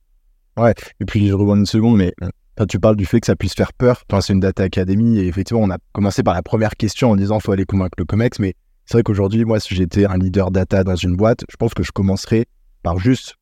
Ouais. 0.58 0.74
Et 1.00 1.06
puis, 1.06 1.26
je 1.26 1.32
reviens 1.32 1.56
une 1.56 1.66
seconde, 1.66 1.96
mais 1.96 2.12
quand 2.58 2.66
tu 2.66 2.78
parles 2.78 2.96
du 2.96 3.06
fait 3.06 3.20
que 3.20 3.26
ça 3.26 3.36
puisse 3.36 3.54
faire 3.54 3.72
peur, 3.72 4.04
c'est 4.20 4.34
une 4.34 4.40
data 4.40 4.64
academy 4.64 5.18
et 5.18 5.26
effectivement, 5.26 5.62
on 5.62 5.70
a 5.70 5.78
commencé 5.92 6.22
par 6.22 6.34
la 6.34 6.42
première 6.42 6.76
question 6.76 7.10
en 7.10 7.16
disant 7.16 7.40
faut 7.40 7.52
aller 7.52 7.64
convaincre 7.64 7.94
le 7.96 8.04
COMEX, 8.04 8.38
mais 8.38 8.54
c'est 8.84 8.94
vrai 8.94 9.02
qu'aujourd'hui, 9.02 9.46
moi, 9.46 9.60
si 9.60 9.74
j'étais 9.74 10.04
un 10.04 10.18
leader 10.18 10.50
data 10.50 10.84
dans 10.84 10.96
une 10.96 11.16
boîte, 11.16 11.44
je 11.48 11.56
pense 11.56 11.72
que 11.72 11.82
je 11.82 11.92
commencerais 11.92 12.44
par 12.82 12.98
juste 12.98 13.36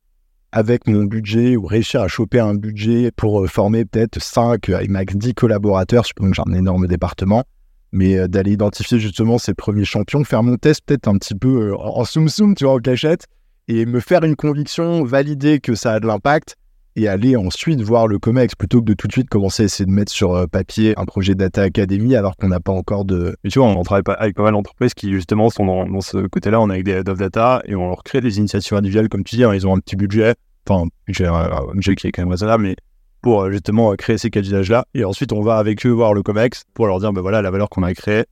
avec 0.53 0.87
mon 0.87 1.05
budget 1.05 1.57
ou 1.57 1.67
réussir 1.67 2.01
à 2.01 2.09
choper 2.09 2.41
un 2.41 2.55
budget 2.55 3.11
pour 3.11 3.43
euh, 3.43 3.47
former 3.47 3.85
peut-être 3.85 4.21
5 4.21 4.69
et 4.69 4.89
max 4.89 5.15
10 5.15 5.35
collaborateurs, 5.35 6.05
pense 6.17 6.31
que 6.31 6.35
j'ai 6.35 6.43
un 6.47 6.55
énorme 6.55 6.87
département, 6.87 7.45
mais 7.93 8.19
euh, 8.19 8.29
d'aller 8.29 8.53
identifier 8.53 8.99
justement 8.99 9.39
ces 9.39 9.55
premiers 9.55 9.85
champions, 9.85 10.25
faire 10.25 10.43
mon 10.43 10.57
test 10.57 10.83
peut-être 10.87 11.09
un 11.09 11.19
petit 11.19 11.35
peu 11.35 11.71
euh, 11.71 11.77
en 11.77 12.05
soum 12.05 12.29
soum, 12.29 12.55
tu 12.55 12.65
vois, 12.65 12.75
en 12.75 12.79
cachette, 12.79 13.27
et 13.69 13.85
me 13.85 14.01
faire 14.01 14.25
une 14.25 14.37
conviction, 14.37 15.05
valider 15.05 15.61
que 15.61 15.75
ça 15.75 15.95
a 15.95 16.01
de 16.01 16.07
l'impact, 16.07 16.57
et 16.99 17.07
aller 17.07 17.37
ensuite 17.37 17.81
voir 17.81 18.09
le 18.09 18.19
COMEX 18.19 18.57
plutôt 18.57 18.81
que 18.81 18.87
de 18.87 18.95
tout 18.95 19.07
de 19.07 19.13
suite 19.13 19.29
commencer 19.29 19.63
à 19.63 19.67
essayer 19.67 19.87
de 19.87 19.91
mettre 19.91 20.11
sur 20.11 20.35
euh, 20.35 20.47
papier 20.47 20.99
un 20.99 21.05
projet 21.05 21.37
Data 21.37 21.63
Academy 21.63 22.17
alors 22.17 22.37
qu'on 22.37 22.49
n'a 22.49 22.59
pas 22.59 22.73
encore 22.73 23.05
de. 23.05 23.37
Mais 23.45 23.51
tu 23.51 23.61
vois, 23.61 23.69
on 23.69 23.83
travaille 23.85 24.03
avec 24.19 24.35
pas 24.35 24.43
mal 24.43 24.53
d'entreprises 24.53 24.95
qui 24.95 25.13
justement 25.13 25.49
sont 25.49 25.65
dans, 25.65 26.01
ce 26.01 26.27
côté-là. 26.27 26.61
On 26.61 26.69
est 26.71 26.75
avec 26.75 26.85
des 26.85 26.93
head 26.93 27.09
of 27.09 27.19
data 27.19 27.63
et 27.67 27.77
on 27.77 27.89
leur 27.89 28.03
crée 28.03 28.21
des 28.21 28.39
initiatives 28.39 28.77
individuelles, 28.77 29.09
comme 29.09 29.23
tu 29.23 29.37
dis. 29.37 29.45
Hein, 29.45 29.55
ils 29.55 29.67
ont 29.67 29.77
un 29.77 29.79
petit 29.79 29.95
budget, 29.95 30.35
enfin, 30.69 30.89
budget, 31.07 31.27
un 31.27 31.73
budget 31.73 31.95
qui 31.95 32.09
est 32.09 32.13
quand 32.13 32.23
même 32.23 32.31
raisonnable, 32.31 32.65
mais 32.65 32.77
pour 33.23 33.43
euh, 33.43 33.53
justement 33.53 33.95
créer 33.95 34.19
ces 34.19 34.31
cas 34.31 34.41
d'usage-là. 34.41 34.85
Et 34.95 35.05
ensuite, 35.05 35.33
on 35.33 35.41
va 35.41 35.59
avec 35.59 35.87
eux 35.87 35.91
voir 35.91 36.15
le 36.15 36.23
COMEX 36.25 36.65
pour 36.75 36.89
leur 36.89 36.99
dire, 36.99 37.13
ben 37.13 37.21
voilà, 37.21 37.43
la 37.43 37.53
valeur 37.53 37.69
qu'on 37.69 37.85
a 37.85 37.95
créée. 37.95 38.25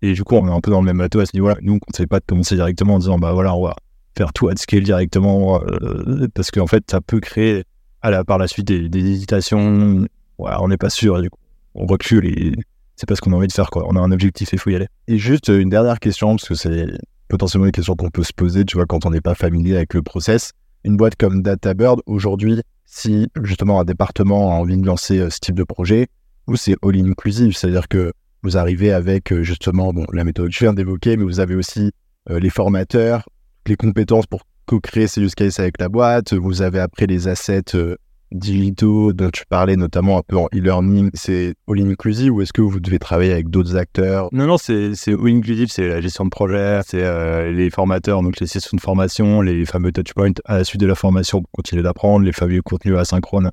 Et 0.00 0.14
du 0.14 0.24
coup, 0.24 0.36
on 0.36 0.48
est 0.48 0.52
un 0.52 0.60
peu 0.60 0.70
dans 0.70 0.80
le 0.80 0.86
même 0.86 0.98
bateau 0.98 1.20
à 1.20 1.26
ce 1.26 1.36
niveau-là. 1.36 1.56
Nous, 1.60 1.74
on 1.74 1.76
ne 1.76 1.94
sait 1.94 2.06
pas 2.06 2.20
de 2.20 2.24
commencer 2.26 2.54
directement 2.54 2.94
en 2.94 2.98
disant, 2.98 3.18
bah 3.18 3.34
voilà, 3.34 3.54
on 3.54 3.64
va 3.64 3.76
faire 4.16 4.32
tout 4.32 4.48
à 4.48 4.56
scale 4.56 4.82
directement 4.82 5.60
euh, 5.62 6.26
parce 6.34 6.50
qu'en 6.50 6.66
fait, 6.66 6.90
ça 6.90 7.02
peut 7.02 7.20
créer 7.20 7.64
à 8.02 8.10
la, 8.10 8.24
par 8.24 8.38
la 8.38 8.48
suite 8.48 8.66
des, 8.66 9.10
hésitations. 9.10 10.06
On 10.38 10.68
n'est 10.68 10.76
pas 10.76 10.90
sûr. 10.90 11.20
Du 11.20 11.30
coup, 11.30 11.38
on 11.74 11.86
recule 11.86 12.26
et 12.26 12.54
c'est 12.96 13.06
pas 13.06 13.14
ce 13.14 13.20
qu'on 13.20 13.32
a 13.32 13.36
envie 13.36 13.46
de 13.46 13.52
faire. 13.52 13.70
Quoi. 13.70 13.84
On 13.88 13.96
a 13.96 14.00
un 14.00 14.12
objectif 14.12 14.52
et 14.52 14.56
il 14.56 14.58
faut 14.58 14.70
y 14.70 14.74
aller. 14.74 14.88
Et 15.08 15.18
juste 15.18 15.48
une 15.48 15.68
dernière 15.70 16.00
question, 16.00 16.36
parce 16.36 16.48
que 16.48 16.54
c'est 16.54 16.86
potentiellement 17.28 17.66
une 17.66 17.72
question 17.72 17.94
qu'on 17.94 18.10
peut 18.10 18.24
se 18.24 18.32
poser, 18.32 18.64
tu 18.64 18.76
vois, 18.76 18.86
quand 18.86 19.06
on 19.06 19.10
n'est 19.10 19.20
pas 19.20 19.34
familier 19.34 19.76
avec 19.76 19.94
le 19.94 20.02
process. 20.02 20.52
Une 20.84 20.96
boîte 20.96 21.16
comme 21.16 21.42
DataBird, 21.42 22.00
aujourd'hui, 22.06 22.62
si 22.86 23.28
justement 23.42 23.80
un 23.80 23.84
département 23.84 24.52
a 24.52 24.54
envie 24.54 24.76
de 24.76 24.86
lancer 24.86 25.18
euh, 25.18 25.30
ce 25.30 25.38
type 25.38 25.54
de 25.54 25.64
projet, 25.64 26.08
ou 26.46 26.56
c'est 26.56 26.74
all 26.82 26.96
inclusive, 26.96 27.54
c'est-à-dire 27.54 27.86
que 27.86 28.12
vous 28.42 28.56
arrivez 28.56 28.90
avec 28.90 29.32
euh, 29.32 29.42
justement 29.42 29.92
bon, 29.92 30.06
la 30.12 30.24
méthode 30.24 30.48
que 30.48 30.54
je 30.54 30.60
viens 30.60 30.72
d'évoquer, 30.72 31.16
mais 31.16 31.24
vous 31.24 31.40
avez 31.40 31.54
aussi 31.54 31.92
les 32.28 32.50
formateurs, 32.50 33.28
les 33.66 33.76
compétences 33.76 34.26
pour 34.26 34.42
co-créer 34.70 35.08
ces 35.08 35.20
use 35.20 35.34
cases 35.34 35.58
avec 35.58 35.80
la 35.80 35.88
boîte. 35.88 36.32
Vous 36.32 36.62
avez 36.62 36.78
après 36.78 37.06
les 37.06 37.26
assets 37.26 37.74
euh, 37.74 37.96
digitaux 38.30 39.12
dont 39.12 39.30
tu 39.30 39.42
parlais, 39.48 39.74
notamment 39.74 40.18
un 40.18 40.22
peu 40.22 40.36
en 40.36 40.46
e-learning. 40.54 41.10
C'est 41.12 41.54
all 41.68 41.80
inclusive 41.80 42.32
ou 42.32 42.40
est-ce 42.40 42.52
que 42.52 42.62
vous 42.62 42.78
devez 42.78 43.00
travailler 43.00 43.32
avec 43.32 43.50
d'autres 43.50 43.74
acteurs? 43.74 44.28
Non, 44.30 44.46
non, 44.46 44.58
c'est 44.58 44.92
all 45.08 45.26
inclusive. 45.26 45.72
C'est 45.72 45.88
la 45.88 46.00
gestion 46.00 46.24
de 46.24 46.30
projet, 46.30 46.82
c'est 46.86 47.02
euh, 47.02 47.50
les 47.50 47.68
formateurs, 47.68 48.22
donc 48.22 48.38
les 48.38 48.46
sessions 48.46 48.76
de 48.76 48.80
formation, 48.80 49.42
les 49.42 49.64
fameux 49.64 49.90
touchpoints 49.90 50.34
à 50.44 50.58
la 50.58 50.64
suite 50.64 50.80
de 50.80 50.86
la 50.86 50.94
formation 50.94 51.42
pour 51.42 51.50
continuer 51.50 51.82
d'apprendre, 51.82 52.24
les 52.24 52.32
fameux 52.32 52.62
contenus 52.62 52.96
asynchrones 52.96 53.50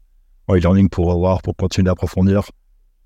en 0.48 0.56
e-learning 0.56 0.88
pour 0.88 1.08
revoir, 1.08 1.42
pour 1.42 1.56
continuer 1.56 1.86
d'approfondir, 1.86 2.44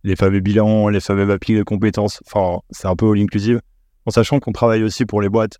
les 0.04 0.18
fameux 0.18 0.42
bilans, 0.42 0.90
les 0.90 1.00
fameux 1.00 1.26
mappings 1.26 1.60
de 1.60 1.64
compétences. 1.64 2.22
Enfin, 2.28 2.60
c'est 2.72 2.88
un 2.90 2.96
peu 2.98 3.10
all 3.10 3.20
inclusive. 3.20 3.62
En 4.06 4.12
sachant 4.12 4.42
qu'on 4.42 4.52
travaille 4.52 4.84
aussi 4.84 5.06
pour 5.06 5.22
les 5.22 5.30
boîtes 5.30 5.60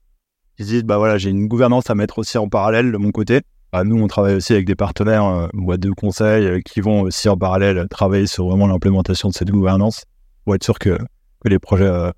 ils 0.62 0.68
disent 0.68 0.84
bah 0.84 0.98
voilà, 0.98 1.18
j'ai 1.18 1.30
une 1.30 1.48
gouvernance 1.48 1.90
à 1.90 1.96
mettre 1.96 2.20
aussi 2.20 2.38
en 2.38 2.48
parallèle 2.48 2.92
de 2.92 2.98
mon 2.98 3.12
côté. 3.12 3.42
Bah, 3.74 3.84
nous, 3.84 4.02
on 4.02 4.08
travaille 4.08 4.36
aussi 4.36 4.54
avec 4.54 4.66
des 4.66 4.76
partenaires, 4.76 5.26
euh, 5.26 5.94
conseil, 5.98 6.46
euh, 6.46 6.60
qui 6.60 6.82
vont 6.82 7.02
aussi 7.02 7.30
en 7.30 7.38
parallèle 7.38 7.88
travailler 7.90 8.28
sur 8.28 8.48
vraiment 8.48 8.68
l'implémentation 8.68 9.30
de 9.30 9.34
cette 9.34 9.50
gouvernance 9.50 10.04
pour 10.44 10.56
être 10.56 10.64
sûr 10.64 10.78
que, 10.78 10.98
que 11.00 11.50
les 11.50 11.58
projets 11.58 11.86
euh, 11.86 12.12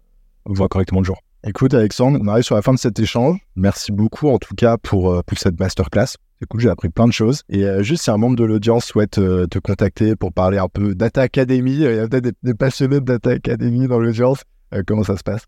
voient 0.45 0.67
correctement 0.67 1.01
le 1.01 1.05
jour. 1.05 1.19
Écoute, 1.45 1.73
Alexandre, 1.73 2.19
on 2.21 2.27
arrive 2.27 2.43
sur 2.43 2.55
la 2.55 2.61
fin 2.61 2.73
de 2.73 2.79
cet 2.79 2.99
échange. 2.99 3.37
Merci 3.55 3.91
beaucoup, 3.91 4.29
en 4.29 4.39
tout 4.39 4.55
cas, 4.55 4.77
pour, 4.77 5.23
pour 5.23 5.37
cette 5.37 5.59
masterclass. 5.59 6.15
C'est 6.41 6.59
j'ai 6.59 6.69
appris 6.69 6.89
plein 6.89 7.07
de 7.07 7.13
choses. 7.13 7.43
Et 7.49 7.65
juste 7.83 8.03
si 8.03 8.11
un 8.11 8.17
membre 8.17 8.35
de 8.35 8.43
l'audience 8.43 8.85
souhaite 8.85 9.11
te 9.11 9.59
contacter 9.59 10.15
pour 10.15 10.33
parler 10.33 10.57
un 10.57 10.67
peu 10.67 10.95
Data 10.95 11.21
Academy, 11.21 11.73
il 11.73 11.81
y 11.81 11.99
a 11.99 12.07
peut-être 12.07 12.23
des, 12.23 12.33
des, 12.43 12.53
passionnés 12.53 12.99
de 12.99 13.05
Data 13.05 13.31
Academy 13.31 13.87
dans 13.87 13.99
l'audience. 13.99 14.43
comment 14.87 15.03
ça 15.03 15.17
se 15.17 15.23
passe? 15.23 15.45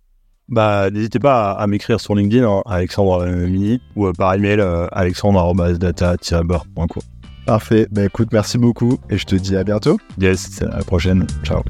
Bah, 0.48 0.90
n'hésitez 0.92 1.20
pas 1.20 1.52
à, 1.52 1.68
m'écrire 1.68 2.00
sur 2.00 2.16
LinkedIn, 2.16 2.48
hein, 2.48 2.62
Alexandre 2.66 3.26
Mini, 3.26 3.82
ou 3.96 4.08
euh, 4.08 4.14
par 4.14 4.34
email, 4.34 4.60
euh, 4.60 4.88
alexandre.data-bar.co. 4.92 7.02
Parfait. 7.46 7.88
Bah, 7.92 8.06
écoute, 8.06 8.30
merci 8.32 8.58
beaucoup 8.58 9.00
et 9.10 9.18
je 9.18 9.26
te 9.26 9.36
dis 9.36 9.56
à 9.56 9.64
bientôt. 9.64 9.98
Yes, 10.20 10.62
à 10.62 10.78
la 10.78 10.84
prochaine. 10.84 11.28
Ciao. 11.44 11.62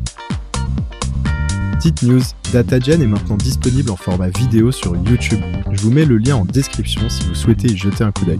Petite 1.73 2.03
news, 2.03 2.21
DataGen 2.51 3.01
est 3.01 3.07
maintenant 3.07 3.38
disponible 3.38 3.91
en 3.91 3.95
format 3.95 4.29
vidéo 4.29 4.71
sur 4.71 4.95
YouTube. 4.95 5.41
Je 5.71 5.81
vous 5.81 5.91
mets 5.91 6.05
le 6.05 6.17
lien 6.17 6.38
en 6.38 6.45
description 6.45 7.07
si 7.09 7.27
vous 7.27 7.35
souhaitez 7.35 7.67
y 7.67 7.77
jeter 7.77 8.03
un 8.03 8.11
coup 8.11 8.25
d'œil. 8.25 8.39